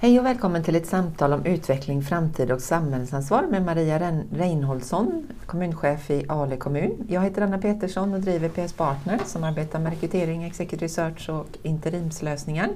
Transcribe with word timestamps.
Hej 0.00 0.18
och 0.18 0.26
välkommen 0.26 0.62
till 0.62 0.76
ett 0.76 0.86
samtal 0.86 1.32
om 1.32 1.46
utveckling, 1.46 2.02
framtid 2.02 2.52
och 2.52 2.60
samhällsansvar 2.60 3.42
med 3.42 3.64
Maria 3.64 4.22
Reinholdsson, 4.32 5.28
kommunchef 5.46 6.10
i 6.10 6.24
Ale 6.28 6.56
kommun. 6.56 7.06
Jag 7.08 7.20
heter 7.20 7.42
Anna 7.42 7.58
Petersson 7.58 8.14
och 8.14 8.20
driver 8.20 8.48
PS 8.48 8.72
Partner 8.72 9.20
som 9.24 9.44
arbetar 9.44 9.78
med 9.78 9.92
rekrytering, 9.92 10.44
executive 10.44 10.84
research 10.84 11.30
och 11.30 11.46
interimslösningar. 11.62 12.68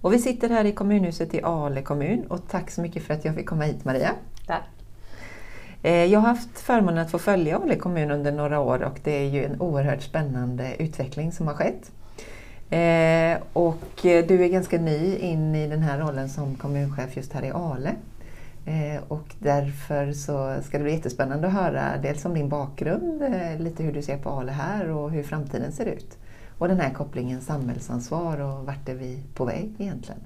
Och 0.00 0.12
vi 0.12 0.18
sitter 0.18 0.48
här 0.48 0.64
i 0.64 0.72
kommunhuset 0.72 1.34
i 1.34 1.40
Ale 1.42 1.82
kommun 1.82 2.26
och 2.28 2.48
tack 2.48 2.70
så 2.70 2.80
mycket 2.80 3.02
för 3.02 3.14
att 3.14 3.24
jag 3.24 3.34
fick 3.34 3.46
komma 3.46 3.64
hit 3.64 3.84
Maria. 3.84 4.10
Tack. 4.46 4.64
Eh, 5.82 6.04
jag 6.04 6.20
har 6.20 6.28
haft 6.28 6.60
förmånen 6.60 6.98
att 6.98 7.10
få 7.10 7.18
följa 7.18 7.56
Ale 7.56 7.76
kommun 7.76 8.10
under 8.10 8.32
några 8.32 8.60
år 8.60 8.82
och 8.82 9.00
det 9.04 9.12
är 9.12 9.28
ju 9.28 9.44
en 9.44 9.60
oerhört 9.60 10.02
spännande 10.02 10.74
utveckling 10.78 11.32
som 11.32 11.46
har 11.46 11.54
skett. 11.54 11.90
Eh, 12.70 13.38
och 13.52 14.06
eh, 14.06 14.26
du 14.26 14.44
är 14.44 14.48
ganska 14.48 14.78
ny 14.78 15.16
in 15.16 15.54
i 15.54 15.68
den 15.68 15.82
här 15.82 15.98
rollen 15.98 16.28
som 16.28 16.54
kommunchef 16.54 17.16
just 17.16 17.32
här 17.32 17.44
i 17.44 17.50
Ale. 17.50 17.94
Eh, 18.66 19.02
och 19.08 19.34
därför 19.38 20.12
så 20.12 20.56
ska 20.62 20.78
det 20.78 20.84
bli 20.84 20.92
jättespännande 20.92 21.46
att 21.46 21.52
höra 21.52 21.96
dels 22.02 22.24
om 22.24 22.34
din 22.34 22.48
bakgrund, 22.48 23.22
eh, 23.22 23.58
lite 23.58 23.82
hur 23.82 23.92
du 23.92 24.02
ser 24.02 24.18
på 24.18 24.30
Ale 24.30 24.52
här 24.52 24.90
och 24.90 25.10
hur 25.10 25.22
framtiden 25.22 25.72
ser 25.72 25.86
ut. 25.86 26.18
Och 26.58 26.68
den 26.68 26.80
här 26.80 26.90
kopplingen 26.90 27.40
samhällsansvar 27.40 28.40
och 28.40 28.66
vart 28.66 28.88
är 28.88 28.94
vi 28.94 29.18
på 29.34 29.44
väg 29.44 29.74
egentligen? 29.78 30.20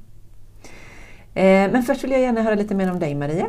Eh, 1.35 1.73
men 1.73 1.83
först 1.83 2.05
vill 2.05 2.11
jag 2.11 2.21
gärna 2.21 2.43
höra 2.43 2.55
lite 2.55 2.75
mer 2.75 2.91
om 2.91 2.99
dig 2.99 3.15
Maria. 3.15 3.47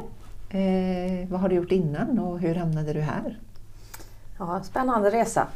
Eh, 0.49 1.27
vad 1.29 1.39
har 1.39 1.49
du 1.49 1.55
gjort 1.55 1.71
innan 1.71 2.19
och 2.19 2.39
hur 2.39 2.55
hamnade 2.55 2.93
du 2.93 3.01
här? 3.01 3.39
Ja, 4.39 4.61
spännande 4.63 5.09
resa. 5.09 5.47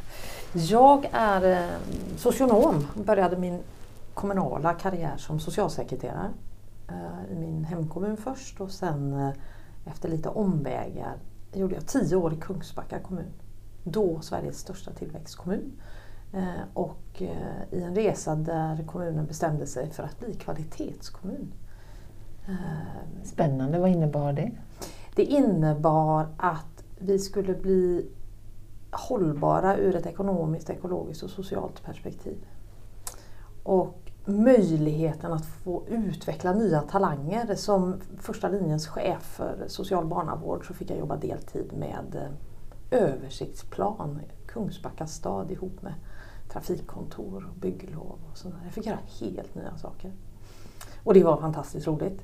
Jag 0.56 1.08
är 1.12 1.52
eh, 1.52 1.78
socionom 2.16 2.86
och 2.96 3.04
började 3.04 3.36
min 3.36 3.58
kommunala 4.14 4.74
karriär 4.74 5.16
som 5.16 5.40
socialsekreterare 5.40 6.30
eh, 6.88 7.32
i 7.32 7.34
min 7.34 7.64
hemkommun 7.64 8.16
först 8.16 8.60
och 8.60 8.70
sen 8.70 9.12
eh, 9.12 9.30
efter 9.84 10.08
lite 10.08 10.28
omvägar 10.28 11.16
gjorde 11.52 11.74
jag 11.74 11.86
tio 11.86 12.16
år 12.16 12.32
i 12.32 12.36
Kungsbacka 12.36 12.98
kommun. 12.98 13.32
Då 13.84 14.20
Sveriges 14.20 14.58
största 14.58 14.90
tillväxtkommun. 14.90 15.72
Och 16.74 17.22
i 17.70 17.82
en 17.82 17.94
resa 17.94 18.34
där 18.34 18.84
kommunen 18.86 19.26
bestämde 19.26 19.66
sig 19.66 19.90
för 19.90 20.02
att 20.02 20.20
bli 20.20 20.34
kvalitetskommun. 20.34 21.52
Spännande, 23.24 23.78
vad 23.78 23.90
innebar 23.90 24.32
det? 24.32 24.50
Det 25.14 25.24
innebar 25.24 26.26
att 26.36 26.84
vi 26.98 27.18
skulle 27.18 27.54
bli 27.54 28.06
hållbara 28.94 29.76
ur 29.76 29.96
ett 29.96 30.06
ekonomiskt, 30.06 30.70
ekologiskt 30.70 31.22
och 31.22 31.30
socialt 31.30 31.82
perspektiv. 31.84 32.36
Och 33.62 34.04
möjligheten 34.24 35.32
att 35.32 35.46
få 35.46 35.82
utveckla 35.88 36.52
nya 36.52 36.80
talanger. 36.80 37.54
Som 37.54 37.94
första 38.18 38.48
linjens 38.48 38.86
chef 38.86 39.22
för 39.22 39.64
social 39.68 40.06
barnavård 40.06 40.66
så 40.66 40.74
fick 40.74 40.90
jag 40.90 40.98
jobba 40.98 41.16
deltid 41.16 41.72
med 41.72 42.30
eh, 42.90 43.00
översiktsplan, 43.00 44.20
Kungsbacka 44.46 45.06
stad 45.06 45.50
ihop 45.50 45.82
med 45.82 45.94
trafikkontor 46.48 47.48
och 47.50 47.60
bygglov 47.60 48.18
och 48.30 48.38
sådär. 48.38 48.60
Jag 48.64 48.72
fick 48.72 48.86
göra 48.86 48.98
helt 49.20 49.54
nya 49.54 49.76
saker. 49.76 50.12
Och 51.04 51.14
det 51.14 51.24
var 51.24 51.36
fantastiskt 51.36 51.86
roligt. 51.86 52.22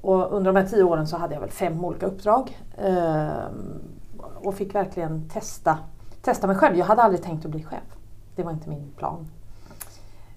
Och 0.00 0.32
under 0.32 0.52
de 0.52 0.60
här 0.60 0.66
tio 0.66 0.82
åren 0.82 1.06
så 1.06 1.16
hade 1.16 1.34
jag 1.34 1.40
väl 1.40 1.50
fem 1.50 1.84
olika 1.84 2.06
uppdrag. 2.06 2.58
Ehm, 2.78 3.82
och 4.34 4.54
fick 4.54 4.74
verkligen 4.74 5.28
testa, 5.28 5.78
testa 6.22 6.46
mig 6.46 6.56
själv. 6.56 6.76
Jag 6.76 6.86
hade 6.86 7.02
aldrig 7.02 7.22
tänkt 7.22 7.44
att 7.44 7.50
bli 7.50 7.62
chef. 7.62 7.96
Det 8.36 8.42
var 8.42 8.52
inte 8.52 8.68
min 8.68 8.92
plan. 8.96 9.26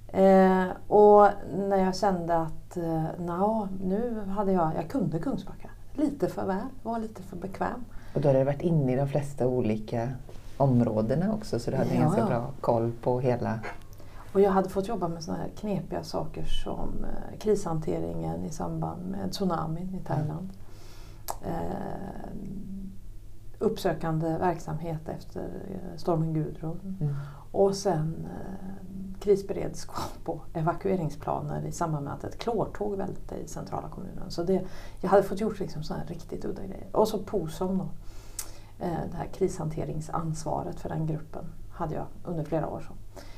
Eh, 0.07 0.67
och 0.87 1.27
när 1.57 1.77
jag 1.77 1.95
kände 1.95 2.37
att 2.37 2.77
eh, 2.77 3.03
na, 3.19 3.69
nu 3.83 4.23
hade 4.29 4.51
jag, 4.51 4.71
jag 4.75 4.89
kunde 4.89 5.19
Kungsbacka 5.19 5.69
lite 5.93 6.27
för 6.27 6.45
väl, 6.45 6.67
var 6.83 6.99
lite 6.99 7.23
för 7.23 7.35
bekväm. 7.35 7.85
Och 8.13 8.21
då 8.21 8.29
hade 8.29 8.39
du 8.39 8.45
varit 8.45 8.61
inne 8.61 8.93
i 8.93 8.95
de 8.95 9.07
flesta 9.07 9.47
olika 9.47 10.09
områdena 10.57 11.33
också 11.33 11.59
så 11.59 11.71
du 11.71 11.77
hade 11.77 11.95
ja, 11.95 12.01
ganska 12.01 12.21
ja. 12.21 12.27
bra 12.27 12.49
koll 12.61 12.91
på 13.01 13.19
hela... 13.19 13.59
Och 14.33 14.41
jag 14.41 14.51
hade 14.51 14.69
fått 14.69 14.87
jobba 14.87 15.07
med 15.07 15.23
sådana 15.23 15.43
här 15.43 15.49
knepiga 15.49 16.03
saker 16.03 16.45
som 16.45 16.89
eh, 17.03 17.39
krishanteringen 17.39 18.45
i 18.45 18.49
samband 18.49 19.05
med 19.05 19.31
tsunamin 19.31 19.99
i 20.01 20.07
Thailand. 20.07 20.49
Mm. 21.43 21.55
Eh, 21.55 22.27
uppsökande 23.63 24.37
verksamhet 24.37 25.09
efter 25.09 25.41
eh, 25.41 25.97
stormen 25.97 26.33
Gudrun. 26.33 26.97
Mm. 27.01 27.15
Och 27.51 27.75
sen 27.75 28.27
eh, 28.29 29.19
krisberedskap 29.19 30.19
och 30.25 30.45
evakueringsplaner 30.53 31.65
i 31.65 31.71
samband 31.71 32.05
med 32.05 32.13
att 32.13 32.23
ett 32.23 32.37
klortåg 32.37 32.97
välte 32.97 33.35
i 33.35 33.47
centrala 33.47 33.89
kommunen. 33.89 34.31
Så 34.31 34.43
det, 34.43 34.61
jag 35.01 35.09
hade 35.09 35.23
fått 35.23 35.39
gjort 35.39 35.59
liksom 35.59 35.83
sådana 35.83 36.03
riktigt 36.05 36.45
udda 36.45 36.61
grejer. 36.61 36.87
Och 36.91 37.07
så 37.07 37.19
POSOM 37.19 37.77
då. 37.77 37.89
Eh, 38.85 38.99
det 39.11 39.17
här 39.17 39.27
krishanteringsansvaret 39.33 40.79
för 40.79 40.89
den 40.89 41.07
gruppen 41.07 41.45
hade 41.71 41.95
jag 41.95 42.05
under 42.23 42.43
flera 42.43 42.67
år. 42.67 42.79
Så. 42.87 42.93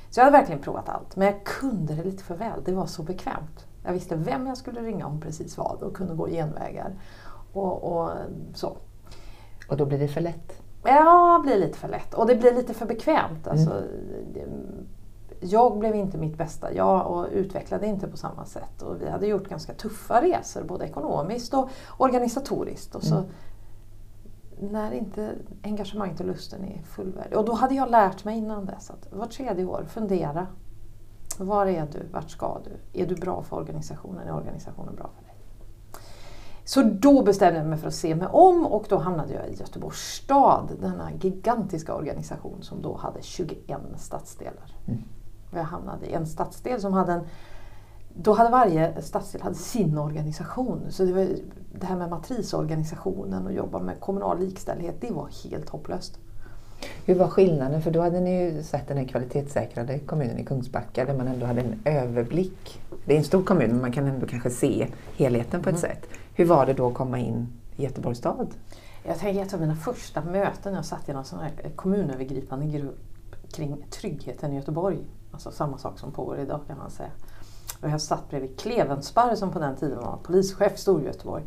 så 0.10 0.20
jag 0.20 0.26
hade 0.26 0.38
verkligen 0.38 0.62
provat 0.62 0.90
allt. 0.90 1.16
Men 1.16 1.28
jag 1.28 1.44
kunde 1.44 1.96
det 1.96 2.04
lite 2.04 2.24
för 2.24 2.36
väl. 2.36 2.64
Det 2.66 2.74
var 2.74 2.86
så 2.86 3.04
bekvämt. 3.04 3.66
Jag 3.84 3.94
visste 3.94 4.16
vem 4.16 4.48
jag 4.48 4.58
skulle 4.58 4.82
ringa 4.82 5.08
om 5.08 5.22
precis 5.22 5.58
vad 5.58 5.84
och 5.84 5.96
kunde 5.96 6.16
gå 6.16 6.28
genvägar. 6.28 6.96
Och, 7.54 7.84
och 7.84 8.12
så. 8.54 8.78
Och 9.70 9.78
då 9.78 9.86
blir 9.86 10.00
det 10.00 10.08
för 10.08 10.22
lätt? 10.22 10.62
Ja, 10.84 11.42
det 11.44 11.50
blir 11.50 11.60
lite 11.60 11.78
för 11.78 11.88
lätt. 11.88 12.14
Och 12.14 12.28
det 12.28 12.36
blir 12.36 12.56
lite 12.56 12.74
för 12.74 12.86
bekvämt. 12.86 13.48
Alltså, 13.48 13.72
mm. 13.72 14.88
Jag 15.40 15.80
blev 15.80 15.96
inte 15.96 16.18
mitt 16.18 16.38
bästa 16.38 16.74
jag 16.74 17.12
och 17.12 17.28
utvecklade 17.32 17.88
inte 17.88 18.08
på 18.08 18.18
samma 18.18 18.46
sätt. 18.46 18.82
Och 18.82 19.02
vi 19.02 19.10
hade 19.10 19.28
gjort 19.28 19.50
ganska 19.50 19.74
tuffa 19.74 20.22
resor, 20.22 20.64
både 20.64 20.86
ekonomiskt 20.86 21.54
och 21.54 21.70
organisatoriskt. 21.98 22.96
Och 22.96 23.04
så, 23.04 23.16
mm. 23.16 23.30
När 24.60 24.92
inte 24.92 25.30
engagemanget 25.64 26.20
och 26.20 26.26
lusten 26.26 26.66
är 26.66 26.82
fullvärdig. 26.84 27.38
Och 27.38 27.46
då 27.46 27.54
hade 27.54 27.76
jag 27.76 27.92
lärt 27.92 28.26
mig 28.26 28.38
innan 28.38 28.66
dess 28.66 28.90
att 28.90 29.08
var 29.12 29.26
tredje 29.26 29.66
år 29.66 29.86
fundera. 29.88 30.48
Var 31.40 31.66
är 31.66 31.88
du? 31.92 32.08
Vart 32.12 32.30
ska 32.30 32.60
du? 32.64 33.02
Är 33.02 33.06
du 33.06 33.16
bra 33.16 33.42
för 33.42 33.56
organisationen? 33.56 34.28
Är 34.28 34.36
organisationen 34.36 34.96
bra 34.96 35.10
för 35.16 35.24
dig? 35.24 35.25
Så 36.66 36.82
då 36.82 37.24
bestämde 37.24 37.60
jag 37.60 37.68
mig 37.68 37.78
för 37.78 37.88
att 37.88 37.96
se 37.96 38.16
mig 38.16 38.28
om 38.28 38.66
och 38.66 38.86
då 38.90 38.98
hamnade 38.98 39.34
jag 39.34 39.50
i 39.50 39.56
Göteborgs 39.60 39.98
stad, 39.98 40.72
denna 40.82 41.12
gigantiska 41.22 41.96
organisation 41.96 42.58
som 42.62 42.82
då 42.82 42.96
hade 42.96 43.22
21 43.22 43.78
stadsdelar. 43.98 44.76
Mm. 44.88 45.04
Och 45.52 45.58
jag 45.58 45.64
hamnade 45.64 46.06
i 46.06 46.14
en 46.14 46.28
stadsdel 46.28 46.82
som 46.82 46.94
hade 46.94 47.14
en 47.14 47.22
då 48.18 48.34
hade 48.34 48.50
varje 48.50 49.02
stadsdel 49.02 49.42
hade 49.42 49.56
sin 49.56 49.98
organisation. 49.98 50.82
Så 50.90 51.04
det, 51.04 51.14
var, 51.14 51.28
det 51.80 51.86
här 51.86 51.96
med 51.96 52.10
matrisorganisationen 52.10 53.46
och 53.46 53.54
jobba 53.54 53.80
med 53.80 54.00
kommunal 54.00 54.40
likställdhet, 54.40 54.96
det 55.02 55.12
var 55.12 55.30
helt 55.44 55.70
hopplöst. 55.70 56.20
Hur 57.06 57.16
var 57.16 57.28
skillnaden? 57.28 57.82
För 57.82 57.92
då 57.92 58.02
hade 58.02 58.20
ni 58.20 58.44
ju 58.44 58.64
sett 58.64 58.88
den 58.88 58.98
här 58.98 59.06
kvalitetssäkrade 59.06 60.00
kommunen 60.00 60.38
i 60.38 60.46
Kungsbacka 60.46 61.06
där 61.06 61.18
man 61.18 61.28
ändå 61.28 61.46
hade 61.46 61.62
en 61.62 61.80
överblick. 61.86 62.82
Det 63.06 63.14
är 63.14 63.18
en 63.18 63.24
stor 63.24 63.44
kommun 63.44 63.72
men 63.72 63.82
man 63.82 63.92
kan 63.92 64.08
ändå 64.08 64.28
kanske 64.28 64.50
se 64.50 64.88
helheten 65.16 65.64
på 65.64 65.70
ett 65.70 65.84
mm. 65.84 65.92
sätt. 65.92 66.10
Hur 66.34 66.46
var 66.46 66.66
det 66.66 66.74
då 66.74 66.88
att 66.88 66.94
komma 66.94 67.20
in 67.20 67.48
i 67.76 67.84
Göteborgs 67.84 68.18
stad? 68.18 68.48
Jag 69.04 69.20
tänker 69.20 69.42
ett 69.42 69.54
av 69.54 69.60
mina 69.60 69.76
första 69.76 70.22
möten, 70.22 70.74
jag 70.74 70.86
satt 70.86 71.10
i 71.10 71.14
någon 71.14 71.26
sån 71.26 71.40
här 71.40 71.52
kommunövergripande 71.76 72.66
grupp 72.66 73.00
kring 73.52 73.86
tryggheten 73.90 74.54
i 74.54 74.56
Göteborg. 74.56 74.98
Alltså 75.32 75.52
samma 75.52 75.78
sak 75.78 76.00
som 76.00 76.12
pågår 76.12 76.40
idag 76.40 76.60
kan 76.68 76.78
man 76.78 76.90
säga. 76.92 77.10
Och 77.82 77.90
jag 77.90 78.02
satt 78.02 78.30
bredvid 78.30 78.60
Klevensparr 78.60 79.36
som 79.36 79.52
på 79.52 79.60
den 79.60 79.76
tiden 79.76 79.98
var 79.98 80.18
polischef 80.24 80.74
i 80.76 80.78
Storgöteborg. 80.78 81.44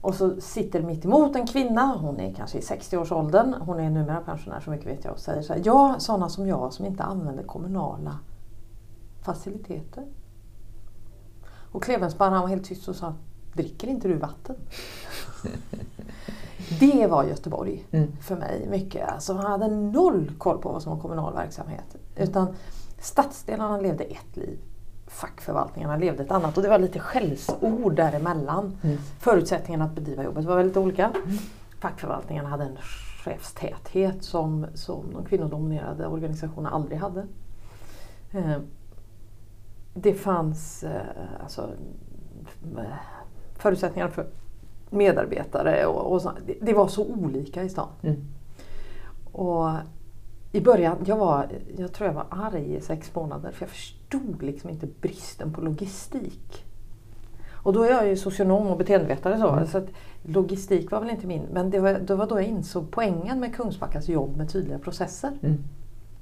Och 0.00 0.14
så 0.14 0.40
sitter 0.40 0.82
mitt 0.82 1.04
emot 1.04 1.36
en 1.36 1.46
kvinna, 1.46 1.96
hon 2.00 2.20
är 2.20 2.34
kanske 2.34 2.58
i 2.58 2.60
60-årsåldern, 2.60 3.54
hon 3.60 3.80
är 3.80 3.90
numera 3.90 4.20
pensionär 4.20 4.60
så 4.60 4.70
mycket 4.70 4.86
vet 4.86 5.04
jag 5.04 5.12
och 5.12 5.20
säger 5.20 5.42
så 5.42 5.52
här, 5.52 5.62
ja 5.64 5.96
sådana 5.98 6.28
som 6.28 6.46
jag 6.46 6.72
som 6.72 6.86
inte 6.86 7.02
använder 7.02 7.42
kommunala 7.42 8.18
faciliteter. 9.22 10.04
Och 11.72 11.82
Klevensparr 11.82 12.30
han 12.30 12.42
var 12.42 12.48
helt 12.48 12.64
tyst 12.64 12.88
och 12.88 12.96
sa, 12.96 13.14
dricker 13.52 13.88
inte 13.88 14.08
du 14.08 14.14
vatten? 14.14 14.56
det 16.80 17.06
var 17.06 17.24
Göteborg 17.24 17.84
mm. 17.90 18.12
för 18.20 18.36
mig 18.36 18.66
mycket. 18.70 19.08
Alltså, 19.08 19.34
han 19.34 19.60
hade 19.60 19.68
noll 19.68 20.32
koll 20.38 20.58
på 20.58 20.72
vad 20.72 20.82
som 20.82 20.92
var 20.92 21.02
kommunal 21.02 21.34
verksamhet. 21.34 21.96
Utan 22.16 22.54
stadsdelarna 23.00 23.80
levde 23.80 24.04
ett 24.04 24.36
liv. 24.36 24.58
Fackförvaltningarna 25.06 25.96
levde 25.96 26.22
ett 26.22 26.30
annat 26.30 26.56
och 26.56 26.62
det 26.62 26.68
var 26.68 26.78
lite 26.78 27.00
skällsord 27.00 27.94
däremellan. 27.94 28.78
Mm. 28.82 28.98
Förutsättningarna 29.20 29.84
att 29.84 29.94
bedriva 29.94 30.24
jobbet 30.24 30.44
var 30.44 30.56
väldigt 30.56 30.76
olika. 30.76 31.04
Mm. 31.04 31.38
Fackförvaltningarna 31.80 32.48
hade 32.48 32.64
en 32.64 32.76
chefstäthet 33.24 34.24
som, 34.24 34.66
som 34.74 35.12
de 35.12 35.24
kvinnodominerade 35.24 36.06
organisationerna 36.06 36.70
aldrig 36.70 36.98
hade. 36.98 37.26
Det 40.02 40.14
fanns 40.14 40.84
eh, 40.84 41.00
alltså, 41.42 41.70
förutsättningar 43.58 44.08
för 44.08 44.26
medarbetare 44.90 45.86
och, 45.86 46.12
och 46.12 46.22
så, 46.22 46.32
det, 46.60 46.72
var 46.72 46.88
så 46.88 47.04
olika 47.06 47.62
i 47.62 47.68
stan. 47.68 47.88
Mm. 48.02 48.24
Och 49.32 49.70
i 50.52 50.60
början, 50.60 50.96
jag, 51.04 51.16
var, 51.16 51.48
jag 51.76 51.92
tror 51.92 52.06
jag 52.06 52.14
var 52.14 52.26
arg 52.30 52.74
i 52.74 52.80
sex 52.80 53.14
månader 53.14 53.50
för 53.50 53.62
jag 53.62 53.70
förstod 53.70 54.42
liksom 54.42 54.70
inte 54.70 54.86
bristen 55.00 55.52
på 55.52 55.60
logistik. 55.60 56.64
Och 57.52 57.72
då 57.72 57.82
är 57.82 57.90
jag 57.90 58.08
ju 58.08 58.16
socionom 58.16 58.66
och 58.66 58.78
beteendevetare 58.78 59.38
så, 59.38 59.48
Mm. 59.48 59.66
så 59.66 59.78
att 59.78 59.88
logistik 60.22 60.90
var 60.90 61.00
väl 61.00 61.10
inte 61.10 61.26
min. 61.26 61.42
Men 61.52 61.70
det 61.70 61.80
var, 61.80 61.92
det 61.92 62.14
var 62.14 62.26
då 62.26 62.36
jag 62.40 62.48
insåg 62.48 62.90
poängen 62.90 63.40
med 63.40 63.54
Kungsbackas 63.54 64.08
jobb 64.08 64.36
med 64.36 64.52
tydliga 64.52 64.78
processer. 64.78 65.32
Mm. 65.42 65.64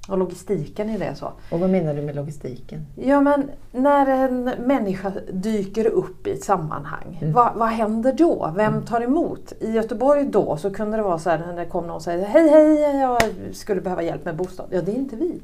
Och 0.09 0.19
logistiken 0.19 0.91
i 0.91 0.99
det 0.99 1.15
så. 1.15 1.33
Och 1.51 1.61
vad 1.61 1.71
menar 1.71 1.95
du 1.95 2.03
med 2.03 2.17
logistiken? 2.17 2.87
Ja 2.95 3.21
men 3.21 3.51
när 3.73 4.07
en 4.07 4.45
människa 4.45 5.13
dyker 5.33 5.87
upp 5.87 6.27
i 6.27 6.31
ett 6.33 6.45
sammanhang, 6.45 7.19
Mm. 7.21 7.33
vad, 7.33 7.55
vad 7.55 7.69
händer 7.69 8.13
då? 8.13 8.53
Vem 8.57 8.83
tar 8.83 9.01
emot? 9.01 9.53
I 9.61 9.71
Göteborg 9.71 10.25
då 10.25 10.57
så 10.57 10.71
kunde 10.71 10.97
det 10.97 11.03
vara 11.03 11.19
så 11.19 11.31
här 11.31 11.39
när 11.39 11.57
det 11.57 11.67
kom 11.67 11.87
någon 11.87 11.97
och 11.97 12.03
säger 12.03 12.27
Hej 12.27 12.49
hej, 12.49 12.81
jag 13.01 13.19
skulle 13.53 13.81
behöva 13.81 14.03
hjälp 14.03 14.25
med 14.25 14.37
bostad. 14.37 14.67
Ja 14.71 14.83
det 14.83 14.91
är 14.93 14.97
inte 14.97 15.17
vi. 15.17 15.41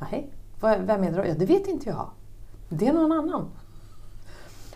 Nej, 0.00 0.30
vem 0.60 1.04
är 1.04 1.10
det 1.10 1.16
då? 1.22 1.28
Ja 1.28 1.34
det 1.38 1.46
vet 1.46 1.66
inte 1.68 1.88
jag. 1.88 2.06
Det 2.68 2.86
är 2.88 2.92
någon 2.92 3.12
annan. 3.12 3.44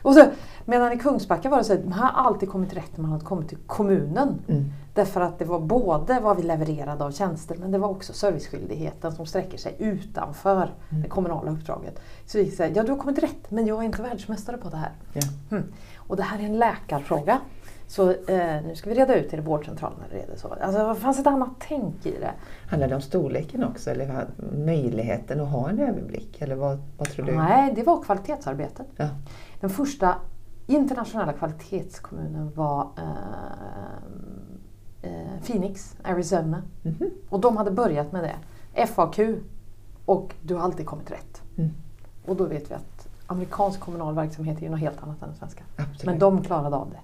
Och 0.03 0.15
så, 0.15 0.25
medan 0.65 0.93
i 0.93 0.99
Kungsbacka 0.99 1.49
var 1.51 1.59
det 1.59 1.65
så 1.65 1.73
att 1.73 1.85
man 1.85 1.93
har 1.93 2.11
alltid 2.25 2.49
kommit 2.51 2.77
rätt 2.77 2.97
när 2.97 3.03
man 3.03 3.13
hade 3.13 3.25
kommit 3.25 3.49
till 3.49 3.59
kommunen. 3.67 4.35
Mm. 4.49 4.65
Därför 4.95 5.21
att 5.21 5.39
det 5.39 5.45
var 5.45 5.61
både 5.61 6.21
vad 6.21 6.37
vi 6.37 6.43
levererade 6.43 7.05
av 7.05 7.11
tjänster 7.11 7.57
men 7.57 7.71
det 7.71 7.79
var 7.79 7.89
också 7.89 8.13
serviceskyldigheten 8.13 9.13
som 9.13 9.27
sträcker 9.27 9.59
sig 9.59 9.77
utanför 9.79 10.71
det 10.89 11.09
kommunala 11.09 11.51
uppdraget. 11.51 12.01
Så 12.27 12.39
vi 12.39 12.51
säger, 12.51 12.77
ja 12.77 12.83
du 12.83 12.93
har 12.93 12.99
kommit 12.99 13.19
rätt 13.19 13.51
men 13.51 13.67
jag 13.67 13.79
är 13.79 13.83
inte 13.83 14.03
världsmästare 14.03 14.57
på 14.57 14.69
det 14.69 14.77
här. 14.77 14.93
Ja. 15.13 15.23
Mm. 15.51 15.73
Och 15.97 16.17
det 16.17 16.23
här 16.23 16.39
är 16.39 16.43
en 16.43 16.59
läkarfråga. 16.59 17.41
Så 17.87 18.11
eh, 18.11 18.63
nu 18.67 18.73
ska 18.77 18.91
vi 18.91 18.97
reda 18.97 19.15
ut 19.15 19.33
är 19.33 19.37
det 19.37 19.43
vårdcentralen 19.43 19.99
eller 20.11 20.23
är 20.23 20.27
det 20.27 20.39
så? 20.39 20.57
Alltså 20.61 20.89
det 20.89 20.95
fanns 20.95 21.19
ett 21.19 21.27
annat 21.27 21.51
tänk 21.59 22.07
i 22.07 22.11
det. 22.11 22.33
Handlar 22.71 22.89
det 22.89 22.95
om 22.95 23.01
storleken 23.01 23.65
också 23.65 23.91
eller 23.91 24.27
möjligheten 24.53 25.41
att 25.41 25.49
ha 25.49 25.69
en 25.69 25.79
överblick? 25.79 26.43
Eller 26.43 26.55
vad, 26.55 26.79
vad 26.99 27.09
tror 27.11 27.27
du? 27.27 27.37
Nej, 27.37 27.73
det 27.75 27.83
var 27.83 28.03
kvalitetsarbetet. 28.03 28.87
Ja. 28.97 29.09
Den 29.61 29.71
första 29.71 30.15
internationella 30.67 31.33
kvalitetskommunen 31.33 32.53
var 32.55 32.81
eh, 32.81 33.03
Phoenix, 35.47 35.97
Arizona. 36.03 36.63
Mhm. 36.83 37.11
Och 37.29 37.41
de 37.41 37.57
hade 37.57 37.71
börjat 37.71 38.13
med 38.13 38.25
det. 38.25 38.87
FAQ 38.87 39.21
och 40.05 40.35
du 40.43 40.55
har 40.55 40.63
alltid 40.63 40.87
kommit 40.87 41.11
rätt. 41.11 41.43
Mm. 41.57 41.71
Och 42.27 42.37
då 42.37 42.45
vet 42.45 42.71
vi 42.71 42.75
att 42.75 43.09
amerikansk 43.27 43.81
kommunal 43.81 44.15
verksamhet 44.15 44.59
är 44.59 44.63
ju 44.63 44.69
något 44.69 44.81
helt 44.81 45.03
annat 45.03 45.23
än 45.23 45.29
den 45.29 45.39
svenska. 45.39 45.65
Absolut. 45.77 46.05
Men 46.05 46.19
de 46.19 46.43
klarade 46.43 46.77
av 46.77 46.91
det. 46.91 47.01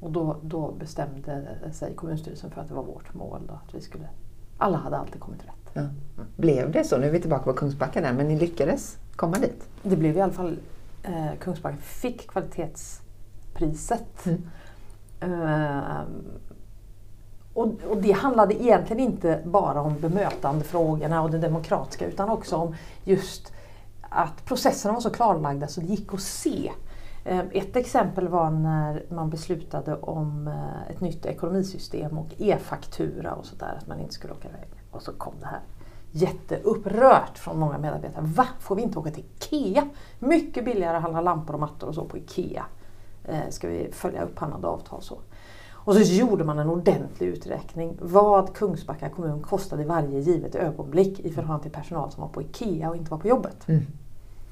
Och 0.00 0.10
då, 0.10 0.36
då 0.42 0.72
bestämde 0.72 1.48
sig 1.72 1.94
kommunstyrelsen 1.94 2.50
för 2.50 2.60
att 2.60 2.68
det 2.68 2.74
var 2.74 2.82
vårt 2.82 3.14
mål. 3.14 3.40
Då, 3.48 3.54
att 3.54 3.74
vi 3.74 3.80
skulle, 3.80 4.08
alla 4.58 4.76
hade 4.76 4.96
alltid 4.96 5.20
kommit 5.20 5.44
rätt. 5.44 5.70
Ja. 5.72 5.82
Blev 6.36 6.72
det 6.72 6.84
så? 6.84 6.98
Nu 6.98 7.06
är 7.06 7.10
vi 7.10 7.20
tillbaka 7.20 7.44
på 7.44 7.52
Kungsbacka 7.52 8.00
där, 8.00 8.12
men 8.12 8.28
ni 8.28 8.38
lyckades 8.38 8.98
komma 9.16 9.36
dit? 9.36 9.68
Det 9.82 9.96
blev 9.96 10.16
i 10.16 10.20
alla 10.20 10.32
fall, 10.32 10.58
eh, 11.02 11.34
Kungsbacka 11.40 11.76
fick 11.76 12.30
kvalitetspriset. 12.30 14.26
Mm. 14.26 14.42
Ehm, 15.20 16.24
och, 17.56 17.90
och 17.90 17.96
det 17.96 18.12
handlade 18.12 18.62
egentligen 18.62 19.02
inte 19.02 19.40
bara 19.44 19.80
om 19.80 20.00
bemötandefrågorna 20.00 21.22
och 21.22 21.30
det 21.30 21.38
demokratiska 21.38 22.06
utan 22.06 22.28
också 22.28 22.56
om 22.56 22.74
just 23.04 23.52
att 24.00 24.44
processerna 24.44 24.94
var 24.94 25.00
så 25.00 25.10
klarlagda 25.10 25.68
så 25.68 25.80
det 25.80 25.86
gick 25.86 26.14
att 26.14 26.20
se. 26.20 26.72
Eh, 27.24 27.40
ett 27.52 27.76
exempel 27.76 28.28
var 28.28 28.50
när 28.50 29.04
man 29.08 29.30
beslutade 29.30 29.94
om 29.94 30.48
eh, 30.48 30.90
ett 30.90 31.00
nytt 31.00 31.26
ekonomisystem 31.26 32.18
och 32.18 32.28
e-faktura 32.38 33.32
och 33.32 33.46
sådär, 33.46 33.78
att 33.78 33.86
man 33.86 34.00
inte 34.00 34.14
skulle 34.14 34.32
åka 34.32 34.48
iväg. 34.48 34.68
Och 34.90 35.02
så 35.02 35.12
kom 35.12 35.34
det 35.40 35.46
här 35.46 35.60
jätteupprört 36.10 37.38
från 37.38 37.58
många 37.58 37.78
medarbetare. 37.78 38.24
Va? 38.24 38.46
Får 38.60 38.76
vi 38.76 38.82
inte 38.82 38.98
åka 38.98 39.10
till 39.10 39.24
IKEA? 39.24 39.88
Mycket 40.18 40.64
billigare 40.64 40.96
att 40.96 41.02
handla 41.02 41.20
lampor 41.20 41.54
och 41.54 41.60
mattor 41.60 41.88
och 41.88 41.94
så 41.94 42.04
på 42.04 42.18
IKEA. 42.18 42.64
Eh, 43.24 43.48
ska 43.50 43.68
vi 43.68 43.92
följa 43.92 44.22
upphandlade 44.22 44.66
avtal 44.66 45.02
så. 45.02 45.18
Och 45.86 45.94
så 45.94 46.00
gjorde 46.00 46.44
man 46.44 46.58
en 46.58 46.68
ordentlig 46.68 47.26
uträkning. 47.26 47.98
Vad 48.00 48.54
Kungsbacka 48.54 49.08
kommun 49.08 49.42
kostade 49.42 49.82
i 49.82 49.86
varje 49.86 50.20
givet 50.20 50.54
ögonblick 50.54 51.20
i 51.20 51.30
förhållande 51.32 51.62
till 51.62 51.72
personal 51.72 52.12
som 52.12 52.20
var 52.20 52.28
på 52.28 52.42
IKEA 52.42 52.90
och 52.90 52.96
inte 52.96 53.10
var 53.10 53.18
på 53.18 53.28
jobbet. 53.28 53.68
Mm. 53.68 53.82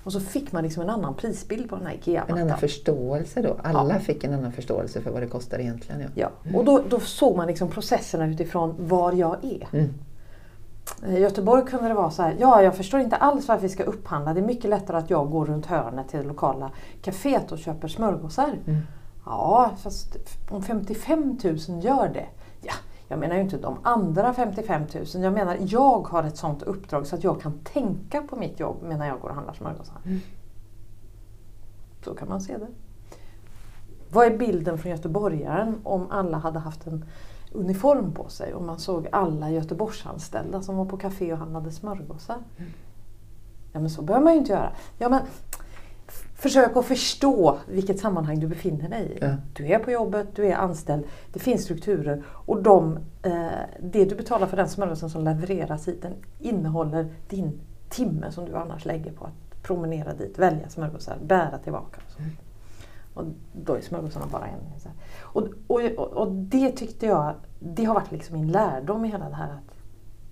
Och 0.04 0.12
så 0.12 0.20
fick 0.20 0.52
man 0.52 0.62
liksom 0.62 0.82
en 0.82 0.90
annan 0.90 1.14
prisbild 1.14 1.70
på 1.70 1.76
den 1.76 1.86
här 1.86 1.94
IKEA. 1.94 2.25
En 2.28 2.38
annan 2.38 2.58
förståelse 2.58 3.42
då? 3.42 3.56
Alla 3.62 3.94
Ja. 3.94 4.00
fick 4.00 4.25
en 4.25 4.34
annan 4.34 4.52
förståelse 4.52 5.00
för 5.00 5.10
vad 5.10 5.22
det 5.22 5.26
kostar 5.26 5.58
egentligen? 5.58 6.00
Ja. 6.14 6.31
Ja, 6.42 6.58
och 6.58 6.64
då, 6.64 6.82
då 6.88 7.00
såg 7.00 7.36
man 7.36 7.46
liksom 7.46 7.69
processerna 7.69 8.26
utifrån 8.26 8.75
var 8.78 9.12
jag 9.12 9.44
är. 9.44 9.69
Mm. 9.72 9.94
I 11.06 11.19
Göteborg 11.19 11.64
kunde 11.66 11.88
det 11.88 11.94
vara 11.94 12.10
så 12.10 12.22
här, 12.22 12.36
ja 12.40 12.62
jag 12.62 12.76
förstår 12.76 13.00
inte 13.00 13.16
alls 13.16 13.48
varför 13.48 13.62
vi 13.62 13.69
ska 13.69 13.82
upphandla. 13.84 14.34
Det 14.34 14.40
är 14.40 14.46
mycket 14.46 14.70
lättare 14.70 14.96
att 14.96 15.10
jag 15.10 15.31
går 15.31 15.46
runt 15.46 15.66
hörnet 15.66 16.08
till 16.08 16.19
det 16.19 16.26
lokala 16.26 16.70
kaféet 17.02 17.52
och 17.52 17.58
köper 17.58 17.88
smörgåsar. 17.88 18.52
Mm. 18.66 18.81
Ja, 19.26 19.70
fast 19.76 20.16
om 20.50 20.62
55 20.62 21.38
000 21.44 21.58
gör 21.84 22.08
det. 22.08 22.26
Ja, 22.60 22.74
jag 23.08 23.18
menar 23.18 23.34
ju 23.34 23.40
inte 23.40 23.56
de 23.56 23.78
andra 23.82 24.34
55 24.34 24.82
000. 24.94 25.04
Jag 25.22 25.32
menar 25.32 25.58
jag 25.60 26.08
har 26.08 26.22
ett 26.22 26.36
sånt 26.36 26.62
uppdrag 26.62 27.06
så 27.06 27.16
att 27.16 27.24
jag 27.24 27.40
kan 27.40 27.58
tänka 27.58 28.22
på 28.22 28.36
mitt 28.36 28.60
jobb 28.60 28.76
medan 28.82 29.06
jag 29.06 29.20
går 29.20 29.28
och 29.28 29.34
handlar 29.34 29.54
smörgåsar. 29.54 29.96
Mm. 30.04 30.20
Så 32.04 32.14
kan 32.14 32.28
man 32.28 32.40
se 32.40 32.58
det. 32.58 32.68
Vad 34.10 34.26
är 34.26 34.38
bilden 34.38 34.78
från 34.78 34.92
göteborgaren 34.92 35.80
om 35.82 36.10
alla 36.10 36.38
hade 36.38 36.58
haft 36.58 36.86
en 36.86 37.04
uniform 37.52 38.12
på 38.12 38.28
sig 38.28 38.54
och 38.54 38.62
man 38.62 38.78
såg 38.78 39.08
alla 39.12 39.50
Göteborgsanställda 39.50 40.62
som 40.62 40.76
var 40.76 40.84
på 40.84 40.96
café 40.96 41.32
och 41.32 41.38
handlade 41.38 41.72
smörgåsar? 41.72 42.38
Ja 43.72 43.80
men 43.80 43.90
så 43.90 44.02
behöver 44.02 44.24
man 44.24 44.32
ju 44.32 44.38
inte 44.38 44.52
göra. 44.52 44.72
Ja, 44.98 45.08
men 45.08 45.20
försök 46.44 46.76
att 46.76 46.85
förstå 46.85 47.58
vilket 47.67 48.00
sammanhang 48.00 48.41
du 48.41 48.46
befinner 48.46 48.88
dig 48.88 49.12
i. 49.12 49.19
Ja. 49.20 49.37
Du 49.52 49.67
är 49.67 49.79
på 49.79 49.91
jobbet, 49.91 50.29
du 50.35 50.46
är 50.46 50.55
anställd, 50.55 51.05
det 51.32 51.38
finns 51.38 51.62
strukturer 51.62 52.23
och 52.29 52.62
de, 52.62 52.99
eh, 53.23 53.46
det 53.81 54.05
du 54.05 54.14
betalar 54.14 54.46
för 54.46 54.56
den 54.56 54.69
smörgåsen 54.69 55.11
som 55.11 55.25
levereras 55.25 55.88
hit 55.88 56.02
den 56.02 56.12
innehåller 56.41 57.06
din 57.29 57.61
timme 57.88 58.32
som 58.32 58.44
du 58.44 58.55
annars 58.55 58.85
lägger 58.85 59.12
på 59.12 59.25
att 59.25 59.62
promenera 59.62 60.14
dit, 60.14 60.38
välja 60.38 60.69
smörgåsar, 60.69 61.19
bära 61.23 61.58
tillbaka. 61.58 62.00
Och, 62.06 62.12
så. 62.12 62.23
och 63.20 63.25
då 63.52 63.75
är 63.75 63.81
smörgåsarna 63.81 64.26
bara 64.32 64.46
en. 64.46 64.61
Och, 65.20 65.49
och, 65.67 65.81
och, 65.99 66.32
det 66.32 66.70
tyckte 66.70 67.06
jag, 67.06 67.35
det 67.61 67.85
har 67.85 67.94
varit 67.94 68.12
liksom 68.12 68.41
min 68.41 68.52
lärdom 68.52 69.05
i 69.05 69.08
hela 69.08 69.29
det 69.29 69.35
här 69.35 69.52
att 69.52 69.75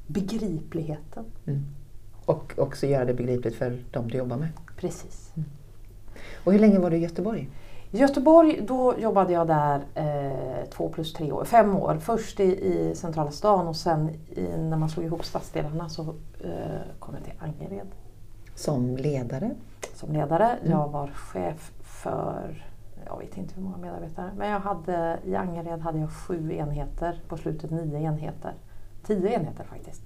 begripligheten. 0.07 1.25
Mm. 1.47 1.63
Och 2.25 2.55
också 2.57 2.87
göra 2.87 3.05
det 3.05 3.15
begripligt 3.15 3.55
för 3.55 3.79
de 3.91 4.09
du 4.09 4.19
jobbar 4.19 4.37
med. 4.37 4.49
Precis. 4.77 5.33
Och 6.45 6.53
hur 6.53 6.59
länge 6.59 6.79
var 6.79 6.91
du 6.91 6.97
i 6.97 7.01
Göteborg? 7.01 7.49
I 7.91 7.99
Göteborg 7.99 8.61
då 8.69 8.95
jobbade 8.99 9.33
jag 9.33 9.47
där 9.47 9.81
eh, 9.95 10.65
två 10.71 10.89
plus 10.89 11.13
tre 11.13 11.33
år, 11.33 11.45
fem 11.45 11.77
år. 11.77 11.99
Först 12.01 12.41
i, 12.41 12.45
i 12.45 12.95
centrala 12.95 13.31
stan 13.31 13.69
och 13.69 13.77
sen 13.77 14.11
i, 14.31 14.49
när 14.59 14.77
man 14.77 14.89
slog 14.89 15.07
ihop 15.07 15.25
stadsdelarna 15.25 15.89
så 15.89 16.03
eh, 16.41 16.81
kom 16.99 17.15
jag 17.15 17.25
till 17.25 17.33
Angered 17.39 17.87
Som 18.55 18.97
ledare? 18.97 19.51
som 19.95 20.13
ledare. 20.13 20.49
Mm. 20.63 20.71
Jag 20.71 20.89
var 20.89 21.07
chef 21.09 21.73
för, 21.83 22.65
jag 23.07 23.19
vet 23.19 23.37
inte 23.37 23.55
hur 23.55 23.63
många 23.63 23.77
medarbetare, 23.77 24.31
men 24.37 24.51
jag 24.51 24.61
hade, 24.61 25.19
i 25.25 25.35
Angered 25.37 25.81
hade 25.81 25.99
jag 25.99 26.11
sju 26.11 26.53
enheter, 26.53 27.21
på 27.29 27.37
slutet 27.37 27.71
nio 27.71 27.99
enheter. 27.99 28.55
Tio 29.07 29.29
enheter 29.33 29.65
faktiskt. 29.65 30.03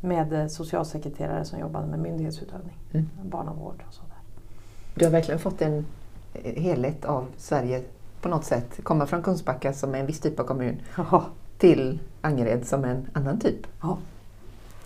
Med 0.00 0.32
eh, 0.32 0.46
socialsekreterare 0.46 1.44
som 1.44 1.58
jobbade 1.58 1.86
med 1.86 1.98
myndighetsutövning, 1.98 2.76
Mm. 2.92 3.06
barnavård 3.24 3.82
och 3.88 3.94
sådär. 3.94 4.15
Du 4.98 5.04
har 5.04 5.12
verkligen 5.12 5.38
fått 5.40 5.62
en 5.62 5.86
eh, 6.34 6.62
helhet 6.62 7.04
av 7.04 7.26
Sverige 7.36 7.82
på 8.20 8.28
något 8.28 8.44
sätt. 8.44 8.80
Komma 8.82 9.06
från 9.06 9.22
Kungsbacka 9.22 9.72
som 9.72 9.94
är 9.94 9.98
en 9.98 10.06
viss 10.06 10.20
typ 10.20 10.40
av 10.40 10.44
kommun 10.44 10.80
Ja, 10.96 11.24
till 11.58 12.00
Angered 12.20 12.66
som 12.66 12.84
en 12.84 13.06
annan 13.12 13.40
typ. 13.40 13.66
ja. 13.82 13.98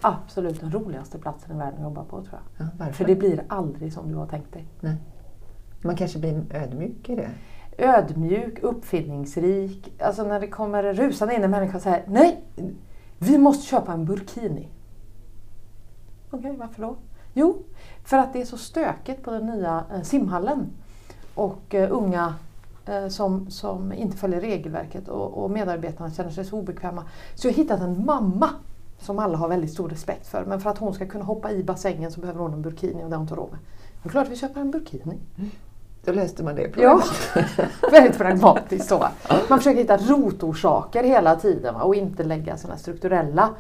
Absolut 0.03 0.61
den 0.61 0.73
roligaste 0.73 1.19
platsen 1.19 1.57
i 1.57 1.59
världen 1.59 1.75
att 1.75 1.83
jobba 1.83 2.05
på 2.05 2.23
tror 2.23 2.41
jag. 2.57 2.67
Ja? 2.87 2.93
För 2.93 3.05
det 3.05 3.15
blir 3.17 3.45
aldrig 3.49 3.93
som 3.93 4.09
du 4.09 4.15
har 4.17 4.27
tänkt 4.27 4.53
dig. 4.53 4.67
Nej. 4.81 4.97
Man 5.83 5.97
kanske 5.97 6.19
blir 6.19 6.43
ödmjuk 6.51 7.09
i 7.09 7.15
det? 7.17 7.31
Ödmjuk, 7.79 8.59
uppfinningsrik. 8.63 9.93
Alltså 10.03 10.25
när 10.25 10.41
det 10.41 10.47
kommer 10.47 10.95
rusande 10.95 11.35
in 11.35 11.45
en 11.45 11.51
människa 11.51 11.77
och 11.77 11.83
säger 11.83 12.05
Nej, 12.09 12.45
vi 13.19 13.39
måste 13.39 13.67
köpa 13.67 13.93
en 13.93 14.05
burkini. 14.05 14.69
Okej, 16.31 16.57
varför 16.59 16.83
då? 16.83 16.97
Jo, 17.35 17.63
för 18.05 18.17
att 18.17 18.33
det 18.33 18.41
är 18.41 18.45
så 18.45 18.57
stökigt 18.57 19.23
på 19.23 19.31
den 19.31 19.47
nya 19.47 19.85
eh, 19.95 20.03
simhallen. 20.03 20.67
Och 21.35 21.75
eh, 21.75 21.93
unga 21.93 22.35
eh, 22.87 23.09
som, 23.09 23.51
som 23.51 23.93
inte 23.93 24.17
följer 24.17 24.41
regelverket 24.41 25.09
och, 25.09 25.45
och 25.45 25.51
medarbetarna 25.51 26.11
känner 26.11 26.31
sig 26.31 26.45
så 26.45 26.59
obekväma. 26.59 27.05
Så 27.35 27.47
jag 27.47 27.53
har 27.53 27.57
hittat 27.57 27.81
en 27.81 28.05
mamma 28.05 28.49
som 28.99 29.19
alla 29.19 29.37
har 29.37 29.49
väldigt 29.49 29.73
stor 29.73 29.89
respekt 29.89 30.27
för. 30.27 30.45
Men 30.45 30.61
för 30.61 30.71
att 30.71 30.79
hon 30.79 30.95
ska 30.95 31.07
kunna 31.07 31.25
hoppa 31.25 31.53
i 31.53 31.65
bassängen 31.65 32.13
så 32.13 32.21
behöver 32.21 32.41
hon 32.41 32.53
en 32.53 32.63
burkini 32.63 33.05
och 33.05 33.11
det 33.11 33.17
har 33.17 33.17
hon 33.17 33.23
inte 33.23 33.35
råd 33.35 33.51
med. 33.51 33.59
Det 34.03 34.09
är 34.09 34.11
klart 34.11 34.29
vi 34.29 34.37
köper 34.37 34.61
en 34.61 34.71
burkini. 34.71 35.19
Då 36.05 36.13
löste 36.13 36.45
man 36.45 36.55
det 36.55 36.63
Ja, 36.77 37.03
problemet. 37.33 37.73
väldigt 37.93 38.19
pragmatiskt 38.19 38.89
så. 38.89 39.09
Man 39.49 39.59
försöker 39.59 39.81
hitta 39.81 39.97
rotorsaker 39.97 41.03
hela 41.05 41.37
tiden 41.37 41.75
och 41.75 41.95
inte 41.95 42.25
lägga 42.25 42.57
sådana 42.57 42.79
strukturella 42.79 43.51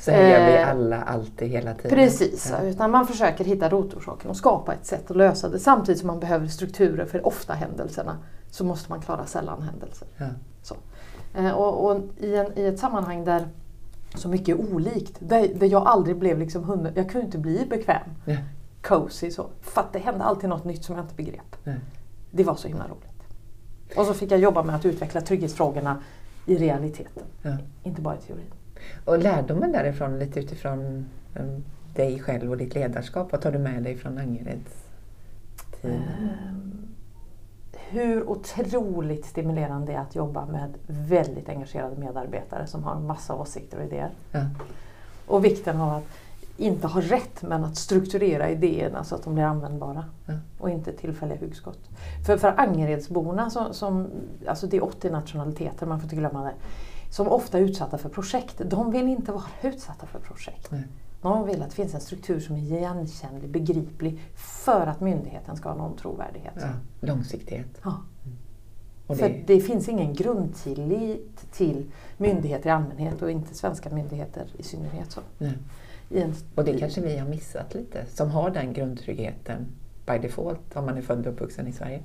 Så 0.00 0.10
här 0.10 0.22
gör 0.28 0.46
vi 0.46 0.56
Eh, 0.58 0.70
alla 0.70 1.02
alltid 1.02 1.48
hela 1.48 1.74
tiden. 1.74 1.90
Precis, 1.90 2.52
Ja. 2.52 2.62
utan 2.68 2.90
man 2.90 3.06
försöker 3.06 3.44
hitta 3.44 3.68
rotorsaken 3.68 4.30
och 4.30 4.36
skapa 4.36 4.74
ett 4.74 4.86
sätt 4.86 5.10
att 5.10 5.16
lösa 5.16 5.48
det 5.48 5.58
samtidigt 5.58 5.98
som 6.00 6.06
man 6.06 6.20
behöver 6.20 6.46
strukturer 6.46 7.04
för 7.06 7.26
ofta 7.26 7.52
händelserna 7.54 8.16
så 8.50 8.64
måste 8.64 8.90
man 8.90 9.00
klara 9.00 9.26
sällan 9.26 9.62
händelser. 9.62 10.08
Ja. 10.16 10.26
Eh, 11.34 11.50
Och, 11.50 11.90
och 11.90 12.00
i, 12.18 12.36
en, 12.36 12.58
i 12.58 12.66
ett 12.66 12.78
sammanhang 12.78 13.24
där 13.24 13.48
så 14.14 14.28
mycket 14.28 14.48
är 14.48 14.74
olikt, 14.74 15.16
där, 15.18 15.48
där 15.54 15.66
jag 15.66 15.86
aldrig 15.86 16.16
blev 16.18 16.38
liksom 16.38 16.64
hundra, 16.64 16.90
jag 16.94 17.10
kunde 17.10 17.24
inte 17.26 17.38
bli 17.38 17.66
bekväm, 17.70 18.02
Ja. 18.24 18.36
cozy 18.82 19.30
så, 19.30 19.46
för 19.60 19.80
att 19.80 19.92
det 19.92 19.98
hände 19.98 20.24
alltid 20.24 20.48
något 20.48 20.64
nytt 20.64 20.84
som 20.84 20.96
jag 20.96 21.04
inte 21.04 21.14
begrep. 21.14 21.56
Nej. 21.64 21.76
Det 22.30 22.44
var 22.44 22.54
så 22.54 22.68
himla 22.68 22.84
roligt. 22.84 23.22
Och 23.96 24.06
så 24.06 24.14
fick 24.14 24.30
jag 24.32 24.40
jobba 24.40 24.62
med 24.62 24.74
att 24.76 24.84
utveckla 24.86 25.20
trygghetsfrågorna 25.20 26.02
i 26.46 26.56
realiteten, 26.56 27.22
Ja. 27.42 27.56
inte 27.82 28.00
bara 28.02 28.14
i 28.16 28.18
teorin. 28.18 28.44
Och 29.04 29.18
lärdomen 29.18 29.72
därifrån, 29.72 30.18
lite 30.18 30.40
utifrån 30.40 31.06
um, 31.34 31.64
dig 31.94 32.20
själv 32.20 32.50
och 32.50 32.56
ditt 32.56 32.74
ledarskap, 32.74 33.32
vad 33.32 33.40
tar 33.40 33.52
du 33.52 33.58
med 33.58 33.82
dig 33.82 33.96
från 33.96 34.18
Angereds 34.18 34.84
tid? 35.82 35.90
Ehm, 35.90 36.88
hur 37.90 38.30
otroligt 38.30 39.26
stimulerande 39.26 39.86
det 39.86 39.92
är 39.92 40.00
att 40.00 40.14
jobba 40.14 40.46
med 40.46 40.74
väldigt 40.86 41.48
engagerade 41.48 41.96
medarbetare 41.96 42.66
som 42.66 42.84
har 42.84 42.96
en 42.96 43.06
massa 43.06 43.34
åsikter 43.34 43.78
och 43.78 43.84
idéer. 43.84 44.10
Ja. 44.32 44.40
Och 45.26 45.44
vikten 45.44 45.80
av 45.80 45.96
att 45.96 46.04
inte 46.56 46.86
ha 46.86 47.00
rätt 47.00 47.42
men 47.42 47.64
att 47.64 47.76
strukturera 47.76 48.50
idéerna 48.50 49.04
så 49.04 49.14
att 49.14 49.24
de 49.24 49.34
blir 49.34 49.44
användbara. 49.44 50.04
Ja. 50.26 50.34
Och 50.58 50.70
inte 50.70 50.92
tillfälliga 50.92 51.38
hugskott. 51.38 51.78
För, 52.26 52.36
för 52.36 52.54
Angeredsborna, 52.56 53.50
som, 53.50 53.74
som, 53.74 54.06
alltså 54.46 54.66
det 54.66 54.76
är 54.76 54.84
80 54.84 55.10
nationaliteter, 55.10 55.86
man 55.86 55.98
får 55.98 56.04
inte 56.04 56.16
glömma 56.16 56.44
det, 56.44 56.52
som 57.10 57.28
ofta 57.28 57.58
är 57.58 57.62
utsatta 57.62 57.98
för 57.98 58.08
projekt, 58.08 58.62
de 58.64 58.90
vill 58.90 59.08
inte 59.08 59.32
vara 59.32 59.44
utsatta 59.62 60.06
för 60.06 60.18
projekt. 60.18 60.70
Nej. 60.70 60.82
De 61.22 61.46
vill 61.46 61.62
att 61.62 61.70
det 61.70 61.76
finns 61.76 61.94
en 61.94 62.00
struktur 62.00 62.40
som 62.40 62.56
är 62.56 62.60
igenkännlig, 62.60 63.50
begriplig, 63.50 64.20
för 64.34 64.86
att 64.86 65.00
myndigheten 65.00 65.56
ska 65.56 65.68
ha 65.68 65.76
någon 65.76 65.96
trovärdighet. 65.96 66.54
Ja. 66.56 66.68
Långsiktighet. 67.00 67.80
Ja. 67.82 68.02
Och 69.06 69.16
För 69.16 69.28
det, 69.28 69.42
det 69.46 69.60
finns 69.60 69.88
ingen 69.88 70.14
grundtillit 70.14 71.52
till 71.52 71.86
myndigheter 72.16 72.68
i 72.68 72.72
allmänhet 72.72 73.22
och 73.22 73.30
inte 73.30 73.54
svenska 73.54 73.90
myndigheter 73.90 74.46
i 74.58 74.62
synnerhet. 74.62 75.10
Så. 75.10 75.20
en, 76.10 76.34
och 76.54 76.64
det 76.64 76.78
kanske 76.78 77.00
vi 77.00 77.18
har 77.18 77.28
missat 77.28 77.74
lite, 77.74 78.06
som 78.06 78.30
har 78.30 78.50
den 78.50 78.72
grundtryggheten 78.72 79.66
by 80.06 80.18
default 80.18 80.76
om 80.76 80.84
man 80.84 80.96
är 80.96 81.02
född 81.02 81.26
och 81.26 81.32
uppvuxen 81.32 81.66
i 81.66 81.72
Sverige. 81.72 82.02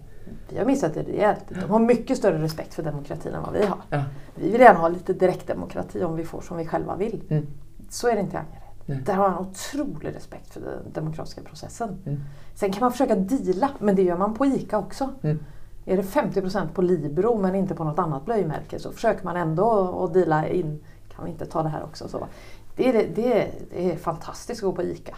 Vi 0.50 0.58
har 0.58 0.65
missat 0.65 0.94
det 0.94 1.03
rejält. 1.03 1.44
De 1.50 1.70
har 1.70 1.79
mycket 1.79 2.17
större 2.17 2.41
respekt 2.41 2.74
för 2.74 2.84
demokratin 2.84 3.34
än 3.34 3.41
vad 3.41 3.53
vi 3.53 3.65
har. 3.65 3.77
Ja. 3.89 4.03
Vi 4.36 4.51
vill 4.51 4.62
gärna 4.62 4.79
ha 4.79 4.89
lite 4.89 5.13
direktdemokrati 5.13 6.03
om 6.03 6.15
vi 6.15 6.24
får 6.24 6.41
som 6.41 6.58
vi 6.58 6.65
själva 6.65 6.96
vill. 6.96 7.24
Mm. 7.29 7.48
Så 7.89 8.08
är 8.08 8.15
det 8.15 8.22
inte 8.22 8.36
i 8.36 8.39
Angered. 8.39 8.65
Där 9.05 9.13
har 9.13 9.29
man 9.29 9.48
otrolig 9.48 10.15
respekt 10.15 10.53
för 10.53 10.62
den 10.62 10.94
demokratiska 10.94 11.41
processen. 11.41 11.89
Mm. 12.05 12.20
Sen 12.55 12.72
kan 12.72 12.82
man 12.82 12.91
försöka 12.91 13.15
deala, 13.15 13.70
men 13.79 13.96
det 13.96 14.01
gör 14.01 14.17
man 14.17 14.34
på 14.34 14.46
ICA 14.46 14.77
också. 14.77 15.10
Mm. 15.22 15.39
Är 15.86 15.98
det 15.98 16.03
50% 16.03 16.67
på 16.74 16.82
Libro 16.82 17.38
men 17.38 17.55
inte 17.55 17.75
på 17.75 17.84
något 17.84 18.00
annat 18.00 18.25
blöjmärke 18.25 18.79
så 18.79 18.91
försöker 18.91 19.24
man 19.24 19.38
ändå 19.38 20.00
att 20.03 20.13
deala 20.13 20.48
in. 20.48 20.79
Kan 21.15 21.25
vi 21.25 21.32
inte 21.32 21.46
ta 21.46 21.63
det 21.63 21.70
här 21.70 21.84
också? 21.84 22.08
Så. 22.08 22.27
Det, 22.75 22.89
är, 22.89 22.94
det, 22.94 23.51
det 23.72 23.91
är 23.91 23.98
fantastiskt 23.98 24.63
att 24.63 24.65
gå 24.65 24.75
på 24.75 24.84
ICA. 24.84 25.15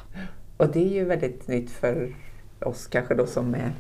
Och 0.58 0.68
det 0.68 0.80
är 0.80 0.94
ju 0.94 1.06
väldigt 1.06 1.48
nytt 1.48 1.72
för 1.72 2.16
oss 2.62 2.88
kanske 2.88 3.16
då 3.16 3.26
som 3.26 3.56
är 3.56 3.72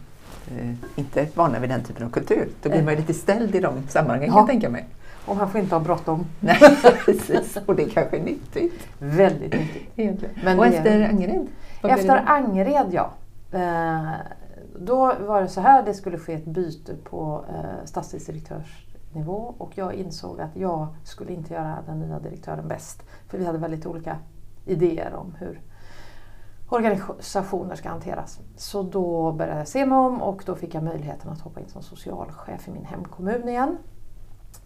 eh, 0.57 0.71
inte 0.95 1.27
vana 1.35 1.59
vid 1.59 1.69
den 1.69 1.83
typen 1.83 2.05
av 2.05 2.09
kultur. 2.09 2.49
Då 2.63 2.69
blir 2.69 2.83
man 2.83 2.93
ju 2.93 2.99
lite 2.99 3.13
ställd 3.13 3.55
i 3.55 3.59
de 3.59 3.87
sammanhangen 3.87 4.27
kan 4.29 4.35
Ja. 4.35 4.41
jag 4.41 4.47
tänka 4.47 4.69
mig. 4.69 4.85
Och 5.25 5.35
man 5.37 5.49
får 5.49 5.61
inte 5.61 5.75
ha 5.75 5.79
bråttom. 5.79 6.25
Nej, 6.39 6.57
precis. 7.05 7.57
Och 7.65 7.75
det 7.75 7.83
är 7.83 7.89
kanske 7.89 8.17
är 8.17 8.23
nyttigt 8.23 8.87
Väldigt 8.99 9.53
nyttigt. 9.53 9.89
egentligen. 9.95 10.35
Men 10.43 10.59
och 10.59 10.65
efter 10.65 11.09
Angered? 11.09 11.47
Efter? 11.83 12.23
Angered, 12.27 12.87
ja. 12.91 13.11
Eh, 13.51 14.11
då 14.79 15.13
var 15.27 15.41
det 15.41 15.47
så 15.47 15.61
här, 15.61 15.83
det 15.83 15.93
skulle 15.93 16.17
ske 16.17 16.33
ett 16.33 16.45
byte 16.45 16.95
på 17.03 17.45
eh, 17.49 17.85
stadsdelsdirektörsnivå 17.85 19.53
och 19.57 19.71
jag 19.75 19.93
insåg 19.93 20.41
att 20.41 20.55
jag 20.55 20.87
skulle 21.03 21.33
inte 21.33 21.53
göra 21.53 21.77
den 21.85 21.99
nya 21.99 22.19
direktören 22.19 22.67
bäst. 22.67 23.03
För 23.27 23.37
vi 23.37 23.45
hade 23.45 23.57
väldigt 23.57 23.85
olika 23.85 24.17
idéer 24.65 25.13
om 25.13 25.35
hur 25.39 25.59
organisationer 26.69 27.75
ska 27.75 27.89
hanteras. 27.89 28.39
Så 28.55 28.83
då 28.83 29.31
började 29.31 29.59
jag 29.59 29.67
se 29.67 29.85
mig 29.85 29.97
om 29.97 30.21
och 30.21 30.43
då 30.45 30.55
fick 30.55 30.75
jag 30.75 30.83
möjligheten 30.83 31.31
att 31.31 31.41
hoppa 31.41 31.59
in 31.59 31.69
som 31.69 31.81
socialchef 31.81 32.67
i 32.67 32.71
min 32.71 32.85
hemkommun 32.85 33.49
igen. 33.49 33.77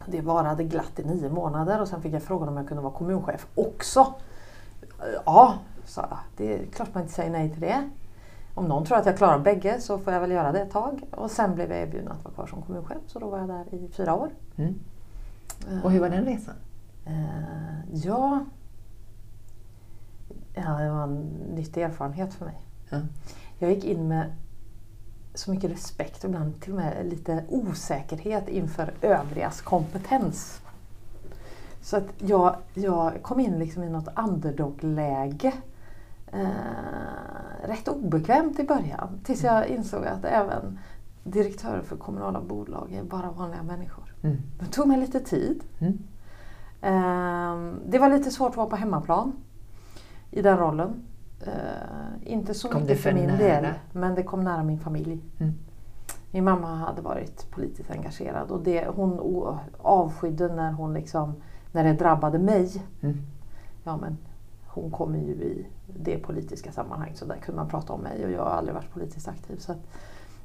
Det 0.05 0.21
varade 0.21 0.63
glatt 0.63 0.99
i 0.99 1.03
nio 1.03 1.29
månader 1.29 1.81
och 1.81 1.87
sen 1.87 2.01
fick 2.01 2.13
jag 2.13 2.23
frågan 2.23 2.49
om 2.49 2.57
jag 2.57 2.67
kunde 2.67 2.83
vara 2.83 2.93
kommunchef 2.93 3.47
också. 3.55 4.13
Ja, 5.25 5.55
sa 5.85 6.07
jag. 6.09 6.19
Det 6.37 6.53
är 6.53 6.65
klart 6.65 6.93
man 6.93 7.03
inte 7.03 7.13
säger 7.13 7.31
nej 7.31 7.49
till 7.49 7.61
det. 7.61 7.89
Om 8.55 8.65
någon 8.65 8.85
tror 8.85 8.97
att 8.97 9.05
jag 9.05 9.17
klarar 9.17 9.39
bägge 9.39 9.81
så 9.81 9.97
får 9.97 10.13
jag 10.13 10.19
väl 10.19 10.31
göra 10.31 10.51
det 10.51 10.59
ett 10.59 10.71
tag. 10.71 11.01
Och 11.11 11.31
sen 11.31 11.55
blev 11.55 11.71
jag 11.71 11.81
erbjuden 11.81 12.11
att 12.11 12.23
vara 12.23 12.33
kvar 12.33 12.47
som 12.47 12.61
kommunchef 12.61 12.97
så 13.07 13.19
då 13.19 13.29
var 13.29 13.37
jag 13.39 13.47
där 13.47 13.73
i 13.75 13.89
fyra 13.97 14.15
år. 14.15 14.29
Mm. 14.55 14.79
Och 15.83 15.91
hur 15.91 15.99
var 15.99 16.09
den 16.09 16.25
resan? 16.25 16.55
Eh, 17.05 17.93
ja, 17.93 18.45
ja, 20.53 20.71
det 20.71 20.91
var 20.91 21.03
en 21.03 21.21
nyttig 21.55 21.81
erfarenhet 21.81 22.33
för 22.33 22.45
mig. 22.45 22.65
Ja. 22.89 22.99
Jag 23.59 23.71
gick 23.71 23.83
in 23.83 24.07
med 24.07 24.35
så 25.33 25.51
mycket 25.51 25.71
respekt 25.71 26.23
och 26.23 26.29
ibland 26.29 26.61
till 26.61 26.71
och 26.71 26.79
med 26.79 27.05
lite 27.05 27.45
osäkerhet 27.49 28.49
inför 28.49 28.93
övrigas 29.01 29.61
kompetens. 29.61 30.61
Så 31.81 31.97
att 31.97 32.07
jag, 32.17 32.55
jag 32.73 33.23
kom 33.23 33.39
in 33.39 33.59
liksom 33.59 33.83
i 33.83 33.89
något 33.89 34.07
underdog-läge. 34.17 35.53
Eh, 36.27 37.67
rätt 37.67 37.87
obekvämt 37.87 38.59
i 38.59 38.63
början 38.63 39.19
tills 39.23 39.43
jag 39.43 39.67
insåg 39.67 40.05
att 40.05 40.25
även 40.25 40.79
direktörer 41.23 41.81
för 41.81 41.97
kommunala 41.97 42.41
bolag 42.41 42.93
är 42.93 43.03
bara 43.03 43.31
vanliga 43.31 43.63
människor. 43.63 44.15
Mm. 44.23 44.37
Det 44.59 44.65
tog 44.65 44.87
mig 44.87 44.99
lite 44.99 45.19
tid. 45.19 45.63
Mm. 45.79 45.97
Ehm, 46.81 47.79
det 47.85 47.99
var 47.99 48.09
lite 48.09 48.31
svårt 48.31 48.49
att 48.49 48.57
vara 48.57 48.69
på 48.69 48.75
hemmaplan 48.75 49.33
i 50.31 50.41
den 50.41 50.57
rollen. 50.57 50.93
Eh, 51.41 52.33
inte 52.33 52.53
så 52.53 52.69
Kom 52.69 52.81
mycket 52.81 52.97
för 52.97 53.09
för 53.09 53.15
min 53.17 53.27
nära? 53.27 53.37
del, 53.37 53.73
men 53.91 54.15
det 54.15 54.23
kom 54.23 54.43
nära 54.43 54.63
min 54.63 54.79
familj. 54.79 55.21
Mm. 55.39 55.53
Min 56.31 56.43
mamma 56.43 56.75
hade 56.75 57.01
varit 57.01 57.51
politiskt 57.51 57.91
engagerad 57.91 58.51
och 58.51 58.63
det, 58.63 58.87
hon 58.95 59.19
avskydde 59.77 60.47
när, 60.55 60.71
hon 60.71 60.93
liksom, 60.93 61.35
när 61.71 61.83
det 61.83 61.93
drabbade 61.93 62.39
mig. 62.39 62.83
Mm. 63.01 63.17
Ja, 63.83 63.97
men 63.97 64.17
hon 64.67 64.91
kommer 64.91 65.19
ju 65.19 65.31
i 65.31 65.67
det 65.87 66.17
politiska 66.17 66.71
sammanhang 66.71 67.11
så 67.15 67.25
där 67.25 67.35
kunde 67.35 67.61
man 67.61 67.69
prata 67.69 67.93
om 67.93 68.01
mig 68.01 68.25
och 68.25 68.31
jag 68.31 68.43
har 68.43 68.51
aldrig 68.51 68.75
varit 68.75 68.93
politiskt 68.93 69.27
aktiv. 69.27 69.57
Så 69.57 69.75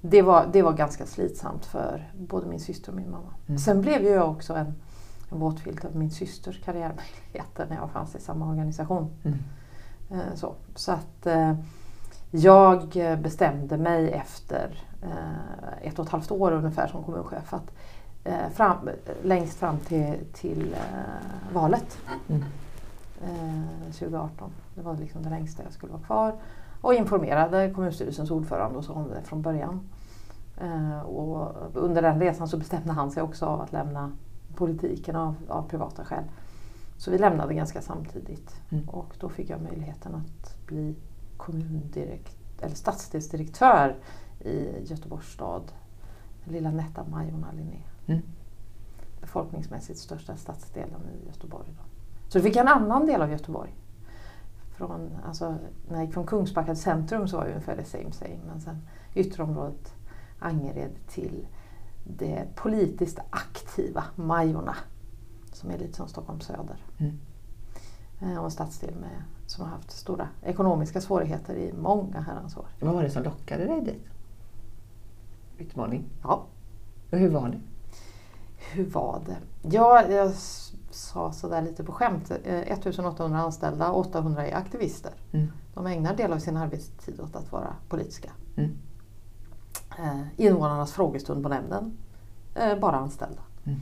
det, 0.00 0.22
var, 0.22 0.48
det 0.52 0.62
var 0.62 0.72
ganska 0.72 1.06
slitsamt 1.06 1.66
för 1.66 2.12
både 2.18 2.46
min 2.46 2.60
syster 2.60 2.90
och 2.92 2.96
min 2.96 3.10
mamma. 3.10 3.34
Mm. 3.46 3.58
Sen 3.58 3.80
blev 3.80 4.02
ju 4.02 4.08
jag 4.08 4.30
också 4.30 4.54
en, 4.54 4.74
en 5.30 5.38
våtfilt 5.38 5.84
av 5.84 5.96
min 5.96 6.10
systers 6.10 6.60
karriärmöjligheter 6.64 7.66
när 7.68 7.76
jag 7.76 7.90
fanns 7.90 8.14
i 8.14 8.20
samma 8.20 8.48
organisation. 8.48 9.10
Mm. 9.24 9.38
Eh, 10.10 10.34
Så, 10.34 10.54
så 10.74 10.92
att 10.92 11.26
eh, 11.26 11.54
jag 12.30 12.88
bestämde 13.22 13.76
mig 13.78 14.10
efter 14.10 14.84
eh, 15.02 15.88
ett 15.88 15.98
och 15.98 16.04
ett 16.04 16.12
halvt 16.12 16.30
år 16.30 16.52
ungefär 16.52 16.86
som 16.88 17.02
kommunchef 17.04 17.54
att 17.54 17.70
fram, 18.52 18.88
längst 19.22 19.58
fram 19.58 19.78
till, 19.78 20.14
till 20.32 20.76
valet 21.52 21.98
Mm. 22.28 22.44
eh, 23.22 23.92
2018. 23.92 24.50
Det 24.74 24.82
var 24.82 24.96
liksom 24.96 25.22
det 25.22 25.30
längsta 25.30 25.62
jag 25.62 25.72
skulle 25.72 25.92
vara 25.92 26.02
kvar. 26.02 26.34
Och 26.80 26.94
informerade 26.94 27.70
kommunstyrelsens 27.74 28.30
ordförande 28.30 28.78
och 28.78 28.84
så 28.84 28.92
om 28.92 29.08
det 29.08 29.22
från 29.22 29.42
början. 29.42 29.80
Och 31.04 31.52
under 31.74 32.02
den 32.02 32.20
resan 32.20 32.48
så 32.48 32.56
bestämde 32.56 32.92
han 32.92 33.10
sig 33.10 33.22
också 33.22 33.46
av 33.46 33.60
att 33.60 33.72
lämna 33.72 34.12
politiken 34.54 35.16
av, 35.16 35.34
av 35.48 35.62
privata 35.62 36.04
skäl. 36.04 36.24
Så 36.98 37.10
vi 37.10 37.18
lämnade 37.18 37.54
ganska 37.54 37.82
samtidigt 37.82 38.60
Mm. 38.70 38.88
och 38.88 39.14
då 39.20 39.28
fick 39.28 39.50
jag 39.50 39.62
möjligheten 39.62 40.14
att 40.14 40.66
bli 40.66 40.96
kommundirekt, 41.36 42.36
eller 42.60 42.74
stadsdelsdirektör 42.74 43.96
i 44.40 44.84
Göteborgs 44.84 45.32
stad. 45.32 45.72
Den 46.44 46.54
lilla 46.54 46.70
nätta 46.70 47.04
Majorna 47.04 47.52
Linné. 47.52 47.82
Mm. 48.06 48.22
Befolkningsmässigt 49.20 49.98
största 49.98 50.36
stadsdelen 50.36 51.00
i 51.08 51.26
Göteborg. 51.26 51.68
Då. 51.68 51.82
Så 52.28 52.38
då 52.38 52.44
fick 52.44 52.56
jag 52.56 52.62
en 52.62 52.82
annan 52.82 53.06
del 53.06 53.22
av 53.22 53.30
Göteborg. 53.30 53.74
Från, 54.76 55.10
alltså, 55.26 55.56
när 55.88 55.96
jag 55.96 56.04
gick 56.04 56.14
från 56.14 56.26
Kungsbacka 56.26 56.74
till 56.74 56.82
centrum 56.82 57.28
så 57.28 57.36
var 57.36 57.44
det 57.44 57.50
ungefär 57.50 57.76
det 57.76 57.84
same 57.84 58.12
same. 58.12 58.40
Men 58.46 58.60
sen 58.60 58.82
ytterområdet 59.14 59.94
Angered 60.38 61.06
till 61.08 61.46
det 62.04 62.44
politiskt 62.54 63.18
aktiva 63.30 64.04
Majorna. 64.14 64.76
Som 65.56 65.70
är 65.70 65.78
lite 65.78 65.96
som 65.96 66.08
Stockholm 66.08 66.40
söder. 66.40 66.84
Mm. 66.98 67.18
Eh, 68.20 68.38
Och 68.38 68.44
en 68.44 68.50
stadsdel 68.50 68.94
med, 68.94 69.22
som 69.46 69.64
har 69.64 69.70
haft 69.70 69.90
stora 69.90 70.28
ekonomiska 70.42 71.00
svårigheter 71.00 71.54
i 71.54 71.72
många 71.72 72.20
herrans 72.20 72.56
år. 72.56 72.66
Vad 72.80 72.94
var 72.94 73.02
det 73.02 73.10
som 73.10 73.22
lockade 73.22 73.64
dig 73.64 73.80
dit? 73.80 74.04
Utmaning. 75.58 76.04
Ja, 76.22 76.46
Och 77.10 77.18
hur 77.18 77.30
var 77.30 77.48
det? 77.48 77.60
hur 78.72 78.90
var 78.90 79.20
det? 79.26 79.36
Ja, 79.76 80.02
jag 80.08 80.32
sa 80.90 81.32
sådär 81.32 81.62
lite 81.62 81.84
på 81.84 81.92
skämt, 81.92 82.30
eh, 82.44 82.54
1800 82.54 83.38
anställda, 83.38 83.92
800 83.92 84.46
är 84.46 84.56
aktivister. 84.56 85.12
Mm. 85.32 85.48
De 85.74 85.86
ägnar 85.86 86.16
del 86.16 86.32
av 86.32 86.38
sin 86.38 86.56
arbetstid 86.56 87.20
åt 87.20 87.36
att 87.36 87.52
vara 87.52 87.74
politiska. 87.88 88.30
Mm. 88.56 88.70
Eh, 89.98 90.20
invånarnas 90.36 90.92
frågestund 90.92 91.42
på 91.42 91.48
nämnden, 91.48 91.96
eh, 92.54 92.78
bara 92.78 92.96
anställda. 92.96 93.42
Mm. 93.64 93.80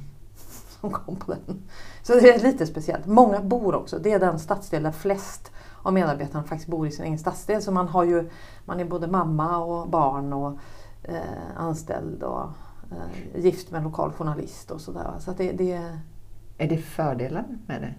Som 0.84 0.92
kom 0.92 1.16
på 1.16 1.32
den. 1.32 1.62
Så 2.02 2.12
det 2.12 2.34
är 2.34 2.42
lite 2.42 2.66
speciellt. 2.66 3.06
Många 3.06 3.40
bor 3.40 3.74
också, 3.74 3.98
det 3.98 4.12
är 4.12 4.20
den 4.20 4.38
stadsdel 4.38 4.82
där 4.82 4.92
flest 4.92 5.52
av 5.82 5.92
medarbetarna 5.92 6.44
faktiskt 6.44 6.70
bor 6.70 6.86
i 6.86 6.90
sin 6.90 7.04
egen 7.04 7.18
stadsdel. 7.18 7.62
Så 7.62 7.72
man, 7.72 7.88
har 7.88 8.04
ju, 8.04 8.30
man 8.64 8.80
är 8.80 8.84
både 8.84 9.06
mamma 9.06 9.58
och 9.58 9.88
barn 9.88 10.32
och 10.32 10.58
eh, 11.02 11.56
anställd 11.56 12.22
och 12.22 12.42
eh, 12.90 13.40
gift 13.40 13.70
med 13.70 13.78
en 13.78 13.84
lokal 13.84 14.12
journalist 14.12 14.70
och 14.70 14.80
sådär. 14.80 15.10
Så 15.18 15.32
det, 15.32 15.52
det, 15.52 15.72
Är 16.58 16.68
det 16.68 16.78
fördelar 16.78 17.44
med 17.66 17.82
det? 17.82 17.94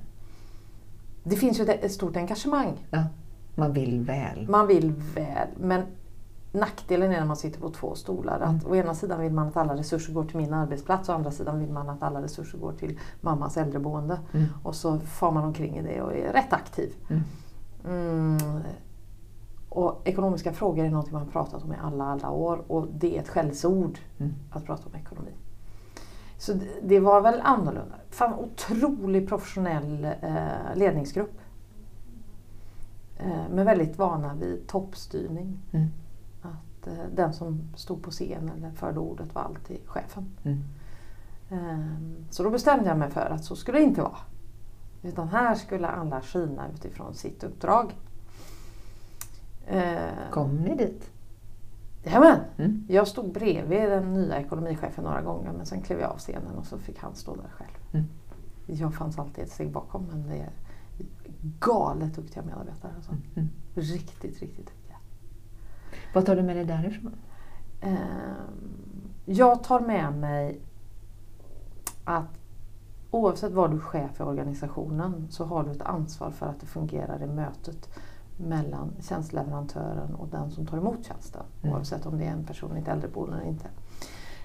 det 1.24 1.36
finns 1.36 1.60
ju 1.60 1.64
ett 1.64 1.92
stort 1.92 2.16
engagemang. 2.16 2.88
Ja. 2.90 3.04
Man 3.56 3.74
vill 3.74 4.02
väl. 4.02 4.50
Man 4.50 4.68
vill 4.68 4.94
väl, 5.16 5.48
men 5.58 5.82
nackdelen 6.56 7.12
är 7.12 7.20
när 7.20 7.28
man 7.28 7.36
sitter 7.36 7.60
på 7.60 7.70
två 7.70 7.96
stolar. 7.96 8.40
Att 8.40 8.64
Mm. 8.64 8.72
Å 8.72 8.76
ena 8.76 8.94
sidan 8.96 9.22
vill 9.22 9.34
man 9.34 9.48
att 9.48 9.58
alla 9.58 9.76
resurser 9.76 10.14
går 10.14 10.24
till 10.24 10.38
min 10.38 10.54
arbetsplats, 10.54 11.10
å 11.10 11.14
andra 11.14 11.32
sidan 11.32 11.60
vill 11.60 11.72
man 11.72 11.90
att 11.90 12.04
alla 12.04 12.22
resurser 12.22 12.58
går 12.58 12.72
till 12.74 13.00
mammas 13.22 13.58
äldreboende. 13.58 14.20
Mm. 14.34 14.46
Och 14.64 14.76
så 14.76 15.00
far 15.00 15.32
man 15.32 15.44
omkring 15.44 15.78
i 15.78 15.82
det 15.82 16.02
och 16.02 16.14
är 16.14 16.34
rätt 16.34 16.54
aktiv. 16.54 16.94
Mm. 17.10 17.24
Mm. 17.86 18.62
Och 19.70 20.02
ekonomiska 20.04 20.54
frågor 20.54 20.86
är 20.86 20.90
något 20.90 21.12
man 21.12 21.28
pratat 21.28 21.64
om 21.64 21.74
i 21.74 21.76
alla, 21.84 22.06
alla 22.06 22.30
år 22.30 22.72
och 22.72 22.88
det 22.94 23.18
är 23.18 23.22
ett 23.22 23.30
skällsord 23.30 24.00
Mm. 24.18 24.34
att 24.52 24.66
prata 24.66 24.84
om 24.90 24.96
ekonomi. 24.96 25.32
Så 26.38 26.54
det, 26.54 26.68
det 26.84 27.00
var 27.00 27.22
väl 27.22 27.42
annorlunda. 27.44 27.96
Fan, 28.10 28.34
otroligt 28.34 29.30
professionell 29.30 30.04
eh, 30.22 30.76
ledningsgrupp. 30.76 31.40
Eh, 33.18 33.44
men 33.52 33.66
väldigt 33.66 33.98
vana 33.98 34.36
vid 34.36 34.68
toppstyrning. 34.68 35.60
Mm. 36.86 37.00
Att 37.00 37.10
eh, 37.10 37.16
den 37.16 37.34
som 37.34 37.62
stod 37.76 38.04
på 38.04 38.12
scen 38.12 38.52
eller 38.58 38.72
förde 38.72 39.00
ordet 39.00 39.36
var 39.36 39.42
alltid 39.42 39.80
chefen. 39.86 40.26
Mm. 40.44 40.64
Eh, 41.50 42.30
så 42.30 42.44
då 42.44 42.50
bestämde 42.50 42.90
jag 42.90 42.98
mig 42.98 43.10
för 43.10 43.30
att 43.30 43.44
så 43.44 43.56
skulle 43.56 43.78
det 43.78 43.84
inte 43.84 44.02
vara. 44.02 44.18
Utan 45.04 45.28
här 45.28 45.56
skulle 45.56 45.88
alla 45.88 46.22
skina 46.22 46.68
utifrån 46.74 47.14
sitt 47.14 47.44
uppdrag. 47.44 47.96
Eh, 49.68 50.30
Kom 50.32 50.56
ni 50.56 50.76
dit? 50.76 51.12
Jajamän! 52.04 52.40
Mm. 52.58 52.86
Jag 52.90 53.08
stod 53.08 53.32
bredvid 53.32 53.90
den 53.90 54.14
nya 54.14 54.40
ekonomichefen 54.40 55.04
några 55.04 55.22
gånger 55.22 55.52
men 55.52 55.66
sen 55.66 55.82
klev 55.82 56.00
jag 56.00 56.12
av 56.12 56.18
scenen 56.18 56.56
och 56.58 56.66
så 56.66 56.78
fick 56.78 57.00
han 57.00 57.16
stå 57.16 57.36
där 57.36 57.50
själv. 57.50 57.78
Mm. 57.94 58.06
Jag 58.66 58.94
fanns 58.96 59.20
alltid 59.20 59.44
ett 59.44 59.52
steg 59.52 59.72
bakom 59.72 60.06
men 60.12 60.28
det 60.28 60.38
är 60.38 60.50
galet 61.60 62.16
duktiga 62.16 62.44
medarbetare. 62.44 62.92
Alltså. 62.96 63.12
Mm. 63.36 63.50
Riktigt, 63.76 64.42
riktigt 64.42 64.66
duktiga. 64.66 64.85
Vad 66.16 66.26
tar 66.26 66.36
du 66.36 66.44
med 66.44 66.56
dig 66.56 66.66
därifrån? 66.66 67.16
Ehm, 67.82 67.98
Jag 69.26 69.64
tar 69.64 69.80
med 69.80 70.14
mig 70.14 70.60
att 72.04 72.26
oavsett 73.12 73.54
var 73.54 73.68
du 73.68 73.76
är 73.76 73.80
chef 73.80 74.20
i 74.20 74.24
organisationen 74.24 75.28
så 75.30 75.46
har 75.46 75.64
du 75.64 75.72
ett 75.72 75.82
ansvar 75.82 76.32
för 76.32 76.46
att 76.46 76.60
det 76.60 76.66
fungerar 76.66 77.24
i 77.24 77.28
mötet 77.28 77.90
mellan 78.38 78.92
tjänstleverantören 79.02 80.16
och 80.16 80.28
den 80.28 80.52
som 80.52 80.66
tar 80.66 80.78
emot 80.78 81.06
tjänsten. 81.06 81.44
Mm. 81.62 81.76
Oavsett 81.76 82.06
om 82.06 82.18
det 82.18 82.26
är 82.26 82.32
en 82.32 82.44
person 82.44 82.78
i 82.78 82.82
ett 82.82 82.88
äldreboende 82.88 83.38
eller 83.38 83.48
inte. 83.48 83.68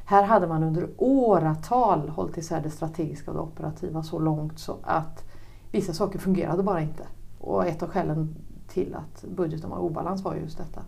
Här 0.04 0.22
hade 0.22 0.46
man 0.46 0.62
under 0.62 0.88
åratal 0.96 2.08
hållit 2.08 2.38
isär 2.38 2.60
det 2.60 2.70
strategiska 2.70 3.30
och 3.30 3.36
det 3.36 3.42
operativa 3.42 4.02
så 4.02 4.18
långt 4.18 4.58
så 4.58 4.76
att 4.82 5.24
vissa 5.72 5.92
saker 5.92 6.18
fungerade 6.18 6.62
bara 6.62 6.80
inte. 6.80 7.06
Och 7.40 7.66
ett 7.66 7.82
av 7.82 7.88
skälen 7.88 8.34
till 8.68 8.94
att 8.94 9.24
budgeten 9.36 9.70
var 9.70 9.76
i 9.76 9.80
obalans 9.80 10.22
var 10.22 10.34
just 10.34 10.58
detta. 10.58 10.82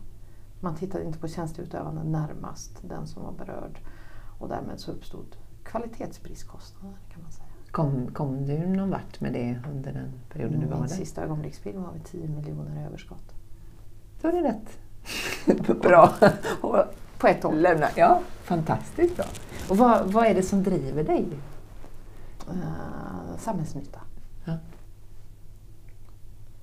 Man 0.62 0.75
tittade 0.75 1.04
inte 1.04 1.19
på 1.19 1.28
tjänsteutövande 1.28 2.04
närmast 2.04 2.71
den 2.82 3.06
som 3.06 3.23
var 3.23 3.32
berörd. 3.32 3.78
Och 4.39 4.49
därmed 4.49 4.80
så 4.80 4.93
uppstod 4.93 5.37
kvalitetsbristkostnader 5.63 6.97
kan 7.13 7.23
man 7.23 7.32
säga. 7.32 7.47
Kom, 7.71 8.06
kom 8.13 8.47
du 8.47 8.67
någon 8.67 8.91
vart 8.91 9.21
med 9.21 9.32
det 9.32 9.58
under 9.73 9.93
den 9.93 10.13
perioden 10.32 10.60
du 10.60 10.67
var 10.67 10.76
Min 10.78 10.89
där? 10.89 10.95
sista 10.97 11.23
ögonblicksbild 11.23 11.76
var 11.76 11.93
vi 11.93 12.00
10 12.00 12.28
miljoner 12.28 12.80
i 12.82 12.84
överskott. 12.87 13.32
Då 14.23 14.28
är 14.28 14.32
det 14.32 14.43
rätt. 14.49 14.78
Bra. 15.82 16.13
På 17.19 17.26
ett 17.26 17.45
år. 17.45 17.52
lämna. 17.52 17.87
Ja, 17.97 18.21
fantastiskt 18.43 19.17
bra. 19.17 19.25
Och 19.71 19.76
vad, 19.76 20.13
vad 20.13 20.26
är 20.26 20.34
det 20.34 20.43
som 20.43 20.63
driver 20.63 21.04
dig? 21.04 21.26
Eh, 22.49 23.37
samhällsnytta. 23.39 24.00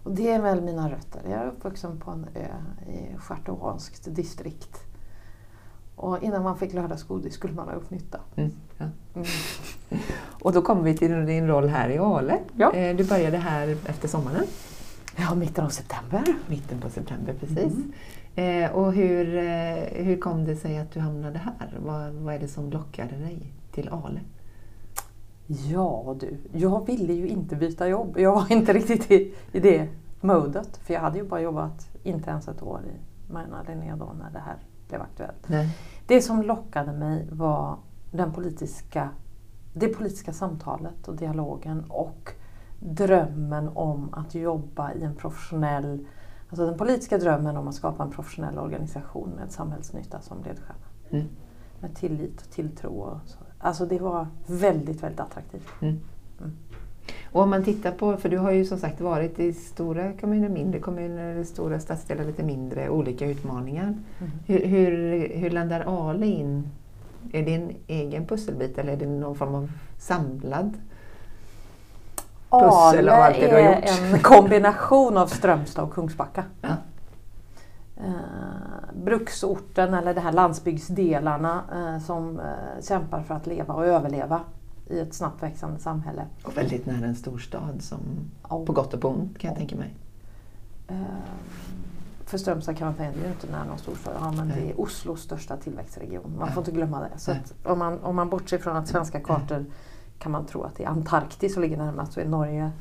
Och 0.03 0.11
det 0.15 0.31
är 0.31 0.41
väl 0.41 0.61
mina 0.61 0.91
rötter. 0.91 1.21
Jag 1.29 1.39
är 1.39 1.47
uppvuxen 1.47 1.99
på 1.99 2.11
en 2.11 2.25
ö 2.35 2.47
i 2.91 3.17
Stjärtåhanskt 3.17 4.15
distrikt. 4.15 4.79
Och 5.95 6.23
innan 6.23 6.43
man 6.43 6.57
fick 6.57 6.73
lördagsgodis 6.73 7.33
skulle 7.33 7.53
man 7.53 7.67
ha 7.67 7.73
gjort 7.73 7.89
nytta. 7.89 8.19
Mm, 8.35 8.51
ja. 8.77 8.85
Mm. 9.15 9.27
Och 10.41 10.53
då 10.53 10.61
kommer 10.61 10.81
vi 10.81 10.97
till 10.97 11.25
din 11.25 11.47
roll 11.47 11.67
här 11.69 11.89
i 11.89 11.97
Ale. 11.97 12.39
Ja. 12.57 12.73
Eh, 12.73 12.95
Du 12.95 13.03
började 13.03 13.37
här 13.37 13.77
efter 13.85 14.07
sommaren, 14.07 14.45
Ja, 15.17 15.35
mitten 15.35 15.65
av 15.65 15.69
september. 15.69 16.23
mitten 16.47 16.79
på 16.81 16.89
september 16.89 17.33
precis. 17.39 17.73
Mm. 18.35 18.63
Eh, 18.63 18.71
Och 18.71 18.93
hur, 18.93 19.35
eh, 19.37 20.03
hur 20.03 20.17
kom 20.17 20.45
det 20.45 20.55
sig 20.55 20.77
att 20.77 20.91
du 20.91 20.99
hamnade 20.99 21.39
här? 21.39 21.77
Vad, 21.85 22.13
vad 22.13 22.35
är 22.35 22.39
det 22.39 22.47
som 22.47 22.69
lockade 22.69 23.15
dig 23.17 23.53
till 23.71 23.89
Ale? 23.89 24.19
Ja 25.51 26.15
du, 26.19 26.37
jag 26.51 26.85
ville 26.85 27.13
ju 27.13 27.27
inte 27.27 27.55
byta 27.55 27.87
jobb. 27.87 28.17
Jag 28.19 28.35
var 28.35 28.51
inte 28.51 28.73
riktigt 28.73 29.11
i, 29.11 29.33
i 29.51 29.59
det 29.59 29.89
modet. 30.21 30.77
För 30.77 30.93
jag 30.93 31.01
hade 31.01 31.17
ju 31.17 31.23
bara 31.23 31.41
jobbat 31.41 31.89
inte 32.03 32.29
ens 32.29 32.47
ett 32.47 32.63
år 32.63 32.81
i 32.85 33.31
Majorna 33.31 33.63
Linné 33.67 33.95
då 33.95 34.11
när 34.19 34.31
det 34.31 34.39
här 34.39 34.57
blev 34.87 35.01
aktuellt. 35.01 35.49
Nej. 35.49 35.77
Det 36.07 36.21
som 36.21 36.41
lockade 36.41 36.91
mig 36.91 37.27
var 37.31 37.77
den 38.11 38.33
politiska, 38.33 39.09
det 39.73 39.87
politiska 39.87 40.33
samtalet 40.33 41.07
och 41.07 41.15
dialogen 41.15 41.85
och 41.89 42.33
drömmen 42.79 43.69
om 43.73 44.13
att 44.13 44.35
jobba 44.35 44.93
i 44.93 45.03
en 45.03 45.15
professionell, 45.15 46.07
alltså 46.49 46.65
den 46.65 46.77
politiska 46.77 47.17
drömmen 47.17 47.57
om 47.57 47.67
att 47.67 47.75
skapa 47.75 48.03
en 48.03 48.11
professionell 48.11 48.57
organisation 48.57 49.29
med 49.29 49.51
samhällsnytta 49.51 50.21
som 50.21 50.43
ledstjärna. 50.43 50.85
Mm. 51.09 51.27
Med 51.79 51.95
tillit 51.95 52.41
och 52.41 52.49
tilltro. 52.49 52.89
Och 52.89 53.19
så. 53.25 53.37
Alltså 53.59 53.85
det 53.85 53.99
var 53.99 54.27
väldigt, 54.45 55.03
väldigt 55.03 55.19
attraktivt. 55.19 55.67
Mm. 55.81 55.99
Mm. 56.39 56.51
Och 57.31 57.41
om 57.41 57.49
man 57.49 57.63
tittar 57.63 57.91
på, 57.91 58.17
för 58.17 58.29
du 58.29 58.37
har 58.37 58.51
ju 58.51 58.65
som 58.65 58.77
sagt 58.77 59.01
varit 59.01 59.39
i 59.39 59.53
stora 59.53 60.13
kommuner, 60.13 60.49
mindre 60.49 60.79
kommuner, 60.79 61.43
stora 61.43 61.79
stadsdelar, 61.79 62.25
lite 62.25 62.43
mindre, 62.43 62.89
olika 62.89 63.25
utmaningar. 63.25 63.83
Mm. 63.85 64.31
Hur, 64.47 64.65
hur, 64.65 65.27
hur 65.35 65.49
landar 65.49 66.09
Ale 66.09 66.25
in? 66.25 66.69
Är 67.31 67.45
det 67.45 67.55
en 67.55 67.71
egen 67.87 68.25
pusselbit 68.25 68.77
eller 68.77 68.93
är 68.93 68.97
det 68.97 69.05
någon 69.05 69.35
form 69.35 69.55
av 69.55 69.71
samlad? 69.97 70.73
Pussel 72.49 73.09
av 73.09 73.19
allt 73.19 73.35
det 73.39 73.47
du 73.47 73.53
har 73.53 73.59
är 73.59 73.75
gjort. 73.75 74.13
en 74.13 74.19
kombination 74.19 75.17
av 75.17 75.27
Strömstad 75.27 75.83
och 75.83 75.93
Kungsbacka. 75.93 76.43
Ja. 76.61 76.69
Eh, 77.99 78.93
bruksorten 79.03 79.93
eller 79.93 80.13
de 80.13 80.21
här 80.21 80.31
landsbygdsdelarna 80.31 81.63
eh, 81.73 82.03
som 82.05 82.39
eh, 82.39 82.81
kämpar 82.81 83.23
för 83.23 83.35
att 83.35 83.47
leva 83.47 83.73
och 83.73 83.85
överleva 83.85 84.41
i 84.89 84.99
ett 84.99 85.13
snabbt 85.13 85.43
växande 85.43 85.79
samhälle. 85.79 86.25
Och 86.43 86.57
väldigt 86.57 86.85
nära 86.85 87.05
en 87.05 87.15
storstad 87.15 87.81
som 87.81 87.99
Och, 88.41 88.65
på 88.65 88.73
gott 88.73 88.93
och 88.93 89.01
på 89.01 89.07
ont 89.09 89.37
kan 89.37 89.47
jag 89.47 89.57
tänka 89.57 89.75
mig. 89.75 89.93
eh, 90.87 90.95
för 92.25 92.37
Strömstad 92.37 92.77
kan 92.77 92.87
man 92.87 92.95
säga, 92.95 93.11
det 93.11 93.19
är 93.19 93.23
ju 93.25 93.31
inte 93.31 93.51
nära 93.51 93.63
någon 93.63 93.77
storstad, 93.77 94.13
ja, 94.19 94.31
men 94.31 94.47
Nej. 94.47 94.57
det 94.61 94.71
är 94.71 94.81
Oslos 94.81 95.21
största 95.21 95.57
tillväxtregion. 95.57 96.35
Man 96.39 96.47
Ja. 96.47 96.53
får 96.53 96.61
inte 96.61 96.71
glömma 96.71 96.99
det. 96.99 97.19
Så 97.19 97.33
om, 97.63 97.79
man, 97.79 97.99
om 98.03 98.15
man 98.15 98.29
bortser 98.29 98.57
från 98.57 98.77
att 98.77 98.87
svenska 98.87 99.19
kartor 99.19 99.65
kan 100.19 100.31
man 100.31 100.45
tro 100.45 100.63
att 100.63 100.75
det 100.75 100.83
är 100.83 100.87
Antarktis 100.87 101.53
som 101.53 101.61
ligger 101.63 101.77
närmast 101.77 102.13
så 102.13 102.19
är 102.19 102.25
Norge 102.25 102.71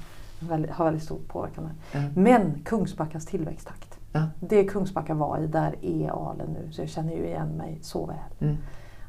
väldigt, 0.40 0.70
har 0.70 0.84
väldigt 0.84 1.02
stor 1.04 1.18
påverkan 1.28 1.64
där. 1.64 2.00
Ja. 2.00 2.08
Men 2.16 2.62
Kungsbackas 2.64 3.26
tillväxttakt. 3.26 3.87
Ja. 4.18 4.46
Det 4.48 4.64
Kungsbacka 4.64 5.14
var 5.14 5.38
i, 5.38 5.46
där 5.46 5.74
är 5.82 6.28
Ale 6.30 6.44
nu. 6.46 6.72
Så 6.72 6.82
jag 6.82 6.88
känner 6.88 7.12
ju 7.12 7.26
igen 7.26 7.48
mig 7.48 7.78
så 7.82 8.06
väl. 8.06 8.16
Mm. 8.40 8.56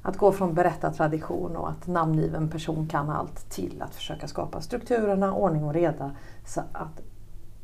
Att 0.02 0.18
gå 0.18 0.32
från 0.32 0.54
berättartradition 0.54 1.56
och 1.56 1.70
att 1.70 1.88
namngiven 1.88 2.50
person 2.50 2.88
kan 2.88 3.10
allt 3.10 3.50
till 3.50 3.82
att 3.82 3.96
försöka 3.96 4.28
skapa 4.28 4.62
strukturerna, 4.62 5.34
ordning 5.34 5.64
och 5.64 5.74
reda 5.74 6.12
så 6.46 6.62
att 6.72 7.02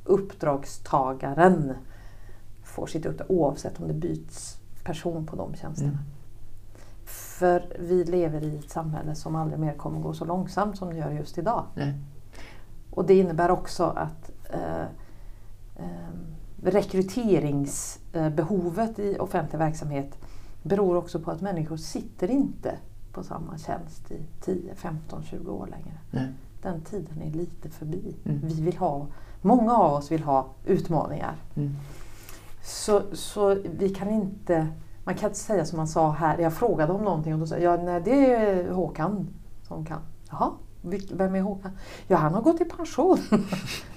uppdragstagaren 0.04 1.74
får 2.64 2.88
sitt 2.88 3.06
uppdrag 3.06 3.32
oavsett 3.32 3.80
om 3.80 3.88
det 3.88 3.94
byts 3.94 4.58
person 4.84 5.26
på 5.26 5.36
de 5.36 5.56
tjänsterna. 5.56 5.92
Mm. 5.92 6.04
För 7.06 7.78
vi 7.80 8.04
lever 8.04 8.44
i 8.44 8.58
ett 8.58 8.70
samhälle 8.70 9.16
som 9.16 9.36
aldrig 9.36 9.60
mer 9.60 9.74
kommer 9.74 10.00
gå 10.00 10.14
så 10.14 10.26
långsamt 10.26 10.78
som 10.78 10.90
det 10.90 10.98
gör 10.98 11.12
just 11.12 11.38
idag. 11.38 11.66
Nej. 11.76 11.94
Och 12.92 13.06
det 13.06 13.14
innebär 13.14 13.52
också 13.52 13.84
att 13.84 14.32
eh, 14.50 14.86
eh, 15.76 16.16
rekryteringsbehovet 16.65 18.99
i 18.99 19.17
offentlig 19.19 19.60
verksamhet 19.60 20.17
beror 20.63 20.95
också 20.95 21.19
på 21.19 21.32
att 21.32 21.41
människor 21.41 21.78
sitter 21.78 22.32
inte 22.32 22.75
på 23.12 23.23
samma 23.23 23.58
tjänst 23.58 24.12
i 24.12 24.19
10, 24.41 24.75
15, 24.75 25.23
20 25.23 25.51
år 25.51 25.67
längre. 25.67 25.97
Nej. 26.12 26.28
den 26.62 26.82
tiden 26.82 27.21
är 27.21 27.32
lite 27.32 27.69
förbi. 27.69 28.15
Mm. 28.25 28.41
Vi 28.43 28.62
vill 28.62 28.78
ha, 28.78 29.08
många 29.41 29.73
av 29.73 29.93
oss 29.93 30.12
vill 30.12 30.23
ha 30.23 30.47
utmaningar. 30.65 31.36
Mm. 31.56 31.75
Så, 32.63 33.01
så 33.13 33.58
vi 33.78 33.89
kan 33.89 34.10
inte, 34.10 34.67
man 35.04 35.15
kan 35.15 35.30
inte 35.30 35.39
säga 35.39 35.65
som 35.65 35.78
man 35.78 35.88
sa 35.88 36.12
här, 36.12 36.38
jag 36.38 36.54
frågade 36.54 36.93
om 36.93 37.01
någonting 37.01 37.34
och 37.34 37.39
då 37.39 37.47
sa 37.47 37.58
jag, 37.58 37.84
nej 37.84 38.01
det 38.06 38.34
är 38.34 38.71
Håkan 38.71 39.28
som 39.67 39.86
kan. 39.86 39.99
Jaha, 40.30 40.51
vem 41.12 41.36
är 41.36 41.41
Håkan? 41.41 41.71
Ja, 42.08 42.17
han 42.17 42.34
har 42.34 42.41
gått 42.41 42.62
i 42.62 42.65
pension. 42.65 43.17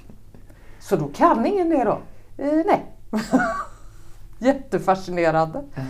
så 0.81 0.96
då 0.96 1.09
kan 1.09 1.46
ingen 1.46 1.68
det 1.68 1.85
då? 1.85 1.98
Eh, 2.38 2.62
nej. 2.66 2.96
Jättefascinerande. 4.38 5.64
Ja. 5.74 5.83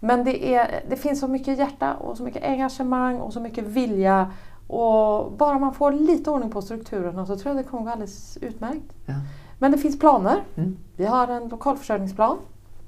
Men 0.00 0.24
det, 0.24 0.54
är, 0.54 0.84
det 0.88 0.96
finns 0.96 1.20
så 1.20 1.28
mycket 1.28 1.58
hjärta 1.58 1.94
och 1.94 2.16
så 2.16 2.22
mycket 2.22 2.44
engagemang 2.44 3.16
och 3.20 3.32
så 3.32 3.40
mycket 3.40 3.64
vilja. 3.64 4.32
Och 4.66 5.32
bara 5.32 5.58
man 5.58 5.74
får 5.74 5.92
lite 5.92 6.30
ordning 6.30 6.50
på 6.50 6.62
strukturerna 6.62 7.26
så 7.26 7.36
tror 7.36 7.54
jag 7.54 7.64
det 7.64 7.70
kommer 7.70 7.84
gå 7.84 7.90
alldeles 7.90 8.38
utmärkt. 8.40 8.94
Ja. 9.06 9.14
Men 9.58 9.72
det 9.72 9.78
finns 9.78 9.98
planer. 9.98 10.42
Mm. 10.56 10.76
Vi 10.96 11.06
har 11.06 11.28
en 11.28 11.48
lokalförsörjningsplan. 11.48 12.38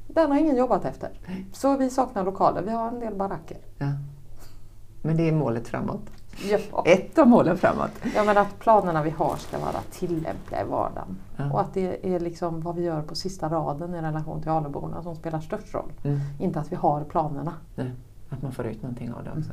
Den 0.08 0.30
har 0.30 0.38
ingen 0.38 0.56
jobbat 0.56 0.84
efter. 0.84 1.10
Nej. 1.26 1.46
Så 1.52 1.76
vi 1.76 1.90
saknar 1.90 2.24
lokaler. 2.24 2.62
Vi 2.62 2.70
har 2.70 2.88
en 2.88 3.00
del 3.00 3.14
baracker. 3.14 3.58
Ja. 3.78 3.86
Men 5.02 5.16
det 5.16 5.28
är 5.28 5.32
målet 5.32 5.68
framåt. 5.68 6.10
Ja, 6.50 6.82
Ett 6.86 7.18
av 7.18 7.28
målen 7.28 7.58
framåt. 7.58 7.90
ja 8.14 8.24
men 8.24 8.38
att 8.38 8.58
planerna 8.58 9.02
vi 9.02 9.10
har 9.10 9.36
ska 9.36 9.58
vara 9.58 9.80
tillämpliga 9.90 10.62
i 10.62 10.64
vardagen. 10.64 11.16
Ja. 11.36 11.52
Och 11.52 11.60
att 11.60 11.74
det 11.74 12.14
är 12.14 12.20
liksom 12.20 12.60
vad 12.60 12.76
vi 12.76 12.82
gör 12.82 13.02
på 13.02 13.14
sista 13.14 13.48
raden 13.48 13.94
i 13.94 14.00
relation 14.02 14.42
till 14.42 14.50
Aluborna 14.50 15.02
som 15.02 15.16
spelar 15.16 15.40
störst 15.40 15.74
roll. 15.74 15.92
Mm. 16.04 16.20
Inte 16.38 16.60
att 16.60 16.72
vi 16.72 16.76
har 16.76 17.04
planerna. 17.04 17.52
Nej, 17.74 17.90
att 18.28 18.42
man 18.42 18.52
får 18.52 18.66
ut 18.66 18.82
någonting 18.82 19.12
av 19.12 19.24
det 19.24 19.30
också. 19.30 19.50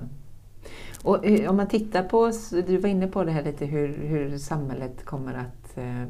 Och 1.04 1.26
eh, 1.26 1.50
om 1.50 1.58
man 1.58 1.68
tittar 1.68 2.04
på, 2.04 2.32
du 2.68 2.78
var 2.78 2.90
inne 2.90 3.08
på 3.08 3.24
det 3.24 3.32
här 3.32 3.44
lite 3.44 3.66
hur, 3.66 3.98
hur 3.98 4.38
samhället 4.38 5.06
kommer 5.06 5.34
att 5.34 5.78
eh, 5.78 6.04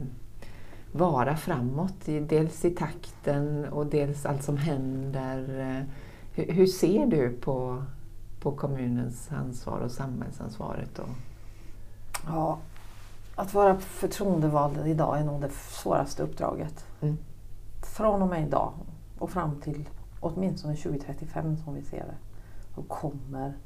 vara 0.91 1.35
framåt. 1.37 2.05
Dels 2.29 2.65
i 2.65 2.69
takten 2.71 3.65
och 3.65 3.85
dels 3.85 4.25
allt 4.25 4.43
som 4.43 4.57
händer. 4.57 5.59
Eh, 5.59 5.83
Hur, 6.33 6.53
hur 6.53 6.65
ser 6.67 7.05
du 7.05 7.29
på, 7.29 7.83
på 8.39 8.51
kommunens 8.51 9.31
ansvar 9.31 9.79
och 9.79 9.91
samhällsansvaret? 9.91 10.99
Och, 10.99 11.09
Ja, 12.27 12.57
att 13.35 13.53
vara 13.53 13.77
förtroendevald 13.77 14.87
idag 14.87 15.19
är 15.19 15.23
nog 15.23 15.41
det 15.41 15.49
svåraste 15.49 16.23
uppdraget. 16.23 16.85
Mm. 17.01 17.17
Från 17.95 18.21
och 18.21 18.27
med 18.27 18.47
idag 18.47 18.73
och 19.19 19.29
fram 19.29 19.61
till 19.61 19.89
åtminstone 20.19 20.75
2035 20.75 21.57
som 21.57 21.73
vi 21.73 21.81
ser 21.81 22.05
det, 22.05 22.15
så 22.75 22.83
kommer 22.83 23.57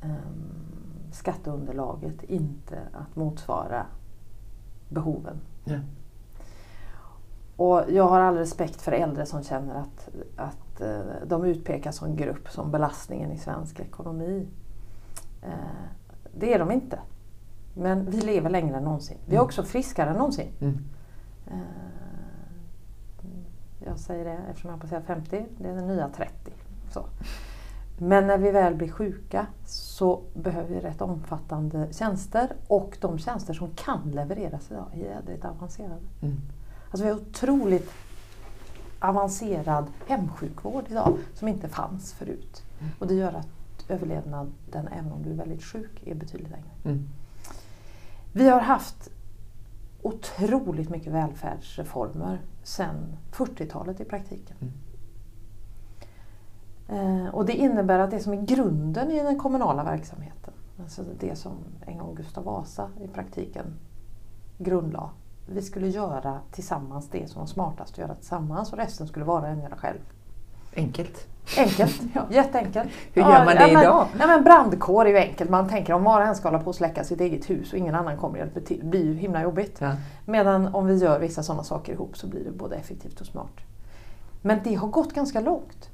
ehm, 0.00 1.12
skatteunderlaget 1.12 2.22
inte 2.22 2.78
att 2.92 3.16
motsvara 3.16 3.86
behoven. 4.88 5.40
ja. 5.64 5.78
Och 7.56 7.82
jag 7.88 8.08
har 8.08 8.20
all 8.20 8.36
respekt 8.36 8.82
för 8.82 8.92
äldre 8.92 9.26
som 9.26 9.42
känner 9.42 9.74
att, 9.74 10.08
att 10.36 10.69
eh, 10.82 11.26
de 11.26 11.44
utpekas 11.44 11.96
som 11.96 12.16
grupp 12.16 12.48
som 12.50 12.70
belastningen 12.70 13.32
i 13.32 13.38
svensk 13.38 13.80
ekonomi. 13.80 14.46
Eh, 15.42 15.50
det 16.34 16.54
är 16.54 16.58
de 16.58 16.70
inte. 16.70 16.98
Men 17.74 18.10
vi 18.10 18.20
lever 18.20 18.50
längre 18.50 18.76
än 18.76 18.84
någonsin. 18.84 19.18
Vi 19.26 19.32
är 19.32 19.38
Mm. 19.38 19.44
också 19.44 19.62
friskare 19.62 20.10
än 20.10 20.16
någonsin. 20.16 20.52
Mm. 20.60 20.78
Eh, 21.46 21.58
jag 23.86 23.98
säger 23.98 24.24
det 24.24 24.38
eftersom 24.50 24.70
jag 24.70 24.80
passerar 24.80 25.00
50, 25.00 25.46
det 25.58 25.68
är 25.68 25.74
den 25.74 25.86
nya 25.86 26.08
30. 26.08 26.52
Så. 26.92 27.04
Men 27.98 28.26
när 28.26 28.38
vi 28.38 28.50
väl 28.50 28.74
blir 28.74 28.90
sjuka 28.90 29.46
så 29.66 30.22
behöver 30.34 30.68
vi 30.68 30.80
rätt 30.80 31.00
omfattande 31.02 31.88
tjänster 31.92 32.52
och 32.66 32.98
de 33.00 33.18
tjänster 33.18 33.54
som 33.54 33.70
kan 33.74 34.10
levereras 34.10 34.70
idag 34.70 34.86
är 34.92 34.98
jädrigt 34.98 35.44
avancerade. 35.44 36.00
Mm. 36.22 36.36
Alltså 36.90 37.04
vi 37.04 37.10
har 37.10 37.16
otroligt 37.20 37.90
avancerad 39.00 39.86
hemsjukvård 40.06 40.84
idag 40.88 41.18
som 41.34 41.48
inte 41.48 41.68
fanns 41.68 42.12
förut. 42.12 42.62
Mm. 42.80 42.92
Och 42.98 43.06
det 43.06 43.14
gör 43.14 43.32
att 43.32 43.48
överlevnaden, 43.88 44.88
även 44.92 45.12
om 45.12 45.22
du 45.22 45.30
är 45.30 45.34
väldigt 45.34 45.62
sjuk, 45.62 46.02
är 46.06 46.14
betydligt 46.14 46.50
längre. 46.50 46.70
Mm. 46.84 47.08
Vi 48.32 48.48
har 48.48 48.60
haft 48.60 49.10
otroligt 50.02 50.90
mycket 50.90 51.12
välfärdsreformer 51.12 52.40
sedan 52.62 53.16
40-talet 53.32 54.00
i 54.00 54.04
praktiken. 54.04 54.56
Eh, 56.88 57.26
och 57.26 57.46
det 57.46 57.52
innebär 57.52 57.98
att 57.98 58.10
det 58.10 58.20
som 58.20 58.32
är 58.32 58.42
grunden 58.42 59.10
i 59.10 59.22
den 59.22 59.38
kommunala 59.38 59.84
verksamheten, 59.84 60.54
alltså 60.80 61.02
det 61.20 61.36
som 61.36 61.52
en 61.86 61.98
gång 61.98 62.14
Gustav 62.14 62.44
Vasa 62.44 62.90
i 63.04 63.08
praktiken 63.08 63.66
grundlade, 64.58 65.08
vi 65.50 65.62
skulle 65.62 65.88
göra 65.88 66.40
tillsammans 66.50 67.08
det 67.10 67.30
som 67.30 67.40
var 67.40 67.46
smartast 67.46 67.92
att 67.92 67.98
göra 67.98 68.14
tillsammans 68.14 68.72
och 68.72 68.78
resten 68.78 69.06
skulle 69.06 69.24
var 69.24 69.40
och 69.40 69.48
en 69.48 69.60
göra 69.60 69.76
själv. 69.76 69.98
Enkelt. 70.76 71.26
Enkelt, 71.58 72.02
Ja. 72.14 72.26
jätteenkelt. 72.30 72.88
Hur 73.12 73.22
gör 73.22 73.44
man 73.44 73.46
det 73.46 73.52
ja, 73.54 73.72
men, 73.72 73.82
idag? 73.82 74.06
Ja, 74.18 74.26
men 74.26 74.44
brandkår 74.44 75.04
är 75.04 75.10
ju 75.10 75.16
enkelt. 75.16 75.50
Man 75.50 75.68
tänker 75.68 75.92
om 75.92 76.04
var 76.04 76.20
och 76.20 76.26
en 76.26 76.34
ska 76.34 76.48
hålla 76.48 76.58
på 76.58 76.70
att 76.70 76.76
släcka 76.76 77.04
sitt 77.04 77.20
eget 77.20 77.50
hus 77.50 77.72
och 77.72 77.78
ingen 77.78 77.94
annan 77.94 78.16
kommer 78.16 78.34
och 78.34 78.38
hjälper 78.38 78.60
till. 78.60 78.80
Det 78.80 78.86
blir 78.86 79.04
ju 79.04 79.14
himla 79.14 79.42
jobbigt. 79.42 79.76
Ja. 79.80 79.92
Medan 80.24 80.74
om 80.74 80.86
vi 80.86 80.96
gör 80.96 81.20
vissa 81.20 81.42
sådana 81.42 81.64
saker 81.64 81.92
ihop 81.92 82.16
så 82.16 82.26
blir 82.26 82.44
det 82.44 82.50
både 82.50 82.76
effektivt 82.76 83.20
och 83.20 83.26
smart. 83.26 83.60
Men 84.42 84.60
det 84.64 84.74
har 84.74 84.88
gått 84.88 85.14
ganska 85.14 85.40
långt. 85.40 85.90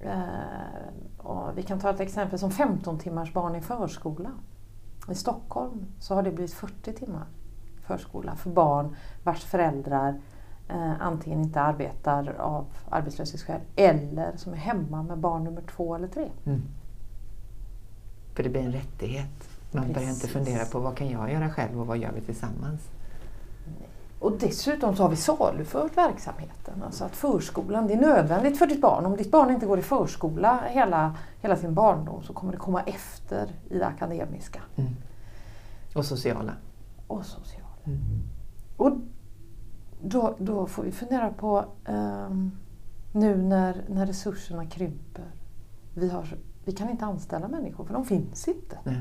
Eh, 0.00 1.26
och 1.26 1.58
vi 1.58 1.62
kan 1.62 1.80
ta 1.80 1.90
ett 1.90 2.00
exempel 2.00 2.38
som 2.38 2.50
15 2.50 2.98
timmars 2.98 3.32
barn 3.32 3.56
i 3.56 3.60
förskola. 3.60 4.30
I 5.10 5.14
Stockholm 5.14 5.86
så 6.00 6.14
har 6.14 6.22
det 6.22 6.30
blivit 6.30 6.54
40 6.54 6.92
timmar 6.92 7.26
förskola 7.88 8.36
för 8.36 8.50
barn 8.50 8.96
vars 9.24 9.44
föräldrar 9.44 10.20
eh, 10.68 10.92
antingen 11.00 11.40
inte 11.40 11.60
arbetar 11.60 12.34
av 12.38 12.66
arbetslöshetsskäl 12.90 13.60
eller 13.76 14.36
som 14.36 14.52
är 14.52 14.56
hemma 14.56 15.02
med 15.02 15.18
barn 15.18 15.44
nummer 15.44 15.62
två 15.76 15.94
eller 15.94 16.08
tre. 16.08 16.28
Mm. 16.46 16.62
För 18.34 18.42
det 18.42 18.48
blir 18.48 18.62
en 18.62 18.72
rättighet. 18.72 19.48
Man 19.70 19.92
börjar 19.92 20.08
inte 20.08 20.20
Precis. 20.20 20.32
fundera 20.32 20.64
på 20.64 20.78
vad 20.78 20.96
kan 20.96 21.10
jag 21.10 21.32
göra 21.32 21.50
själv 21.50 21.80
och 21.80 21.86
vad 21.86 21.98
gör 21.98 22.12
vi 22.12 22.20
tillsammans? 22.20 22.80
Och 24.20 24.32
dessutom 24.38 24.96
så 24.96 25.02
har 25.02 25.10
vi 25.10 25.16
salufört 25.16 25.96
verksamheten. 25.96 26.82
Alltså 26.86 27.04
att 27.04 27.16
förskolan, 27.16 27.86
det 27.86 27.94
är 27.94 28.00
nödvändigt 28.00 28.58
för 28.58 28.66
ditt 28.66 28.80
barn. 28.80 29.06
Om 29.06 29.16
ditt 29.16 29.30
barn 29.30 29.50
inte 29.50 29.66
går 29.66 29.78
i 29.78 29.82
förskola 29.82 30.60
hela, 30.68 31.14
hela 31.40 31.56
sin 31.56 31.74
barndom 31.74 32.22
så 32.22 32.32
kommer 32.32 32.52
det 32.52 32.58
komma 32.58 32.82
efter 32.82 33.48
i 33.70 33.78
det 33.78 33.86
akademiska 33.86 34.60
Mm. 34.76 34.96
Och 35.94 36.04
sociala. 36.04 36.52
och 37.06 37.24
sociala. 37.24 37.67
Mm. 37.88 38.22
Och 38.76 38.92
då, 40.02 40.36
då 40.38 40.66
får 40.66 40.82
vi 40.82 40.92
fundera 40.92 41.30
på 41.30 41.64
ehm, 41.84 42.50
nu 43.12 43.36
när, 43.36 43.84
när 43.88 44.06
resurserna 44.06 44.66
krymper. 44.66 45.24
Vi, 45.94 46.10
har, 46.10 46.38
vi 46.64 46.72
kan 46.72 46.90
inte 46.90 47.04
anställa 47.04 47.48
människor 47.48 47.84
för 47.84 47.94
de 47.94 48.04
finns 48.04 48.48
inte. 48.48 48.78
Nej. 48.84 49.00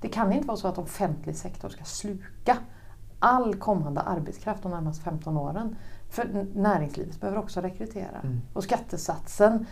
Det 0.00 0.08
kan 0.08 0.32
inte 0.32 0.46
vara 0.46 0.56
så 0.56 0.68
att 0.68 0.78
offentlig 0.78 1.36
sektor 1.36 1.68
ska 1.68 1.84
sluka 1.84 2.58
all 3.18 3.54
kommande 3.54 4.00
arbetskraft 4.00 4.62
de 4.62 4.72
närmaste 4.72 5.04
15 5.04 5.36
åren. 5.36 5.76
För 6.10 6.46
näringslivet 6.54 7.20
behöver 7.20 7.38
också 7.38 7.60
rekrytera. 7.60 8.18
Mm. 8.22 8.40
Och 8.52 8.64
skattesatsen, 8.64 9.66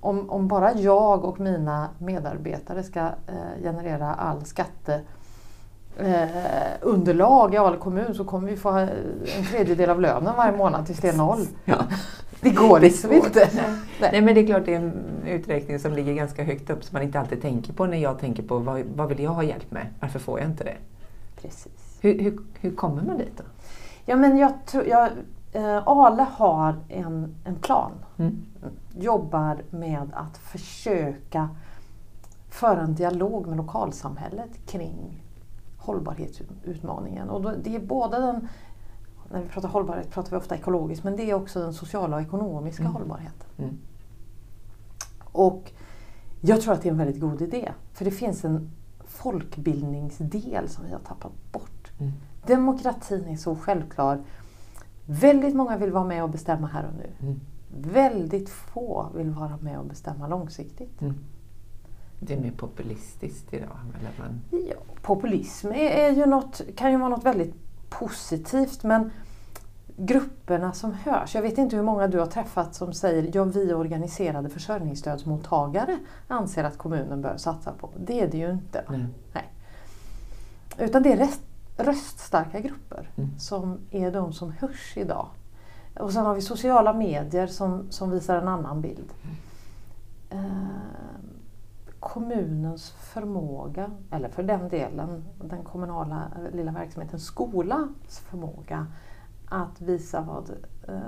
om, 0.00 0.30
om 0.30 0.48
bara 0.48 0.74
jag 0.74 1.24
och 1.24 1.40
mina 1.40 1.88
medarbetare 1.98 2.82
ska 2.82 3.00
eh, 3.00 3.62
generera 3.62 4.14
all 4.14 4.44
skatte 4.44 5.00
eh, 5.98 6.26
underlag 6.80 7.54
i 7.54 7.56
Ale 7.56 7.76
kommun 7.76 8.14
så 8.14 8.24
kommer 8.24 8.48
vi 8.50 8.56
få 8.56 8.68
en 8.70 8.88
tredjedel 9.50 9.90
av 9.90 10.00
lönen 10.00 10.36
varje 10.36 10.56
månad 10.56 10.86
tills 10.86 10.98
det 11.00 11.08
är 11.08 11.16
noll. 11.16 11.46
Ja. 11.64 11.76
Det 12.40 12.50
går 12.50 12.80
Det 12.80 12.86
liksom 12.86 13.10
svårt. 13.10 13.26
inte. 13.26 13.48
Nej 14.00 14.20
men 14.20 14.34
det 14.34 14.40
är 14.40 14.46
klart 14.46 14.64
det 14.64 14.74
är 14.74 14.78
en 14.80 14.92
uträkning 15.26 15.78
som 15.78 15.92
ligger 15.92 16.14
ganska 16.14 16.44
högt 16.44 16.70
upp 16.70 16.84
som 16.84 16.94
man 16.96 17.02
inte 17.02 17.20
alltid 17.20 17.42
tänker 17.42 17.72
på 17.72 17.86
när 17.86 17.96
jag 17.98 18.18
tänker 18.18 18.42
på 18.42 18.58
vad, 18.58 18.82
vad 18.96 19.08
vill 19.08 19.20
jag 19.22 19.30
ha 19.30 19.42
hjälp 19.42 19.70
med? 19.70 19.86
Varför 20.00 20.18
får 20.18 20.40
jag 20.40 20.48
inte 20.48 20.64
det? 20.64 20.76
Precis. 21.42 21.98
Hur, 22.00 22.18
hur, 22.22 22.38
hur 22.60 22.74
kommer 22.76 23.02
man 23.02 23.18
dit 23.18 23.36
då? 23.36 23.44
Ja, 24.04 24.16
men 24.16 24.36
jag 24.38 24.52
tror, 24.66 24.86
jag, 24.86 25.08
eh, 25.52 25.88
Ale 25.88 26.26
har 26.36 26.74
en, 26.88 27.34
en 27.44 27.54
plan. 27.54 27.92
Mm. 28.18 28.42
Jobbar 28.98 29.56
med 29.70 30.10
att 30.14 30.38
försöka 30.38 31.48
föra 32.50 32.80
en 32.80 32.94
dialog 32.94 33.46
med 33.46 33.56
lokalsamhället 33.56 34.50
kring 34.66 35.21
hållbarhetsutmaningen. 35.82 37.30
Och 37.30 37.42
då, 37.42 37.52
det 37.64 37.76
är 37.76 37.80
både 37.80 38.18
den, 38.18 38.48
när 39.30 39.42
vi 39.42 39.48
pratar 39.48 39.68
hållbarhet 39.68 40.10
pratar 40.10 40.30
vi 40.30 40.36
ofta 40.36 40.54
ekologiskt, 40.56 41.04
men 41.04 41.16
det 41.16 41.30
är 41.30 41.34
också 41.34 41.60
den 41.60 41.74
sociala 41.74 42.16
och 42.16 42.22
ekonomiska 42.22 42.82
Mm. 42.82 42.92
hållbarheten. 42.94 43.46
Mm. 43.58 43.78
Och 45.22 45.72
jag 46.40 46.60
tror 46.60 46.74
att 46.74 46.82
det 46.82 46.88
är 46.88 46.92
en 46.92 46.98
väldigt 46.98 47.20
god 47.20 47.42
idé. 47.42 47.72
För 47.92 48.04
det 48.04 48.10
finns 48.10 48.44
en 48.44 48.70
folkbildningsdel 49.04 50.68
som 50.68 50.84
vi 50.84 50.92
har 50.92 50.98
tappat 50.98 51.32
bort. 51.52 51.92
Mm. 51.98 52.12
Demokratin 52.46 53.24
är 53.24 53.36
så 53.36 53.56
självklar. 53.56 54.20
Väldigt 55.06 55.54
många 55.54 55.76
vill 55.76 55.92
vara 55.92 56.04
med 56.04 56.22
och 56.22 56.30
bestämma 56.30 56.66
här 56.66 56.86
och 56.86 56.94
nu. 56.94 57.26
Mm. 57.26 57.40
Väldigt 57.92 58.48
få 58.48 59.06
vill 59.14 59.30
vara 59.30 59.56
med 59.60 59.78
och 59.78 59.86
bestämma 59.86 60.28
långsiktigt. 60.28 61.00
Mm. 61.00 61.14
Det 62.26 62.34
är 62.34 62.40
mer 62.40 62.50
populistiskt 62.50 63.54
idag? 63.54 63.78
Eller 63.98 64.10
man... 64.18 64.40
ja, 64.68 64.76
populism 65.02 65.68
är, 65.68 65.90
är 65.90 66.10
ju 66.10 66.26
något, 66.26 66.60
kan 66.76 66.90
ju 66.90 66.96
vara 66.98 67.08
något 67.08 67.24
väldigt 67.24 67.54
positivt 67.90 68.82
men 68.82 69.10
grupperna 69.96 70.72
som 70.72 70.92
hörs. 70.92 71.34
Jag 71.34 71.42
vet 71.42 71.58
inte 71.58 71.76
hur 71.76 71.82
många 71.82 72.08
du 72.08 72.18
har 72.18 72.26
träffat 72.26 72.74
som 72.74 72.92
säger 72.92 73.30
ja, 73.34 73.44
vi 73.44 73.72
organiserade 73.72 74.48
försörjningsstödsmottagare 74.48 75.98
anser 76.28 76.64
att 76.64 76.78
kommunen 76.78 77.22
bör 77.22 77.36
satsa 77.36 77.72
på. 77.72 77.90
Det 77.96 78.20
är 78.20 78.28
det 78.28 78.38
ju 78.38 78.50
inte. 78.50 78.84
Nej. 78.88 79.06
Nej. 79.32 79.52
Utan 80.78 81.02
det 81.02 81.12
är 81.12 81.16
röst, 81.16 81.40
röststarka 81.76 82.60
grupper 82.60 83.10
Mm. 83.16 83.38
som 83.38 83.78
är 83.90 84.10
de 84.10 84.32
som 84.32 84.52
hörs 84.52 84.96
idag. 84.96 85.28
Och 85.98 86.12
sen 86.12 86.26
har 86.26 86.34
vi 86.34 86.42
sociala 86.42 86.92
medier 86.92 87.46
som, 87.46 87.90
som 87.90 88.10
visar 88.10 88.36
en 88.36 88.48
annan 88.48 88.80
bild. 88.80 89.12
Eh, 90.30 90.38
kommunens 92.02 92.90
förmåga, 92.90 93.90
eller 94.10 94.28
för 94.28 94.42
den 94.42 94.68
delen 94.68 95.24
den 95.40 95.64
kommunala 95.64 96.30
lilla 96.52 96.72
verksamheten, 96.72 97.20
skolans 97.20 98.18
förmåga 98.18 98.86
att 99.48 99.80
visa 99.80 100.20
vad, 100.20 100.50
eh, 100.88 101.00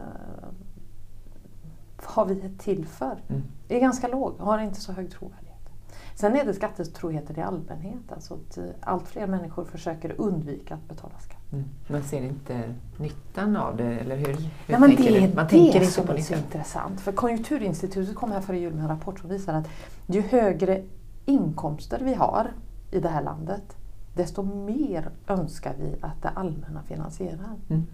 vad 2.16 2.28
vi 2.28 2.40
är 2.40 2.58
till 2.58 2.86
för. 2.86 3.22
Mm. 3.28 3.42
är 3.68 3.80
ganska 3.80 4.08
låg, 4.08 4.38
har 4.38 4.58
inte 4.58 4.80
så 4.80 4.92
hög 4.92 5.10
trovärdighet. 5.10 5.68
Sen 6.14 6.36
är 6.36 6.44
det 6.44 6.54
skattetroheten 6.54 7.38
i 7.38 7.42
allmänhet, 7.42 8.12
alltså 8.12 8.34
att 8.34 8.58
eh, 8.58 8.64
allt 8.80 9.08
fler 9.08 9.26
människor 9.26 9.64
försöker 9.64 10.20
undvika 10.20 10.74
att 10.74 10.88
betala 10.88 11.18
skatt. 11.18 11.43
Man 11.86 12.02
ser 12.02 12.22
inte 12.22 12.74
nyttan 12.96 13.56
av 13.56 13.76
det, 13.76 13.84
eller 13.98 14.16
hur? 14.16 14.26
hur 14.26 14.50
Ja, 14.66 14.78
men 14.78 14.96
tänker 14.96 15.12
det 15.12 15.18
är 15.18 15.34
Man 15.34 15.44
det 15.44 15.50
tänker 15.50 15.80
inte 15.80 15.92
som 15.92 16.06
på 16.06 16.12
är 16.12 16.16
så 16.16 16.34
nyttan. 16.34 16.46
intressant. 16.46 17.00
För 17.00 17.12
Konjunkturinstitutet 17.12 18.16
kom 18.16 18.32
här 18.32 18.40
före 18.40 18.58
jul 18.58 18.74
med 18.74 18.82
en 18.82 18.88
rapport 18.88 19.20
som 19.20 19.28
visar 19.30 19.54
att 19.54 19.68
ju 20.06 20.20
högre 20.20 20.82
inkomster 21.24 22.00
vi 22.04 22.14
har 22.14 22.50
i 22.90 23.00
det 23.00 23.08
här 23.08 23.22
landet, 23.22 23.76
desto 24.14 24.42
mer 24.42 25.10
önskar 25.28 25.74
vi 25.80 25.96
att 26.00 26.22
det 26.22 26.28
allmänna 26.28 26.82
finansierar. 26.82 27.56
Mm. 27.70 27.86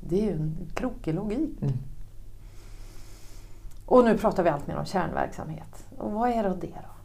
Det 0.00 0.20
är 0.20 0.24
ju 0.24 0.32
en 0.32 0.56
krokig 0.74 1.14
logik. 1.14 1.62
Mm. 1.62 1.74
Och 3.86 4.04
nu 4.04 4.18
pratar 4.18 4.42
vi 4.42 4.48
allt 4.50 4.66
mer 4.66 4.76
om 4.76 4.84
kärnverksamhet. 4.84 5.86
Och 5.98 6.12
vad 6.12 6.30
är 6.30 6.42
då 6.42 6.48
det 6.48 6.66
då? 6.66 6.95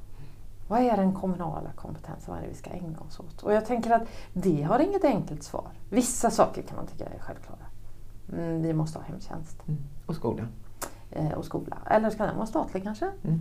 Vad 0.71 0.79
är 0.81 0.97
den 0.97 1.13
kommunala 1.13 1.71
kompetensen? 1.75 2.33
Vad 2.33 2.37
är 2.37 2.41
det 2.43 2.49
vi 2.49 2.55
ska 2.55 2.69
ägna 2.69 2.99
oss 2.99 3.19
åt? 3.19 3.43
Och 3.43 3.53
jag 3.53 3.65
tänker 3.65 3.91
att 3.91 4.01
det 4.33 4.61
har 4.63 4.79
inget 4.79 5.03
enkelt 5.03 5.43
svar. 5.43 5.67
Vissa 5.89 6.31
saker 6.31 6.61
kan 6.61 6.77
man 6.77 6.87
tycka 6.87 7.05
är 7.05 7.19
självklara. 7.19 7.59
Mm, 8.33 8.61
vi 8.61 8.73
måste 8.73 8.99
ha 8.99 9.05
hemtjänst 9.05 9.57
Mm. 9.67 9.79
Och 10.05 10.15
skolan. 10.15 10.47
eh, 11.11 11.31
och 11.31 11.45
skola. 11.45 11.77
Eller 11.85 12.09
ska 12.09 12.25
den 12.25 12.35
vara 12.35 12.45
statlig 12.47 12.83
kanske? 12.83 13.05
Mm. 13.23 13.39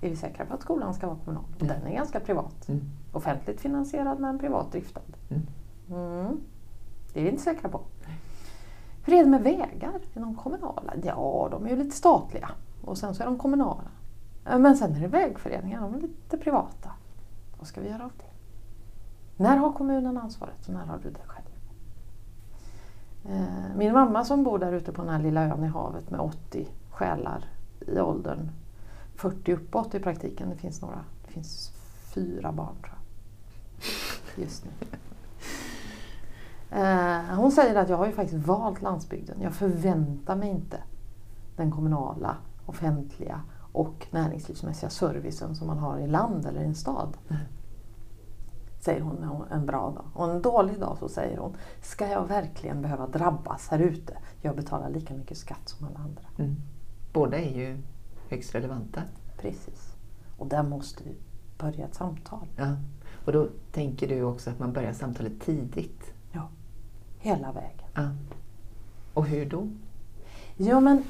Är 0.00 0.10
vi 0.10 0.16
säkra 0.16 0.46
på 0.46 0.54
att 0.54 0.62
skolan 0.62 0.94
ska 0.94 1.06
vara 1.06 1.16
kommunal? 1.24 1.44
Mm. 1.60 1.68
Den 1.68 1.92
är 1.92 1.96
ganska 1.96 2.20
privat. 2.20 2.68
Mm. 2.68 2.80
Offentligt 3.12 3.60
finansierad 3.60 4.20
men 4.20 4.38
privat 4.38 4.72
driftad. 4.72 5.00
Mm. 5.30 5.42
Mm. 5.90 6.40
Det 7.12 7.20
är 7.20 7.24
vi 7.24 7.30
inte 7.30 7.42
säkra 7.42 7.68
på. 7.68 7.80
Hur 9.04 9.14
är 9.14 9.24
det 9.24 9.30
med 9.30 9.42
vägar? 9.42 10.00
Är 10.14 10.20
de 10.20 10.36
kommunala? 10.36 10.92
Ja, 11.02 11.48
de 11.50 11.66
är 11.66 11.70
ju 11.70 11.76
lite 11.76 11.96
statliga. 11.96 12.50
Och 12.84 12.98
sen 12.98 13.14
så 13.14 13.22
är 13.22 13.26
de 13.26 13.38
kommunala. 13.38 13.90
Men 14.44 14.76
sen 14.76 14.94
är 14.94 15.00
det 15.00 15.08
vägföreningar, 15.08 15.80
de 15.80 15.94
är 15.94 16.00
lite 16.00 16.38
privata. 16.38 16.90
Vad 17.58 17.66
ska 17.66 17.80
vi 17.80 17.88
göra 17.88 18.04
av 18.04 18.12
det? 18.16 18.32
När 19.42 19.56
har 19.56 19.72
kommunen 19.72 20.18
ansvaret 20.18 20.68
och 20.68 20.74
när 20.74 20.86
har 20.86 20.98
du 20.98 21.10
det 21.10 21.26
själv? 21.26 21.46
Eh, 23.24 23.76
min 23.76 23.92
mamma 23.92 24.24
som 24.24 24.44
bor 24.44 24.58
där 24.58 24.72
ute 24.72 24.92
på 24.92 25.02
den 25.02 25.10
här 25.10 25.22
lilla 25.22 25.42
ön 25.44 25.64
i 25.64 25.66
havet 25.66 26.10
med 26.10 26.20
80 26.20 26.68
själar 26.90 27.44
i 27.86 28.00
åldern 28.00 28.50
40 29.16 29.52
uppåt 29.52 29.94
i 29.94 30.00
praktiken. 30.00 30.50
Det 30.50 30.56
finns 30.56 30.82
några, 30.82 31.04
det 31.26 31.32
finns 31.32 31.72
fyra 32.14 32.52
barn 32.52 32.74
tror 32.82 32.94
jag. 32.94 34.44
Just 34.44 34.64
nu. 34.64 34.70
Eh, 36.70 37.34
hon 37.36 37.52
säger 37.52 37.74
att 37.74 37.88
jag 37.88 37.96
har 37.96 38.06
ju 38.06 38.12
faktiskt 38.12 38.46
valt 38.46 38.82
landsbygden. 38.82 39.40
Jag 39.42 39.54
förväntar 39.54 40.36
mig 40.36 40.48
inte 40.48 40.82
den 41.56 41.70
kommunala, 41.70 42.36
offentliga 42.66 43.40
och 43.72 44.06
näringslivsmässiga 44.10 44.90
servicen 44.90 45.56
som 45.56 45.66
man 45.66 45.78
har 45.78 45.98
i 45.98 46.06
land 46.06 46.46
eller 46.46 46.60
i 46.60 46.64
en 46.64 46.74
stad. 46.74 47.16
Säger 48.80 49.00
hon 49.00 49.44
en 49.50 49.66
bra 49.66 49.90
dag. 49.90 50.04
Och 50.14 50.30
en 50.30 50.42
dålig 50.42 50.80
dag 50.80 50.96
så 50.98 51.08
säger 51.08 51.38
hon, 51.38 51.56
ska 51.82 52.08
jag 52.08 52.28
verkligen 52.28 52.82
behöva 52.82 53.06
drabbas 53.06 53.68
här 53.68 53.78
ute? 53.78 54.16
Jag 54.40 54.56
betalar 54.56 54.90
lika 54.90 55.14
mycket 55.14 55.38
skatt 55.38 55.68
som 55.68 55.86
alla 55.86 55.98
andra. 55.98 56.22
Mm. 56.38 56.56
Båda 57.12 57.38
är 57.38 57.56
ju 57.56 57.82
högst 58.28 58.54
relevanta. 58.54 59.02
Precis. 59.38 59.94
Och 60.38 60.46
där 60.46 60.62
måste 60.62 61.04
vi 61.04 61.16
börja 61.58 61.86
ett 61.86 61.94
samtal. 61.94 62.46
Ja. 62.56 62.76
Och 63.24 63.32
då 63.32 63.48
tänker 63.72 64.08
du 64.08 64.22
också 64.22 64.50
att 64.50 64.58
man 64.58 64.72
börjar 64.72 64.92
samtalet 64.92 65.40
tidigt. 65.40 66.14
Ja. 66.32 66.48
Hela 67.18 67.52
vägen. 67.52 67.88
Ja. 67.94 68.10
Och 69.14 69.26
hur 69.26 69.50
då? 69.50 69.68
Ja 70.56 70.80
men 70.80 71.04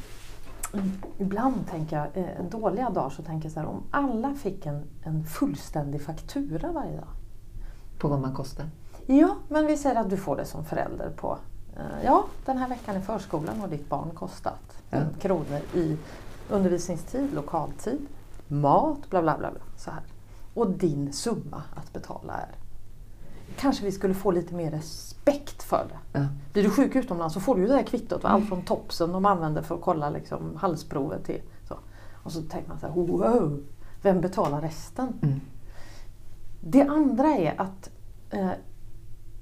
ibland 1.18 1.66
tänker 1.70 1.96
jag, 1.96 2.06
eh, 2.14 2.40
en 2.40 2.50
dåliga 2.50 2.90
dag 2.90 3.12
så 3.12 3.22
tänker 3.22 3.46
jag 3.46 3.52
så 3.52 3.60
här, 3.60 3.66
om 3.66 3.82
alla 3.90 4.34
fick 4.34 4.66
en, 4.66 4.82
en 5.02 5.24
fullständig 5.24 6.02
faktura 6.02 6.72
varje 6.72 6.96
dag. 6.96 7.08
På 7.98 8.08
vad 8.08 8.20
man 8.20 8.34
kostar? 8.34 8.66
Ja, 9.06 9.36
men 9.48 9.66
vi 9.66 9.76
säger 9.76 9.96
att 10.00 10.10
du 10.10 10.16
får 10.16 10.36
det 10.36 10.44
som 10.44 10.64
förälder 10.64 11.10
på, 11.10 11.38
eh, 11.76 12.04
ja 12.04 12.24
den 12.44 12.58
här 12.58 12.68
veckan 12.68 12.96
i 12.96 13.00
förskolan 13.00 13.60
har 13.60 13.68
ditt 13.68 13.88
barn 13.88 14.10
kostat 14.14 14.82
Ja. 14.90 15.00
kronor 15.20 15.60
i 15.74 15.96
undervisningstid, 16.50 17.34
lokaltid, 17.34 18.06
mat, 18.48 19.10
bla 19.10 19.22
bla 19.22 19.38
bla. 19.38 19.50
bla 19.50 19.60
så 19.76 19.90
här. 19.90 20.02
Och 20.54 20.70
din 20.70 21.12
summa 21.12 21.62
att 21.74 21.92
betala 21.92 22.32
är. 22.32 22.48
Kanske 23.56 23.84
vi 23.84 23.92
skulle 23.92 24.14
få 24.14 24.30
lite 24.30 24.54
mer 24.54 24.70
respekt 24.70 25.62
för 25.62 25.86
det. 25.88 26.18
Ja. 26.18 26.26
Blir 26.52 26.62
du 26.62 26.70
sjuk 26.70 26.96
utomlands 26.96 27.34
så 27.34 27.40
får 27.40 27.54
du 27.54 27.60
ju 27.60 27.68
det 27.68 27.74
här 27.74 27.82
kvittot. 27.82 28.24
Allt 28.24 28.48
från 28.48 28.62
topsen 28.62 29.12
de 29.12 29.26
använder 29.26 29.62
för 29.62 29.74
att 29.74 29.80
kolla 29.80 30.10
liksom, 30.10 30.56
halsprovet 30.56 31.24
till 31.24 31.42
så. 31.68 31.78
Och 32.22 32.32
så 32.32 32.42
tänker 32.42 32.68
man 32.68 32.78
så 32.78 32.86
här, 32.86 32.94
wow, 32.94 33.60
vem 34.02 34.20
betalar 34.20 34.60
resten? 34.60 35.18
Mm. 35.22 35.40
Det 36.60 36.82
andra 36.82 37.28
är 37.28 37.60
att 37.60 37.90
eh, 38.30 38.50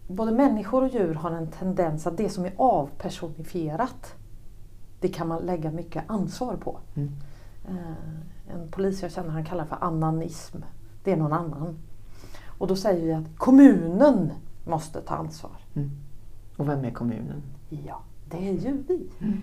både 0.09 0.33
människor 0.33 0.83
och 0.83 0.89
djur 0.89 1.15
har 1.15 1.31
en 1.31 1.51
tendens 1.51 2.07
att 2.07 2.17
det 2.17 2.29
som 2.29 2.45
är 2.45 2.53
avpersonifierat, 2.57 4.15
det 5.01 5.09
kan 5.09 5.29
man 5.29 5.43
lägga 5.43 5.71
mycket 5.71 6.05
ansvar 6.07 6.57
på. 6.57 6.79
Mm. 6.95 7.11
Eh, 7.69 8.55
en 8.55 8.71
polis 8.71 9.03
jag 9.03 9.13
känner 9.13 9.31
han 9.31 9.45
kallar 9.45 9.65
för 9.65 9.79
ananism. 9.81 10.59
Det 11.05 11.13
är 11.13 11.17
någon 11.17 11.33
annan. 11.33 11.79
Och 12.61 12.67
då 12.67 12.77
säger 12.77 13.07
vi 13.07 13.13
att 13.13 13.37
kommunen 13.39 14.33
måste 14.65 15.01
ta 15.01 15.15
ansvar. 15.15 15.57
Mm. 15.75 15.91
Och 16.57 16.69
vem 16.69 16.85
är 16.85 16.91
kommunen? 16.91 17.43
Ja, 17.69 18.01
det 18.31 18.49
är 18.49 18.53
ju 18.53 18.83
vi. 18.89 19.11
Mm. 19.21 19.41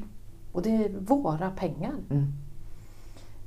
Och 0.52 0.62
det 0.62 0.86
är 0.86 0.90
våra 1.00 1.50
pengar. 1.52 1.94
Mm. 2.10 2.34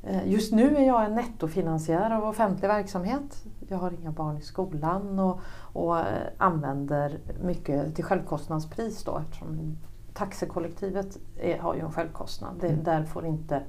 Eh, 0.02 0.28
Just 0.32 0.52
nu 0.52 0.76
är 0.76 0.86
jag 0.86 1.04
en 1.04 1.14
nettofinansiär 1.14 2.10
av 2.10 2.24
offentlig 2.24 2.68
verksamhet. 2.68 3.44
Jag 3.68 3.78
har 3.78 3.90
inga 4.00 4.12
barn 4.12 4.36
i 4.36 4.40
skolan 4.42 5.18
och, 5.18 5.40
och 5.72 5.98
eh, 5.98 6.04
använder 6.38 7.18
mycket 7.42 7.94
till 7.94 8.04
självkostnadspris 8.04 9.04
då 9.04 9.18
eftersom 9.18 9.76
taxekollektivet 10.14 11.18
är, 11.40 11.58
har 11.58 11.74
ju 11.74 11.80
en 11.80 11.92
självkostnad. 11.92 12.54
Det, 12.60 12.68
Mm. 12.68 12.84
där, 12.84 13.04
får 13.04 13.26
inte, 13.26 13.62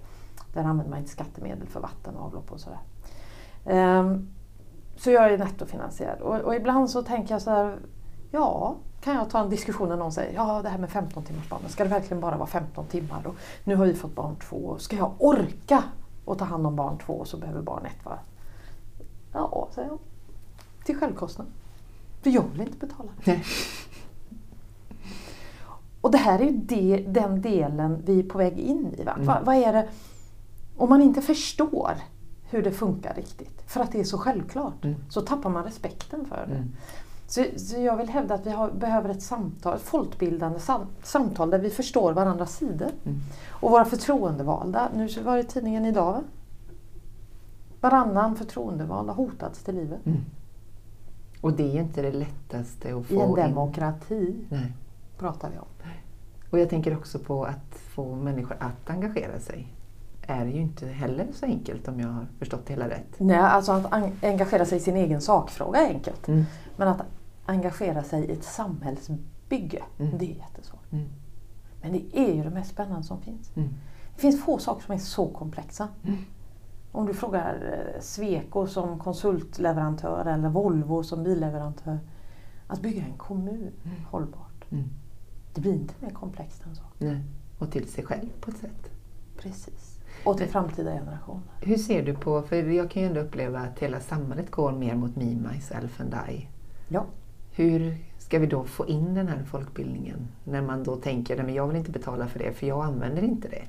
där 0.54 0.64
använder 0.64 0.90
man 0.90 1.00
inte 1.00 1.12
skattemedel 1.12 1.68
för 1.68 1.80
vatten 1.80 2.16
och 2.16 2.26
avlopp 2.26 2.52
och 2.52 2.60
sådär. 2.60 2.80
Ehm, 3.66 4.28
så 5.04 5.12
jag 5.12 5.34
är 5.34 5.38
nettofinansiär 5.38 6.22
och, 6.22 6.40
och 6.40 6.56
ibland 6.56 6.90
så 6.90 7.02
tänker 7.02 7.34
jag 7.34 7.42
så 7.42 7.50
här, 7.50 7.78
ja, 8.32 8.76
kan 9.02 9.16
jag 9.16 9.30
ta 9.30 9.40
en 9.40 9.50
diskussion 9.50 9.90
när 9.90 9.98
någon 9.98 10.12
säger 10.12 10.34
ja 10.34 10.62
det 10.62 10.70
här 10.70 10.78
med 10.78 10.90
15 10.90 11.24
timmars 11.24 11.50
barn, 11.50 11.62
ska 11.68 11.84
det 11.84 11.90
verkligen 11.90 12.22
bara 12.22 12.38
vara 12.38 12.48
15 12.48 12.86
timmar? 12.86 13.28
Och 13.28 13.36
nu 13.64 13.76
har 13.76 13.86
vi 13.86 13.94
fått 13.94 14.16
barn 14.16 14.36
två, 14.36 14.78
ska 14.80 14.96
jag 14.96 15.14
orka 15.18 15.84
att 16.26 16.38
ta 16.38 16.46
hand 16.46 16.68
om 16.68 16.76
barn 16.76 16.98
två 16.98 17.26
så 17.26 17.38
behöver 17.38 17.62
barn 17.62 17.86
ett 17.86 18.06
vara? 18.06 18.20
Ja, 19.34 19.68
säger 19.72 19.88
jag. 19.88 20.00
Till 20.86 20.98
självkostnad. 20.98 21.48
För 22.22 22.30
jag 22.30 22.44
vill 22.52 22.62
inte 22.62 22.78
betala. 22.78 23.10
Nej. 23.24 23.44
Och 26.02 26.12
det 26.12 26.18
här 26.18 26.40
är 26.40 26.44
ju 26.44 26.52
det, 26.52 27.06
den 27.08 27.42
delen 27.42 28.02
vi 28.06 28.20
är 28.20 28.24
på 28.24 28.38
väg 28.38 28.60
in 28.60 28.96
i. 28.98 29.04
Va? 29.04 29.12
Mm. 29.12 29.26
Va, 29.26 29.42
vad 29.46 29.56
är 29.56 29.74
det, 29.74 29.88
om 30.78 30.90
man 30.90 31.02
inte 31.02 31.22
förstår 31.22 31.94
hur 32.52 32.64
det 32.64 32.72
funkar 32.72 33.14
riktigt, 33.14 33.62
för 33.68 33.82
att 33.82 33.92
det 33.92 34.00
är 34.00 34.04
så 34.04 34.18
självklart, 34.18 34.84
Mm. 34.86 34.96
så 35.10 35.22
tappar 35.22 35.50
man 35.50 35.64
respekten 35.64 36.26
för 36.26 36.46
det. 36.48 36.56
Mm. 36.56 36.72
Så, 37.28 37.44
så 37.58 37.78
jag 37.82 37.98
vill 37.98 38.10
hävda 38.10 38.36
att 38.36 38.46
vi 38.46 38.52
har, 38.52 38.72
behöver 38.72 39.10
ett 39.10 39.22
samtal, 39.24 39.76
ett 39.76 39.82
folkbildande 39.82 40.60
sam, 40.60 40.82
samtal 41.04 41.50
där 41.50 41.60
vi 41.60 41.70
förstår 41.70 42.14
varandras 42.14 42.56
sidor. 42.58 42.90
Mm. 43.06 43.20
Och 43.50 43.72
våra 43.72 43.86
förtroendevalda, 43.86 44.90
nu 44.96 45.08
var 45.24 45.38
det 45.38 45.44
tidningen 45.44 45.86
idag 45.86 46.12
va? 46.14 46.24
Varannan 47.82 48.36
förtroendevald 48.36 49.08
har 49.10 49.16
hotats 49.16 49.64
till 49.64 49.76
livet. 49.76 50.06
Mm. 50.06 50.20
Och 51.42 51.54
det 51.54 51.78
är 51.78 51.82
inte 51.82 52.02
det 52.02 52.12
lättaste 52.12 52.96
att 52.96 53.06
få 53.06 53.14
I 53.14 53.20
en 53.20 53.30
in. 53.30 53.36
demokrati 53.36 54.36
Nej. 54.50 54.72
pratar 55.18 55.50
vi 55.50 55.58
om. 55.58 55.66
Och 56.52 56.60
jag 56.60 56.70
tänker 56.70 56.98
också 56.98 57.20
på 57.20 57.46
att 57.46 57.76
få 57.96 58.16
människor 58.16 58.58
att 58.60 58.90
engagera 58.90 59.40
sig. 59.40 59.68
Är 60.32 60.46
ju 60.46 60.62
inte 60.62 60.88
heller 60.88 61.28
så 61.34 61.46
enkelt 61.46 61.88
om 61.88 62.00
jag 62.00 62.08
har 62.08 62.28
förstått 62.40 62.66
det 62.66 62.74
hela 62.74 62.90
rätt. 62.90 63.20
Nej, 63.20 63.38
alltså 63.38 63.72
att 63.72 63.94
engagera 64.24 64.66
sig 64.66 64.78
i 64.78 64.82
sin 64.82 64.96
egen 64.98 65.22
sakfråga 65.22 65.80
är 65.80 65.88
enkelt. 65.94 66.28
Mm. 66.28 66.44
Men 66.78 66.88
att 66.88 67.02
engagera 67.46 68.04
sig 68.04 68.26
i 68.26 68.32
ett 68.32 68.44
samhällsbygge, 68.44 69.84
Mm. 70.00 70.18
det 70.18 70.26
är 70.26 70.36
jättesvårt. 70.38 70.92
Mm. 70.92 71.06
Men 71.82 71.92
det 71.92 72.18
är 72.20 72.34
ju 72.36 72.44
det 72.44 72.50
mest 72.50 72.72
spännande 72.72 73.04
som 73.04 73.22
finns. 73.22 73.56
Mm. 73.56 73.70
Det 74.16 74.22
finns 74.22 74.44
få 74.44 74.58
saker 74.58 74.86
som 74.86 74.94
är 74.96 75.00
så 75.00 75.28
komplexa. 75.28 75.88
Mm. 76.04 76.18
Om 76.92 77.06
du 77.06 77.14
frågar 77.14 77.54
eh, 77.96 78.02
Sweco 78.02 78.68
som 78.68 79.00
konsultleverantör 79.00 80.26
eller 80.26 80.50
Volvo 80.50 81.04
som 81.04 81.24
billeverantör. 81.24 82.00
Att 82.68 82.82
bygga 82.82 83.04
en 83.06 83.18
kommun 83.18 83.72
Mm. 83.86 83.98
hållbart, 84.10 84.66
det 85.54 85.62
blir 85.62 85.74
inte 85.74 85.94
mer 86.00 86.10
komplext 86.10 86.64
än 86.66 86.76
så. 86.76 86.84
Nej. 86.98 87.22
Och 87.60 87.72
till 87.72 87.88
sig 87.92 88.04
själv 88.06 88.30
på 88.42 88.52
ett 88.52 88.58
sätt. 88.58 88.90
Precis. 89.38 89.91
Och 90.26 90.38
till 90.38 90.48
framtida 90.48 90.92
generationer. 90.92 91.42
Hur 91.62 91.78
ser 91.78 92.04
du 92.04 92.14
på, 92.14 92.42
för 92.42 92.56
jag 92.56 92.92
kan 92.92 93.02
ju 93.02 93.08
ändå 93.08 93.20
uppleva 93.20 93.60
att 93.60 93.80
hela 93.80 94.00
samhället 94.00 94.52
går 94.52 94.72
mer 94.72 94.96
mot 94.96 95.16
me, 95.16 95.26
myself 95.26 96.02
and 96.02 96.16
I. 96.30 96.48
Ja. 96.88 97.06
Hur 97.52 97.98
ska 98.18 98.40
vi 98.40 98.48
då 98.48 98.64
få 98.64 98.88
in 98.88 99.14
den 99.14 99.28
här 99.28 99.44
folkbildningen? 99.44 100.28
När 100.44 100.62
man 100.62 100.84
då 100.84 100.96
tänker, 100.96 101.36
nej 101.36 101.46
men 101.46 101.56
jag 101.56 101.68
vill 101.68 101.78
inte 101.78 101.92
betala 101.92 102.28
för 102.28 102.40
det 102.40 102.54
för 102.54 102.68
jag 102.68 102.86
använder 102.86 103.24
inte 103.24 103.48
det. 103.48 103.64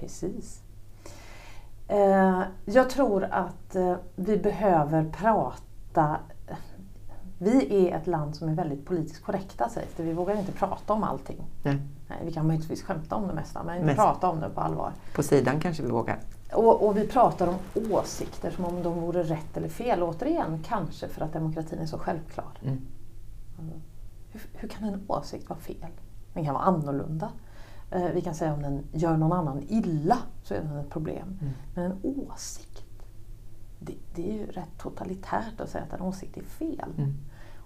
Precis. 0.00 0.62
Eh, 1.88 2.42
jag 2.64 2.90
tror 2.90 3.24
att 3.24 3.74
eh, 3.76 3.96
vi 4.16 4.36
behöver 4.36 5.04
prata 5.04 6.20
vi 7.42 7.88
är 7.88 7.96
ett 7.96 8.06
land 8.06 8.36
som 8.36 8.48
är 8.48 8.54
väldigt 8.54 8.86
politiskt 8.86 9.24
korrekta 9.24 9.68
sägs 9.68 9.94
det. 9.96 10.02
Vi 10.02 10.12
vågar 10.12 10.36
inte 10.36 10.52
prata 10.52 10.92
om 10.92 11.04
allting. 11.04 11.46
Nej. 11.62 11.78
Nej, 12.08 12.18
vi 12.24 12.32
kan 12.32 12.46
möjligtvis 12.46 12.82
skämta 12.82 13.16
om 13.16 13.28
det 13.28 13.34
mesta 13.34 13.62
men 13.62 13.74
inte 13.74 13.86
Mest. 13.86 13.96
prata 13.96 14.28
om 14.28 14.40
det 14.40 14.48
på 14.48 14.60
allvar. 14.60 14.92
På 15.14 15.22
sidan 15.22 15.60
kanske 15.60 15.82
vi 15.82 15.90
vågar. 15.90 16.18
Och, 16.52 16.88
och 16.88 16.96
vi 16.96 17.06
pratar 17.06 17.46
om 17.46 17.54
åsikter 17.92 18.50
som 18.50 18.64
om 18.64 18.82
de 18.82 19.00
vore 19.00 19.22
rätt 19.22 19.56
eller 19.56 19.68
fel. 19.68 20.02
Återigen 20.02 20.62
kanske 20.64 21.08
för 21.08 21.24
att 21.24 21.32
demokratin 21.32 21.78
är 21.78 21.86
så 21.86 21.98
självklar. 21.98 22.58
Mm. 22.62 22.80
Hur, 24.32 24.42
hur 24.54 24.68
kan 24.68 24.84
en 24.84 25.04
åsikt 25.08 25.48
vara 25.48 25.60
fel? 25.60 25.90
Den 26.34 26.44
kan 26.44 26.54
vara 26.54 26.64
annorlunda. 26.64 27.30
Eh, 27.90 28.06
vi 28.14 28.20
kan 28.20 28.34
säga 28.34 28.54
om 28.54 28.62
den 28.62 28.84
gör 28.92 29.16
någon 29.16 29.32
annan 29.32 29.62
illa 29.68 30.18
så 30.42 30.54
är 30.54 30.60
den 30.60 30.76
ett 30.76 30.90
problem. 30.90 31.38
Mm. 31.40 31.52
Men 31.74 31.84
en 31.84 31.98
åsikt, 32.02 32.84
det, 33.78 33.94
det 34.14 34.30
är 34.30 34.34
ju 34.34 34.46
rätt 34.46 34.78
totalitärt 34.78 35.60
att 35.60 35.68
säga 35.68 35.84
att 35.84 35.92
en 35.92 36.02
åsikt 36.02 36.36
är 36.36 36.42
fel. 36.42 36.92
Mm. 36.98 37.14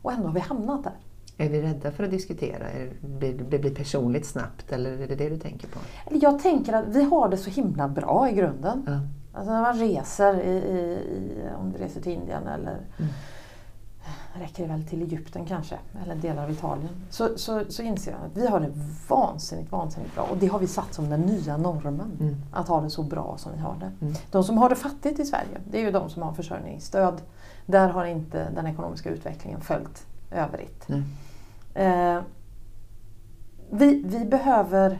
Och 0.02 0.12
ändå 0.12 0.26
har 0.26 0.34
vi 0.34 0.40
hamnat 0.40 0.84
där. 0.84 0.92
Är 1.38 1.48
vi 1.48 1.62
rädda 1.62 1.90
för 1.90 2.04
att 2.04 2.10
diskutera? 2.10 2.70
Är 2.70 2.92
det, 3.20 3.58
blir 3.58 3.74
personligt 3.74 4.26
snabbt 4.26 4.72
eller 4.72 4.90
är 5.00 5.08
det 5.08 5.14
det 5.14 5.28
du 5.28 5.36
tänker 5.38 5.68
på? 5.68 5.78
Jag 6.10 6.42
tänker 6.42 6.72
att 6.72 6.84
vi 6.88 7.02
har 7.02 7.28
det 7.28 7.36
så 7.36 7.50
himla 7.50 7.88
bra 7.88 8.30
i 8.30 8.32
grunden. 8.32 8.84
Ja. 8.86 9.00
Alltså 9.38 9.52
när 9.52 9.62
man 9.62 9.78
reser, 9.78 10.40
i, 10.40 10.50
i, 10.50 10.78
i, 10.78 11.42
om 11.60 11.72
du 11.72 11.78
reser 11.78 12.00
till 12.00 12.12
Indien 12.12 12.46
eller 12.46 12.78
Mm. 12.98 13.10
räcker 14.34 14.62
det 14.62 14.68
väl 14.68 14.84
till 14.84 15.02
Egypten 15.02 15.44
kanske, 15.44 15.78
eller 16.04 16.14
delar 16.14 16.44
av 16.44 16.50
Italien. 16.50 16.88
Så, 17.10 17.38
så, 17.38 17.62
så 17.68 17.82
inser 17.82 18.10
jag 18.12 18.20
att 18.20 18.36
vi 18.36 18.46
har 18.46 18.60
det 18.60 18.72
vansinnigt, 19.08 19.72
vansinnigt 19.72 20.14
bra. 20.14 20.24
Och 20.24 20.36
det 20.36 20.46
har 20.46 20.58
vi 20.58 20.66
satt 20.66 20.94
som 20.94 21.10
den 21.10 21.20
nya 21.20 21.56
normen. 21.56 22.16
Mm. 22.20 22.36
Att 22.52 22.68
ha 22.68 22.80
det 22.80 22.90
så 22.90 23.02
bra 23.02 23.34
som 23.38 23.52
vi 23.52 23.58
har 23.58 23.76
det. 23.80 24.04
Mm. 24.06 24.14
De 24.30 24.44
som 24.44 24.58
har 24.58 24.68
det 24.68 24.74
fattigt 24.76 25.18
i 25.20 25.24
Sverige, 25.24 25.60
det 25.70 25.78
är 25.78 25.82
ju 25.82 25.90
de 25.90 26.10
som 26.10 26.22
har 26.22 26.32
försörjningsstöd. 26.32 27.22
Där 27.66 27.88
har 27.88 28.04
inte 28.04 28.50
den 28.50 28.66
ekonomiska 28.66 29.10
utvecklingen 29.10 29.60
följt 29.60 30.06
övrigt. 30.30 30.88
Nej. 30.88 31.02
Eh, 31.74 32.20
vi, 33.70 34.02
vi, 34.06 34.24
behöver, 34.24 34.98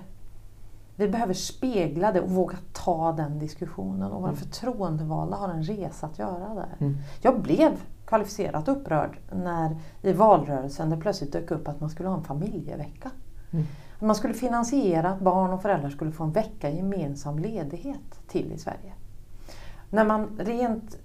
vi 0.97 1.09
behöver 1.09 1.35
spegla 1.35 2.13
det 2.13 2.21
och 2.21 2.31
våga 2.31 2.57
ta 2.73 3.13
den 3.13 3.39
diskussionen. 3.39 4.13
Och 4.13 4.21
våra 4.21 4.31
Mm. 4.31 4.41
förtroendevalda 4.41 5.37
har 5.37 5.49
en 5.49 5.63
resa 5.63 6.07
att 6.07 6.19
göra 6.19 6.55
där. 6.55 6.77
Mm. 6.79 6.97
Jag 7.23 7.41
blev 7.41 7.73
kvalificerat 8.07 8.69
upprörd 8.69 9.19
när 9.33 9.77
i 10.03 10.13
valrörelsen 10.13 10.91
det 10.91 10.97
plötsligt 10.97 11.33
dök 11.33 11.51
upp 11.51 11.69
att 11.69 11.81
man 11.81 11.91
skulle 11.91 12.09
ha 12.09 12.17
en 12.17 12.25
familjevecka. 12.25 13.11
Mm. 13.51 13.65
Man 14.01 14.15
skulle 14.15 14.35
finansiera 14.35 15.11
att 15.11 15.21
barn 15.21 15.51
och 15.51 15.63
föräldrar 15.63 15.91
skulle 15.91 16.13
få 16.13 16.25
en 16.25 16.33
vecka 16.33 16.71
gemensam 16.71 17.39
ledighet 17.39 18.29
till 18.29 18.53
i 18.53 18.59
Sverige. 18.59 18.93
När 19.91 20.05
man 20.05 20.29
rent 20.39 20.99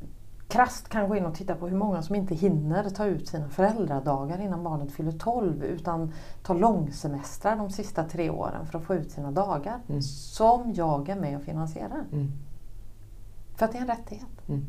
krasst 0.51 0.89
kan 0.89 1.09
gå 1.09 1.15
in 1.15 1.25
och 1.25 1.35
titta 1.35 1.55
på 1.55 1.67
hur 1.67 1.77
många 1.77 2.01
som 2.01 2.15
inte 2.15 2.35
hinner 2.35 2.89
ta 2.89 3.05
ut 3.05 3.27
sina 3.27 3.49
föräldradagar 3.49 4.41
innan 4.41 4.63
barnet 4.63 4.91
fyller 4.91 5.11
12 5.11 5.63
utan 5.63 6.13
tar 6.43 6.55
långsemestrar 6.55 7.55
de 7.55 7.69
sista 7.69 8.03
tre 8.03 8.29
åren 8.29 8.65
för 8.65 8.77
att 8.77 8.83
få 8.83 8.95
ut 8.95 9.11
sina 9.11 9.31
dagar. 9.31 9.79
Mm. 9.89 10.01
Som 10.01 10.73
jag 10.73 11.09
är 11.09 11.15
med 11.15 11.37
och 11.37 11.43
finansierar. 11.43 12.05
Mm. 12.11 12.31
För 13.55 13.65
att 13.65 13.71
det 13.71 13.77
är 13.77 13.81
en 13.81 13.87
rättighet. 13.87 14.49
Mm. 14.49 14.65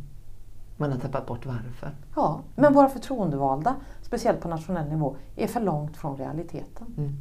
Man 0.76 0.92
har 0.92 0.98
tappat 0.98 1.26
bort 1.26 1.46
varför. 1.46 1.96
Ja, 2.16 2.40
men 2.54 2.74
våra 2.74 2.88
förtroendevalda, 2.88 3.76
speciellt 4.02 4.40
på 4.40 4.48
nationell 4.48 4.88
nivå, 4.88 5.16
är 5.36 5.46
för 5.46 5.60
långt 5.60 5.96
från 5.96 6.16
realiteten. 6.16 6.94
Mm. 6.96 7.16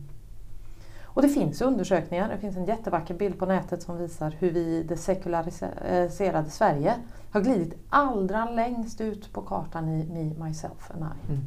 Och 1.13 1.21
det 1.21 1.29
finns 1.29 1.61
undersökningar, 1.61 2.29
det 2.29 2.37
finns 2.37 2.57
en 2.57 2.65
jättevacker 2.65 3.13
bild 3.13 3.39
på 3.39 3.45
nätet 3.45 3.83
som 3.83 3.97
visar 3.97 4.35
hur 4.39 4.51
vi 4.51 4.59
i 4.59 4.83
det 4.83 4.97
sekulariserade 4.97 6.49
Sverige 6.49 6.95
har 7.31 7.41
glidit 7.41 7.73
allra 7.89 8.49
längst 8.49 9.01
ut 9.01 9.33
på 9.33 9.41
kartan 9.41 9.89
i 9.89 10.05
Me, 10.05 10.45
Myself 10.45 10.91
and 10.91 11.03
I. 11.03 11.31
Mm. 11.31 11.43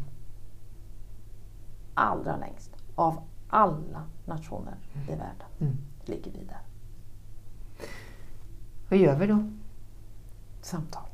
Allra 1.94 2.36
längst. 2.36 2.70
Av 2.94 3.18
alla 3.48 4.02
nationer 4.24 4.74
i 5.08 5.10
världen 5.10 5.46
Mm. 5.60 5.76
ligger 6.04 6.30
vi 6.32 6.44
där. 6.44 6.60
Vad 8.88 8.98
gör 8.98 9.16
vi 9.18 9.26
då? 9.26 9.44
Samtalen. 10.62 11.08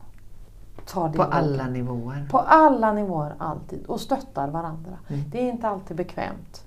Ta 0.86 1.12
På 1.12 1.22
alla 1.22 1.66
nivåer? 1.66 2.28
På 2.30 2.38
alla 2.38 2.92
nivåer, 2.92 3.34
alltid. 3.38 3.86
Och 3.86 4.00
stöttar 4.00 4.48
varandra. 4.48 4.98
Mm. 5.08 5.30
Det 5.30 5.38
är 5.48 5.52
inte 5.52 5.68
alltid 5.68 5.96
bekvämt. 5.96 6.64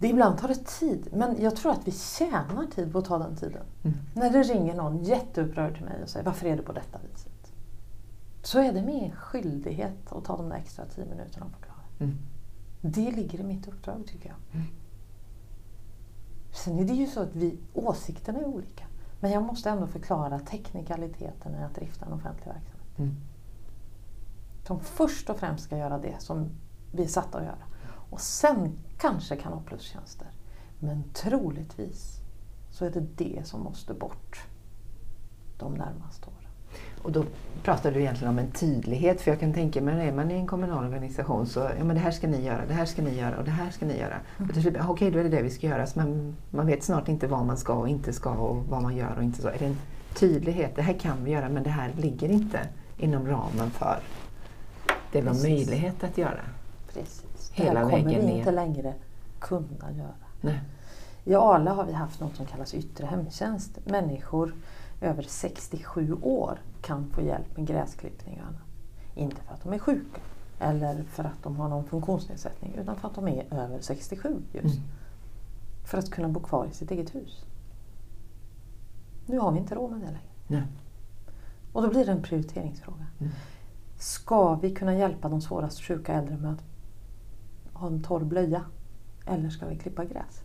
Det 0.00 0.08
ibland 0.08 0.38
tar 0.38 0.48
det 0.48 0.66
tid, 0.66 1.08
men 1.12 1.42
jag 1.42 1.56
tror 1.56 1.72
att 1.72 1.88
vi 1.88 1.92
tjänar 1.92 2.66
tid 2.74 2.92
på 2.92 2.98
att 2.98 3.04
ta 3.04 3.18
den 3.18 3.36
tiden. 3.36 3.62
Mm. 3.82 3.96
När 4.14 4.30
det 4.30 4.42
ringer 4.42 4.74
någon 4.74 5.04
jätteupprörd 5.04 5.74
till 5.74 5.84
mig 5.84 6.02
och 6.02 6.08
säger 6.08 6.26
varför 6.26 6.46
är 6.46 6.56
det 6.56 6.62
på 6.62 6.72
detta 6.72 6.98
viset? 7.10 7.52
Så 8.42 8.58
är 8.58 8.72
det 8.72 8.82
min 8.82 9.12
skyldighet 9.12 10.12
att 10.12 10.24
ta 10.24 10.36
de 10.36 10.48
där 10.48 10.56
extra 10.56 10.84
tio 10.86 11.04
minuterna 11.04 11.46
och 11.46 11.52
förklara. 11.52 11.78
Mm. 11.98 12.18
Det 12.80 13.10
ligger 13.10 13.40
i 13.40 13.42
mitt 13.42 13.68
uppdrag 13.68 14.06
tycker 14.06 14.28
jag. 14.28 14.60
Mm. 14.60 14.66
Sen 16.52 16.78
är 16.78 16.84
det 16.84 16.92
ju 16.92 17.06
så 17.06 17.20
att 17.20 17.36
vi, 17.36 17.58
åsikterna 17.74 18.38
är 18.38 18.44
olika. 18.44 18.84
Men 19.20 19.30
jag 19.30 19.42
måste 19.42 19.70
ändå 19.70 19.86
förklara 19.86 20.38
teknikaliteten 20.38 21.54
i 21.54 21.62
att 21.64 21.74
drifta 21.74 22.06
en 22.06 22.12
offentlig 22.12 22.46
verksamhet. 22.46 22.98
Mm. 22.98 23.16
Som 24.66 24.80
först 24.80 25.30
och 25.30 25.38
främst 25.38 25.64
ska 25.64 25.76
göra 25.76 25.98
det 25.98 26.14
som 26.18 26.48
vi 26.92 27.04
är 27.04 27.08
satta 27.08 27.38
att 27.38 27.44
göra. 27.44 27.69
Och 28.10 28.20
sen 28.20 28.78
kanske 28.98 29.36
kan 29.36 29.52
ha 29.52 29.60
plustjänster. 29.60 30.28
Men 30.78 31.04
troligtvis 31.14 32.16
så 32.70 32.84
är 32.84 32.90
det 32.90 33.06
det 33.16 33.46
som 33.46 33.60
måste 33.60 33.94
bort 33.94 34.44
de 35.58 35.74
närmaste 35.74 36.26
åren. 36.26 36.50
Och 37.02 37.12
då 37.12 37.24
pratar 37.62 37.92
du 37.92 38.00
egentligen 38.00 38.32
om 38.32 38.38
en 38.38 38.50
tydlighet, 38.50 39.20
för 39.20 39.30
jag 39.30 39.40
kan 39.40 39.52
tänka 39.52 39.82
mig, 39.82 40.08
är 40.08 40.12
man 40.12 40.30
i 40.30 40.34
en 40.34 40.46
kommunal 40.46 40.84
organisation 40.84 41.46
så, 41.46 41.60
ja 41.78 41.84
men 41.84 41.96
det 41.96 42.02
här 42.02 42.10
ska 42.10 42.28
ni 42.28 42.44
göra, 42.44 42.66
det 42.66 42.74
här 42.74 42.84
ska 42.84 43.02
ni 43.02 43.18
göra 43.18 43.38
och 43.38 43.44
det 43.44 43.50
här 43.50 43.70
ska 43.70 43.86
ni 43.86 43.98
göra. 43.98 44.20
Ja, 44.74 44.88
okej 44.88 45.10
då 45.10 45.18
är 45.18 45.22
det 45.22 45.28
det 45.28 45.42
vi 45.42 45.50
ska 45.50 45.66
göra, 45.66 45.86
så 45.86 45.98
man, 45.98 46.36
man 46.50 46.66
vet 46.66 46.82
snart 46.82 47.08
inte 47.08 47.26
vad 47.26 47.46
man 47.46 47.56
ska 47.56 47.72
och 47.72 47.88
inte 47.88 48.12
ska 48.12 48.30
och 48.30 48.64
vad 48.64 48.82
man 48.82 48.96
gör 48.96 49.16
och 49.16 49.22
inte 49.22 49.42
så. 49.42 49.48
Är 49.48 49.58
det 49.58 49.66
en 49.66 49.76
tydlighet, 50.14 50.76
det 50.76 50.82
här 50.82 50.94
kan 50.94 51.24
vi 51.24 51.30
göra 51.30 51.48
men 51.48 51.62
det 51.62 51.70
här 51.70 51.92
ligger 51.96 52.28
inte 52.28 52.60
inom 52.98 53.26
ramen 53.26 53.70
för 53.70 54.00
det 55.12 55.20
vi 55.20 55.28
har 55.28 55.42
möjlighet 55.42 56.04
att 56.04 56.18
göra. 56.18 56.40
Precis. 56.86 57.24
Hela 57.50 57.80
det 57.80 57.86
här 57.86 57.90
kommer 57.90 58.20
vi 58.20 58.30
inte 58.30 58.50
längre 58.50 58.94
kunna 59.38 59.92
göra. 59.92 60.14
Nej. 60.40 60.60
I 61.24 61.34
Ale 61.34 61.70
har 61.70 61.84
vi 61.84 61.92
haft 61.92 62.20
något 62.20 62.36
som 62.36 62.46
kallas 62.46 62.74
yttre 62.74 63.06
hemtjänst. 63.06 63.78
Människor 63.84 64.54
över 65.00 65.22
67 65.22 66.16
år 66.22 66.58
kan 66.82 67.10
få 67.10 67.22
hjälp 67.22 67.56
med 67.56 67.66
gräsklippning 67.66 68.40
och 68.40 68.46
annat. 68.46 68.62
Inte 69.14 69.42
för 69.42 69.54
att 69.54 69.62
de 69.62 69.72
är 69.72 69.78
sjuka 69.78 70.20
eller 70.60 71.02
för 71.02 71.24
att 71.24 71.42
de 71.42 71.56
har 71.56 71.68
någon 71.68 71.84
funktionsnedsättning 71.84 72.74
utan 72.74 72.96
för 72.96 73.08
att 73.08 73.14
de 73.14 73.28
är 73.28 73.54
över 73.54 73.80
67 73.80 74.42
just. 74.52 74.76
Mm. 74.76 74.88
För 75.84 75.98
att 75.98 76.10
kunna 76.10 76.28
bo 76.28 76.40
kvar 76.40 76.66
i 76.66 76.74
sitt 76.74 76.90
eget 76.90 77.14
hus. 77.14 77.44
Nu 79.26 79.38
har 79.38 79.52
vi 79.52 79.58
inte 79.58 79.74
råd 79.74 79.90
med 79.90 80.00
det 80.00 80.06
längre. 80.06 80.20
Nej. 80.46 80.62
Och 81.72 81.82
då 81.82 81.88
blir 81.88 82.06
det 82.06 82.12
en 82.12 82.22
prioriteringsfråga. 82.22 83.06
Mm. 83.18 83.32
Ska 83.98 84.54
vi 84.54 84.70
kunna 84.74 84.94
hjälpa 84.94 85.28
de 85.28 85.40
svårast 85.40 85.82
sjuka 85.82 86.12
äldre 86.12 86.36
med 86.36 86.52
att 86.52 86.62
ha 87.80 87.86
en 87.86 88.02
torr 88.02 88.24
blöja? 88.24 88.64
Eller 89.26 89.50
ska 89.50 89.66
vi 89.66 89.78
klippa 89.78 90.04
gräs? 90.04 90.42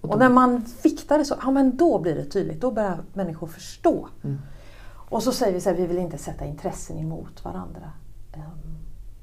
Och 0.00 0.10
Och 0.10 0.18
när 0.18 0.30
man 0.30 0.64
viktar 0.82 1.18
det 1.18 1.24
så, 1.24 1.34
ja 1.42 1.50
men 1.50 1.76
då 1.76 1.98
blir 1.98 2.14
det 2.14 2.24
tydligt. 2.24 2.60
Då 2.60 2.70
börjar 2.70 3.02
människor 3.12 3.46
förstå. 3.46 4.08
Mm. 4.24 4.38
Och 5.10 5.22
så 5.22 5.32
säger 5.32 5.52
vi 5.52 5.60
så 5.60 5.70
här, 5.70 5.76
vi 5.76 5.86
vill 5.86 5.98
inte 5.98 6.18
sätta 6.18 6.44
intressen 6.44 6.98
emot 6.98 7.44
varandra. 7.44 7.92
Ehm, 8.32 8.78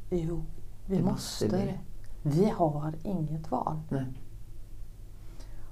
jo, 0.10 0.44
vi 0.86 0.98
Det 0.98 1.04
måste 1.04 1.48
det. 1.48 1.80
Vi 2.22 2.50
har 2.50 2.94
inget 3.04 3.52
val. 3.52 3.80
Nej. 3.90 4.06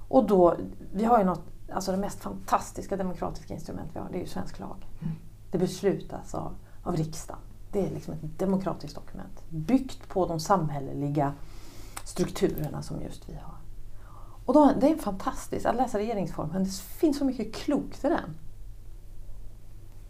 Och 0.08 0.26
då, 0.26 0.56
vi 0.92 1.04
har 1.04 1.18
ju 1.18 1.24
något 1.24 1.42
alltså 1.72 1.90
det 1.90 1.98
mest 1.98 2.20
fantastiska 2.20 2.96
demokratiska 2.96 3.54
instrument 3.54 3.90
vi 3.94 4.00
har, 4.00 4.08
det 4.10 4.18
är 4.18 4.20
ju 4.20 4.26
svensk 4.26 4.58
lag. 4.58 4.88
Mm. 5.00 5.14
Det 5.50 5.58
beslutas 5.58 6.34
av, 6.34 6.54
av 6.82 6.96
riksdagen. 6.96 7.40
Det 7.72 7.86
är 7.86 7.90
liksom 7.90 8.14
ett 8.14 8.38
demokratiskt 8.38 8.94
dokument 8.94 9.44
byggt 9.48 10.08
på 10.08 10.26
de 10.26 10.40
samhälleliga 10.40 11.34
strukturerna 12.04 12.82
som 12.82 13.02
just 13.02 13.28
vi 13.28 13.34
har. 13.34 13.54
Och 14.44 14.54
då, 14.54 14.72
det 14.80 14.90
är 14.90 14.96
fantastiskt 14.96 15.66
att 15.66 15.76
läsa 15.76 15.98
regeringsformen. 15.98 16.64
Det 16.64 16.70
finns 16.70 17.18
så 17.18 17.24
mycket 17.24 17.54
klokt 17.54 18.04
i 18.04 18.08
den. 18.08 18.36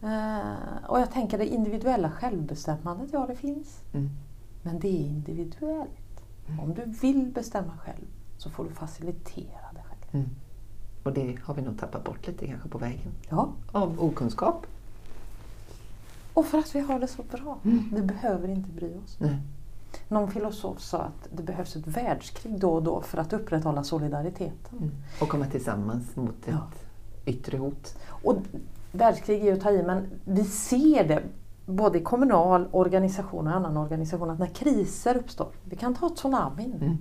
Eh, 0.03 0.89
och 0.89 1.01
jag 1.01 1.11
tänker 1.11 1.39
det 1.39 1.47
individuella 1.47 2.11
självbestämmandet, 2.11 3.11
ja 3.13 3.27
det 3.27 3.37
finns. 3.37 3.81
Mm. 3.93 4.11
Men 4.63 4.81
det 4.81 4.89
är 4.89 5.07
individuellt. 5.07 5.91
Om 6.63 6.75
du 6.75 6.85
vill 6.85 7.27
bestämma 7.27 7.79
själv 7.79 8.07
så 8.39 8.51
får 8.51 8.65
du 8.65 8.71
facilitera 8.71 9.73
det 9.75 9.83
själv. 9.83 10.25
Mm. 10.25 10.29
Och 11.03 11.13
det 11.13 11.39
har 11.43 11.55
vi 11.55 11.63
nog 11.63 11.79
tappat 11.79 12.05
bort 12.05 12.27
lite 12.27 12.47
kanske 12.47 12.69
på 12.69 12.79
vägen. 12.79 13.13
Ja. 13.31 13.49
Av 13.73 14.03
okunskap. 14.03 14.67
Och 16.41 16.47
för 16.47 16.59
att 16.59 16.75
vi 16.75 16.81
har 16.81 16.99
det 16.99 17.07
så 17.07 17.23
bra. 17.23 17.59
Mm. 17.65 17.89
Vi 17.95 18.03
behöver 18.03 18.49
inte 18.49 18.71
bry 18.71 18.95
oss. 19.05 19.17
Nej. 19.19 19.37
Någon 20.09 20.31
filosof 20.31 20.81
sa 20.81 20.99
att 20.99 21.29
det 21.37 21.43
behövs 21.43 21.77
ett 21.77 21.87
världskrig 21.87 22.61
då 22.61 22.71
och 22.73 22.83
då 22.83 23.01
för 23.03 23.19
att 23.19 23.33
upprätthålla 23.33 23.85
solidariteten. 23.85 24.79
Mm. 24.79 24.91
Och 25.21 25.29
komma 25.29 25.47
tillsammans 25.47 26.17
mot 26.17 26.31
ett 26.31 26.55
Ja. 26.55 26.67
yttre 27.25 27.57
hot. 27.59 27.97
Och 28.25 28.37
världskrig 28.93 29.41
är 29.41 29.45
ju 29.45 29.53
att 29.53 29.61
ta 29.61 29.71
i, 29.71 29.83
men 29.83 30.07
vi 30.25 30.45
ser 30.45 31.09
det 31.09 31.23
både 31.67 31.99
i 31.99 32.03
kommunal 32.03 32.69
organisation 32.71 33.47
och 33.47 33.55
annan 33.55 33.77
organisation 33.77 34.31
att 34.31 34.39
när 34.39 34.47
kriser 34.47 35.17
uppstår, 35.17 35.49
vi 35.65 35.77
kan 35.77 35.95
ta 35.95 36.09
tsunamin, 36.09 36.75
Mm. 36.81 36.97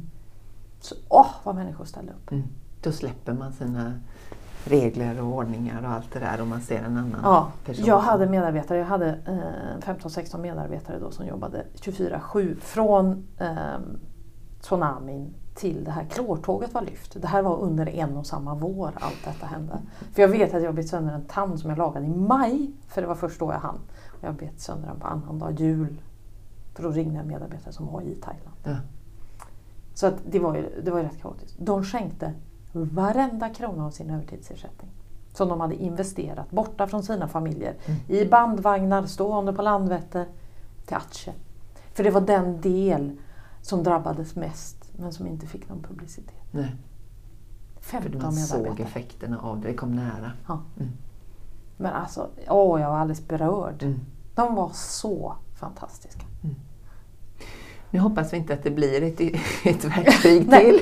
så 0.80 0.96
åh 1.10 1.30
vad 1.44 1.56
människor 1.56 1.86
ställer 1.86 2.14
upp. 2.14 2.32
Mm. 2.32 2.44
Då 2.82 2.92
släpper 2.92 3.34
man 3.34 3.54
sina 3.54 3.94
regler 4.66 5.22
och 5.22 5.28
ordningar 5.28 5.84
och 5.84 5.90
allt 5.90 6.12
det 6.14 6.20
där 6.20 6.42
och 6.42 6.48
man 6.48 6.62
ser 6.62 6.84
en 6.84 6.98
annan 6.98 7.20
Ja, 7.24 7.52
person. 7.66 7.86
jag 7.86 8.00
hade 8.00 8.28
medarbetare, 8.30 8.78
jag 8.78 8.86
hade 8.86 9.10
eh, 9.10 9.88
15-16 9.94 10.38
medarbetare 10.42 11.00
då 11.00 11.12
som 11.12 11.26
jobbade 11.28 11.66
24-7 11.82 12.56
från 12.60 13.28
eh, 13.38 13.80
tsunamin 14.62 15.34
till 15.56 15.84
det 15.84 15.92
här 15.92 16.04
klortåget 16.06 16.74
var 16.74 16.82
lyft. 16.82 17.22
Det 17.22 17.28
här 17.28 17.42
var 17.42 17.58
under 17.60 17.90
en 17.90 18.18
och 18.18 18.26
samma 18.26 18.56
vår 18.56 18.92
allt 18.96 19.26
detta 19.26 19.46
hände. 19.46 19.82
För 20.14 20.22
jag 20.22 20.30
vet 20.30 20.54
att 20.54 20.64
jag 20.64 20.76
bet 20.76 20.88
sönder 20.90 21.14
en 21.14 21.26
tand 21.26 21.60
som 21.60 21.70
jag 21.70 21.80
lagade 21.80 22.06
i 22.06 22.10
maj, 22.10 22.72
för 22.88 23.02
det 23.02 23.08
var 23.08 23.16
först 23.16 23.40
då 23.40 23.52
jag 23.52 23.60
hann. 23.60 23.80
Och 24.08 24.24
jag 24.28 24.36
bet 24.36 24.60
sönder 24.62 24.88
den 24.88 25.00
på 25.00 25.08
annandag 25.08 25.52
jul. 25.52 26.02
För 26.76 26.84
då 26.84 26.90
ringde 26.92 27.20
en 27.20 27.28
medarbetare 27.28 27.74
som 27.74 27.86
var 27.88 28.02
i 28.02 28.16
Thailand. 28.16 28.56
Ja. 28.64 28.76
Så 29.94 30.08
att 30.08 30.14
det, 30.32 30.40
var 30.40 30.56
ju, 30.56 30.82
det 30.84 30.92
var 30.92 30.98
ju 31.00 31.04
rätt 31.06 31.22
kaotiskt. 31.22 31.56
De 31.60 31.84
skänkte 31.84 32.34
varenda 32.72 33.50
krona 33.50 33.86
av 33.86 33.92
sin 33.92 34.10
övertidsersättning. 34.10 34.92
Som 35.34 35.50
de 35.50 35.62
hade 35.62 35.76
investerat 35.76 36.52
borta 36.52 36.88
från 36.88 37.04
sina 37.04 37.28
familjer. 37.28 37.76
Mm. 37.86 38.00
I 38.08 38.26
bandvagnar 38.26 39.06
stående 39.06 39.54
på 39.54 39.62
Landvetter 39.62 40.26
till 40.86 40.98
Atche. 40.98 41.34
För 41.94 42.04
det 42.04 42.12
var 42.12 42.22
den 42.22 42.62
del 42.62 43.18
som 43.62 43.84
drabbades 43.84 44.36
mest 44.36 44.92
men 44.98 45.14
som 45.14 45.28
inte 45.28 45.48
fick 45.48 45.70
någon 45.70 45.84
publicitet. 45.84 46.36
Nej, 46.52 46.76
för 47.80 48.02
15 48.02 48.22
man 48.22 48.34
såg 48.34 48.80
effekterna 48.80 49.40
av 49.40 49.62
det, 49.62 49.68
det 49.68 49.74
kom 49.74 49.96
nära. 49.96 50.32
Ja. 50.48 50.62
Mm. 50.80 50.92
Men 51.78 51.94
alltså, 51.94 52.30
åh, 52.50 52.82
jag 52.82 52.90
var 52.90 52.98
alldeles 52.98 53.28
berörd. 53.28 53.84
Mm. 53.84 54.00
De 54.36 54.56
var 54.56 54.70
så 54.74 55.36
fantastiska. 55.60 56.26
Nu 57.92 58.00
hoppas 58.00 58.34
vi 58.34 58.38
inte 58.38 58.54
att 58.54 58.64
det 58.64 58.72
blir 58.72 59.04
ett, 59.04 59.20
ett 59.66 59.86
världskrig 59.98 60.50
till. 60.52 60.80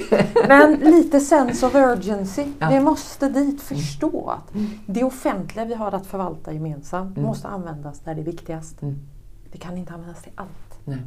Men 0.47 0.73
lite 0.79 1.19
sense 1.19 1.65
of 1.67 1.75
urgency. 1.75 2.45
Ja. 2.59 2.69
Vi 2.69 2.79
måste 2.79 3.29
dit 3.29 3.61
förstå 3.61 4.29
att 4.29 4.55
Mm. 4.55 4.67
det 4.85 5.03
offentliga 5.03 5.65
vi 5.65 5.73
har 5.73 5.91
att 5.91 6.05
förvalta 6.07 6.53
gemensamt 6.53 7.17
Mm. 7.17 7.27
måste 7.29 7.47
användas 7.47 7.99
där 7.99 8.15
det 8.15 8.21
är 8.21 8.25
viktigast. 8.25 8.81
Mm. 8.81 8.95
Det 9.51 9.57
kan 9.57 9.77
inte 9.77 9.93
användas 9.93 10.21
till 10.23 10.31
allt. 10.35 10.79
Nej. 10.85 11.01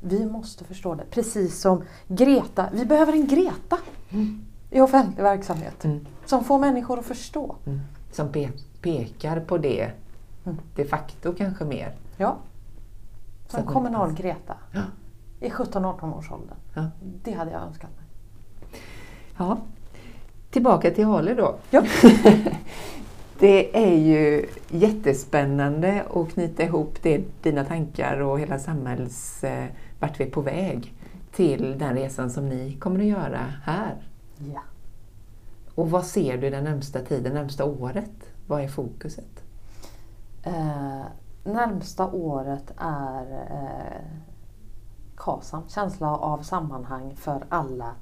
Vi 0.00 0.26
måste 0.26 0.64
förstå 0.64 0.94
det. 0.94 1.04
Precis 1.10 1.60
som 1.60 1.82
Greta. 2.08 2.66
Vi 2.72 2.84
behöver 2.84 3.12
en 3.12 3.26
Greta 3.26 3.78
Mm. 4.10 4.40
i 4.70 4.80
offentlig 4.80 5.22
verksamhet. 5.22 5.84
Mm. 5.84 6.06
Som 6.26 6.44
får 6.44 6.58
människor 6.58 6.98
att 6.98 7.04
förstå. 7.06 7.56
Mm. 7.66 7.80
Som 8.12 8.28
pe- 8.28 8.62
pekar 8.82 9.40
på 9.40 9.58
det 9.58 9.90
Mm. 10.44 10.58
de 10.76 10.84
facto 10.84 11.34
kanske 11.38 11.64
mer. 11.64 11.94
Ja. 12.16 12.36
Så 13.52 13.58
Som 13.58 13.68
att 13.68 13.74
man 13.74 13.74
kommunal 13.74 14.10
inte- 14.10 14.22
Greta. 14.22 14.54
Ja. 14.72 14.80
I 15.40 15.50
17-18 15.50 16.14
års 16.18 16.30
ålder. 16.32 16.56
Ja. 16.74 16.90
Det 17.22 17.32
hade 17.32 17.50
jag 17.50 17.62
önskat 17.62 17.90
mig. 17.90 18.04
Ja. 19.38 19.58
Tillbaka 20.50 20.90
till 20.90 21.06
Ale 21.06 21.34
då. 21.34 21.54
Ja. 21.70 21.82
Det 23.38 23.76
är 23.86 23.96
ju 23.96 24.46
jättespännande 24.68 26.04
att 26.14 26.32
knyta 26.32 26.62
ihop 26.62 26.98
det, 27.02 27.24
dina 27.42 27.64
tankar 27.64 28.20
och 28.20 28.40
hela 28.40 28.58
samhälls... 28.58 29.44
Eh, 29.44 29.66
vart 30.00 30.20
vi 30.20 30.24
är 30.24 30.30
på 30.30 30.40
väg 30.40 30.94
till 31.32 31.78
den 31.78 31.94
resan 31.94 32.30
som 32.30 32.48
ni 32.48 32.72
kommer 32.80 33.00
att 33.00 33.06
göra 33.06 33.40
här. 33.64 33.96
Ja. 34.54 34.60
Och 35.74 35.90
vad 35.90 36.04
ser 36.06 36.38
du 36.38 36.50
den 36.50 36.64
närmsta 36.64 37.00
tiden, 37.00 37.34
närmsta 37.34 37.64
året? 37.64 38.32
Vad 38.46 38.62
är 38.62 38.68
fokuset? 38.68 39.44
Eh, 40.42 41.02
närmsta 41.44 42.10
året 42.10 42.72
är 42.76 43.46
eh, 43.50 44.06
KASAM, 45.16 45.62
känsla 45.68 46.16
av 46.16 46.42
sammanhang 46.42 47.16
för 47.16 47.44
alla 47.48 47.94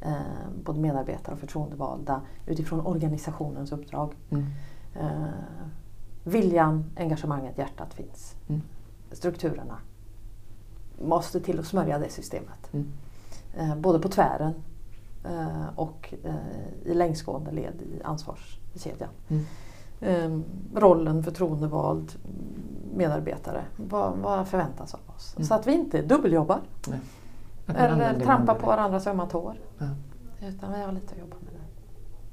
eh, 0.00 0.12
både 0.64 0.80
medarbetare 0.80 1.34
och 1.34 1.40
förtroendevalda 1.40 2.20
utifrån 2.46 2.86
organisationens 2.86 3.72
uppdrag. 3.72 4.14
Mm. 4.30 4.46
Eh, 4.94 5.28
viljan, 6.24 6.84
engagemanget, 6.96 7.58
hjärtat 7.58 7.94
finns. 7.94 8.36
Mm. 8.48 8.62
Strukturerna 9.12 9.78
måste 10.98 11.40
till 11.40 11.60
att 11.60 11.66
smörja 11.66 11.98
det 11.98 12.10
systemet. 12.10 12.72
Mm. 12.72 12.92
Eh, 13.56 13.76
både 13.76 13.98
på 13.98 14.08
tvären 14.08 14.54
eh, 15.24 15.68
och 15.76 16.14
eh, 16.24 16.34
i 16.84 16.94
längsgående 16.94 17.50
led 17.50 17.82
i 17.82 18.02
ansvarskedjan. 18.02 19.10
Mm. 19.28 19.44
Eh, 20.00 20.38
rollen 20.74 21.22
förtroendevald 21.22 22.12
medarbetare. 22.94 23.64
Vad, 23.76 24.16
vad 24.16 24.48
förväntas 24.48 24.94
av 24.94 25.00
oss? 25.16 25.34
Mm. 25.36 25.46
Så 25.46 25.54
att 25.54 25.66
vi 25.66 25.72
inte 25.72 26.02
dubbeljobbar 26.02 26.60
man 27.66 27.76
eller 27.76 28.20
trampar 28.20 28.54
på 28.54 28.66
varandras 28.66 29.06
ömma 29.06 29.26
tår. 29.26 29.54
Ja. 29.78 29.86
Utan 30.48 30.72
vi 30.72 30.82
har 30.82 30.92
lite 30.92 31.12
att 31.12 31.20
jobba 31.20 31.36
med 31.40 31.54
det. 31.54 31.60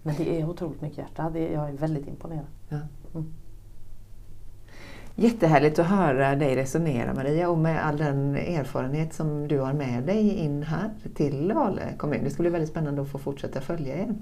Men 0.04 0.16
det 0.16 0.42
är 0.42 0.50
otroligt 0.50 0.82
mycket 0.82 0.98
hjärta. 0.98 1.30
Det, 1.30 1.52
jag 1.52 1.70
är 1.70 1.74
väldigt 1.74 2.08
imponerad. 2.08 2.46
Ja. 2.70 2.78
Mm. 3.14 3.34
Jättehärligt 5.16 5.80
att 5.80 5.88
höra 5.88 6.36
dig 6.36 6.56
resonera 6.56 7.14
Maria 7.14 7.50
och 7.50 7.58
med 7.58 7.86
all 7.86 7.98
den 7.98 8.36
erfarenhet 8.36 9.14
som 9.14 9.48
du 9.48 9.60
har 9.60 9.74
med 9.74 10.04
dig 10.04 10.30
in 10.30 10.64
här 10.64 10.92
till 11.16 11.52
Ale 11.52 11.94
kommun. 11.98 12.24
Det 12.24 12.30
skulle 12.30 12.50
bli 12.50 12.54
väldigt 12.54 12.70
spännande 12.70 13.02
att 13.02 13.08
få 13.08 13.18
fortsätta 13.18 13.62
följa 13.62 13.96
er. 13.96 14.16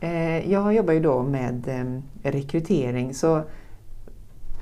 Eh, 0.00 0.50
jag 0.50 0.74
jobbar 0.74 0.92
ju 0.92 1.00
då 1.00 1.22
med 1.22 1.68
eh, 1.68 2.30
rekrytering 2.30 3.14
så 3.14 3.42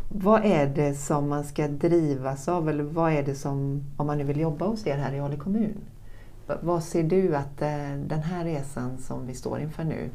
vad 0.08 0.44
är 0.44 0.66
det 0.66 0.94
som 0.94 1.28
man 1.28 1.44
ska 1.44 1.68
drivas 1.68 2.48
av 2.48 2.68
eller 2.68 2.84
vad 2.84 3.12
är 3.12 3.22
det 3.22 3.34
som, 3.34 3.82
om 3.96 4.06
man 4.06 4.18
nu 4.18 4.24
vill 4.24 4.40
jobba 4.40 4.66
hos 4.66 4.86
er 4.86 4.96
här 4.96 5.12
i 5.12 5.20
Ale 5.20 5.36
kommun? 5.36 5.76
Vad 6.60 6.84
ser 6.84 7.02
du 7.02 7.36
att 7.36 7.62
eh, 7.62 7.94
den 8.06 8.22
här 8.22 8.44
resan 8.44 8.98
som 8.98 9.26
vi 9.26 9.34
står 9.34 9.60
inför 9.60 9.84
nu, 9.84 10.10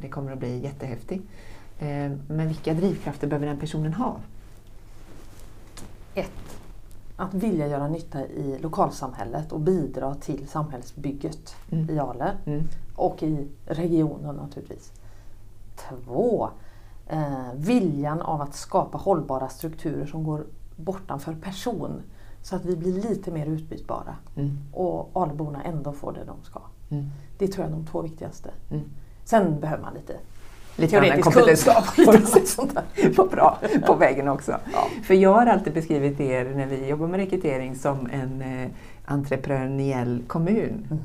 det 0.00 0.08
kommer 0.08 0.32
att 0.32 0.38
bli 0.38 0.58
jättehäftig. 0.58 1.22
Men 2.28 2.48
vilka 2.48 2.74
drivkrafter 2.74 3.26
behöver 3.26 3.46
den 3.46 3.58
personen 3.58 3.94
ha? 3.94 4.16
Ett, 6.14 6.61
att 7.22 7.34
vilja 7.34 7.66
göra 7.66 7.88
nytta 7.88 8.26
i 8.26 8.58
lokalsamhället 8.58 9.52
och 9.52 9.60
bidra 9.60 10.14
till 10.14 10.48
samhällsbygget 10.48 11.54
Mm. 11.70 11.90
i 11.90 11.98
Ale 11.98 12.32
Mm. 12.46 12.62
och 12.96 13.22
i 13.22 13.48
regionen 13.66 14.36
naturligtvis. 14.36 14.92
Två, 15.88 16.48
eh, 17.06 17.52
viljan 17.54 18.20
av 18.22 18.40
att 18.40 18.54
skapa 18.54 18.98
hållbara 18.98 19.48
strukturer 19.48 20.06
som 20.06 20.24
går 20.24 20.44
bortanför 20.76 21.34
person 21.34 22.02
så 22.42 22.56
att 22.56 22.64
vi 22.64 22.76
blir 22.76 22.92
lite 23.02 23.30
mer 23.30 23.46
utbytbara 23.46 24.16
Mm. 24.36 24.58
och 24.72 25.10
Aleborna 25.12 25.62
ändå 25.62 25.92
får 25.92 26.12
det 26.12 26.24
de 26.24 26.36
ska. 26.42 26.60
Mm. 26.90 27.06
Det 27.38 27.48
tror 27.48 27.64
jag 27.66 27.72
är 27.72 27.76
de 27.76 27.86
två 27.86 28.02
viktigaste. 28.02 28.50
Mm. 28.70 28.84
Sen 29.24 29.60
behöver 29.60 29.82
man 29.82 29.94
lite 29.94 30.16
Lite 30.76 30.90
teoretisk 30.90 31.32
kunskap. 31.32 31.84
Sånt 32.46 32.74
där. 32.74 33.12
Vad 33.16 33.30
bra 33.30 33.58
på 33.86 33.94
vägen 33.94 34.28
också. 34.28 34.56
Ja. 34.72 34.86
För 35.04 35.14
jag 35.14 35.32
har 35.34 35.46
alltid 35.46 35.72
beskrivit 35.74 36.20
er 36.20 36.52
när 36.56 36.66
vi 36.66 36.88
jobbar 36.88 37.06
med 37.06 37.20
rekrytering 37.20 37.74
som 37.76 38.08
en 38.12 38.42
eh, 38.42 38.68
entreprenöriell 39.04 40.22
kommun. 40.26 40.86
Mm. 40.90 41.02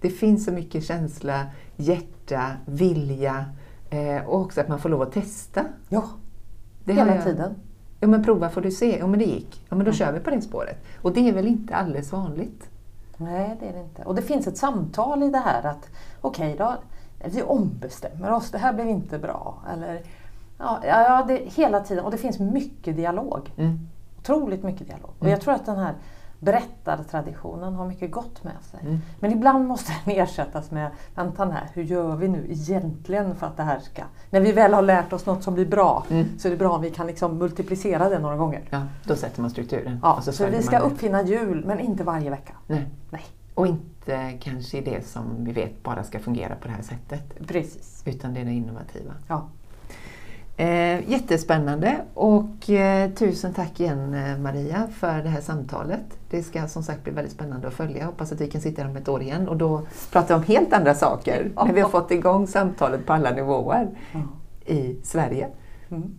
Det 0.00 0.10
finns 0.10 0.44
så 0.44 0.52
mycket 0.52 0.84
känsla, 0.84 1.46
hjärta, 1.76 2.46
vilja 2.66 3.44
eh, 3.90 4.26
och 4.26 4.40
också 4.40 4.60
att 4.60 4.68
man 4.68 4.78
får 4.78 4.88
lov 4.88 5.02
att 5.02 5.12
testa. 5.12 5.64
Ja, 5.88 6.04
Det 6.84 6.92
hela 6.92 7.14
jag- 7.14 7.24
tiden. 7.24 7.54
Ja 8.02 8.08
men 8.08 8.24
prova 8.24 8.48
får 8.48 8.60
du 8.60 8.70
se. 8.70 8.98
Ja 8.98 9.06
men 9.06 9.18
det 9.18 9.24
gick. 9.24 9.64
Ja 9.68 9.76
men 9.76 9.78
då 9.84 9.90
Mm. 9.90 9.94
kör 9.94 10.12
vi 10.12 10.20
på 10.20 10.30
det 10.30 10.40
spåret. 10.42 10.84
Och 11.02 11.12
det 11.12 11.28
är 11.28 11.32
väl 11.32 11.46
inte 11.46 11.74
alldeles 11.74 12.12
vanligt? 12.12 12.68
Nej, 13.16 13.56
det 13.60 13.66
är 13.68 13.72
det 13.72 13.80
inte. 13.80 14.02
Och 14.02 14.14
det 14.14 14.22
finns 14.22 14.46
ett 14.46 14.56
samtal 14.56 15.22
i 15.22 15.28
det 15.30 15.38
här 15.38 15.62
att 15.66 15.88
okej 16.20 16.54
då, 16.58 16.74
vi 17.24 17.42
ombestämmer 17.42 18.32
oss, 18.32 18.50
det 18.50 18.58
här 18.58 18.72
blev 18.72 18.88
inte 18.88 19.18
bra. 19.18 19.54
Eller, 19.72 20.02
ja, 20.58 20.80
ja, 20.86 21.24
det, 21.28 21.34
hela 21.36 21.80
tiden. 21.80 22.04
Och 22.04 22.10
det 22.10 22.18
finns 22.18 22.38
mycket 22.38 22.96
dialog. 22.96 23.52
Mm. 23.56 23.78
Otroligt 24.18 24.62
mycket 24.62 24.86
dialog. 24.86 25.10
Och 25.18 25.28
jag 25.28 25.40
tror 25.40 25.54
att 25.54 25.66
den 25.66 25.78
här 25.78 25.94
berättartraditionen 26.38 27.74
har 27.74 27.86
mycket 27.86 28.10
gott 28.12 28.44
med 28.44 28.52
sig. 28.70 28.80
Mm. 28.82 28.98
Men 29.20 29.32
ibland 29.32 29.66
måste 29.66 29.92
den 30.04 30.14
ersättas 30.16 30.70
med, 30.70 30.90
vänta 31.14 31.44
här, 31.44 31.68
hur 31.74 31.82
gör 31.82 32.16
vi 32.16 32.28
nu 32.28 32.46
egentligen 32.50 33.34
för 33.36 33.46
att 33.46 33.56
det 33.56 33.62
här 33.62 33.78
ska... 33.80 34.02
När 34.30 34.40
vi 34.40 34.52
väl 34.52 34.74
har 34.74 34.82
lärt 34.82 35.12
oss 35.12 35.26
något 35.26 35.42
som 35.42 35.54
blir 35.54 35.66
bra 35.66 36.04
Mm. 36.10 36.38
så 36.38 36.48
är 36.48 36.52
det 36.52 36.56
bra 36.58 36.72
om 36.72 36.82
vi 36.82 36.90
kan 36.90 37.06
liksom 37.06 37.38
multiplicera 37.38 38.08
det 38.08 38.18
några 38.18 38.36
gånger. 38.36 38.62
Ja, 38.70 38.82
då 39.04 39.16
sätter 39.16 39.40
man 39.40 39.50
strukturen. 39.50 40.00
Ja, 40.02 40.20
så 40.22 40.32
följer 40.32 40.56
vi 40.58 40.62
ska 40.62 40.78
det. 40.78 40.84
uppfinna 40.84 41.22
jul, 41.22 41.64
men 41.66 41.80
inte 41.80 42.04
varje 42.04 42.30
vecka. 42.30 42.52
Nej. 42.66 42.86
Nej, 43.10 43.22
Och 43.54 43.66
inte 43.66 43.99
kanske 44.40 44.80
det 44.80 45.06
som 45.06 45.44
vi 45.44 45.52
vet 45.52 45.82
bara 45.82 46.04
ska 46.04 46.18
fungera 46.18 46.54
på 46.54 46.68
det 46.68 46.74
här 46.74 46.82
sättet. 46.82 47.48
precis. 47.48 48.02
Utan 48.06 48.34
det 48.34 48.40
är 48.40 48.44
det 48.44 48.52
innovativa. 48.52 49.14
Ja. 49.28 49.48
Eh, 50.60 51.10
jättespännande 51.10 52.00
och 52.14 52.70
eh, 52.70 53.10
tusen 53.10 53.54
tack 53.54 53.80
igen 53.80 54.14
eh, 54.14 54.38
Maria 54.38 54.88
för 54.92 55.22
det 55.22 55.28
här 55.28 55.40
samtalet. 55.40 56.18
Det 56.30 56.42
ska 56.42 56.68
som 56.68 56.82
sagt 56.82 57.04
bli 57.04 57.12
väldigt 57.12 57.32
spännande 57.32 57.68
att 57.68 57.74
följa. 57.74 58.06
Hoppas 58.06 58.32
att 58.32 58.40
vi 58.40 58.50
kan 58.50 58.60
sitta 58.60 58.82
här 58.82 58.90
om 58.90 58.96
ett 58.96 59.08
år 59.08 59.22
igen 59.22 59.48
och 59.48 59.56
då 59.56 59.82
prata 60.12 60.36
om 60.36 60.42
helt 60.42 60.72
andra 60.72 60.94
saker. 60.94 61.50
När 61.56 61.72
vi 61.72 61.80
har 61.80 61.88
fått 61.88 62.10
igång 62.10 62.46
samtalet 62.46 63.06
på 63.06 63.12
alla 63.12 63.30
nivåer 63.30 63.88
i 64.66 64.96
Sverige. 65.02 65.48
Mm. 65.90 66.14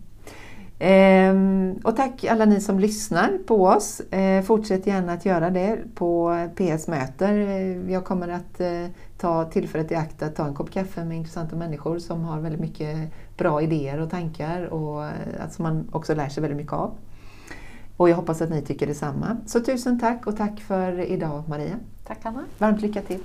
Ehm, 0.84 1.80
och 1.84 1.96
tack 1.96 2.24
alla 2.24 2.44
ni 2.44 2.60
som 2.60 2.78
lyssnar 2.78 3.38
på 3.46 3.66
oss. 3.66 4.00
Eh, 4.00 4.42
fortsätt 4.42 4.86
gärna 4.86 5.12
att 5.12 5.26
göra 5.26 5.50
det 5.50 5.78
på 5.94 6.36
PS 6.56 6.88
Möter. 6.88 7.34
Eh, 7.34 7.90
jag 7.92 8.04
kommer 8.04 8.28
att 8.28 8.60
eh, 8.60 8.86
ta 9.18 9.44
tillfället 9.44 9.92
i 9.92 9.94
akt 9.94 10.22
att 10.22 10.36
ta 10.36 10.46
en 10.46 10.54
kopp 10.54 10.70
kaffe 10.70 11.04
med 11.04 11.16
intressanta 11.16 11.56
människor 11.56 11.98
som 11.98 12.24
har 12.24 12.40
väldigt 12.40 12.60
mycket 12.60 12.96
bra 13.36 13.62
idéer 13.62 14.00
och 14.00 14.10
tankar 14.10 14.62
och 14.62 15.04
att 15.40 15.52
som 15.52 15.62
man 15.62 15.88
också 15.92 16.14
lär 16.14 16.28
sig 16.28 16.40
väldigt 16.40 16.56
mycket 16.56 16.72
av. 16.72 16.94
Och 17.96 18.08
jag 18.10 18.16
hoppas 18.16 18.42
att 18.42 18.50
ni 18.50 18.62
tycker 18.62 18.86
detsamma. 18.86 19.36
Så 19.46 19.60
tusen 19.60 20.00
tack 20.00 20.26
och 20.26 20.36
tack 20.36 20.60
för 20.60 21.00
idag 21.00 21.42
Maria. 21.48 21.76
Tack 22.06 22.18
Anna. 22.22 22.44
Varmt 22.58 22.82
lycka 22.82 23.02
till! 23.02 23.20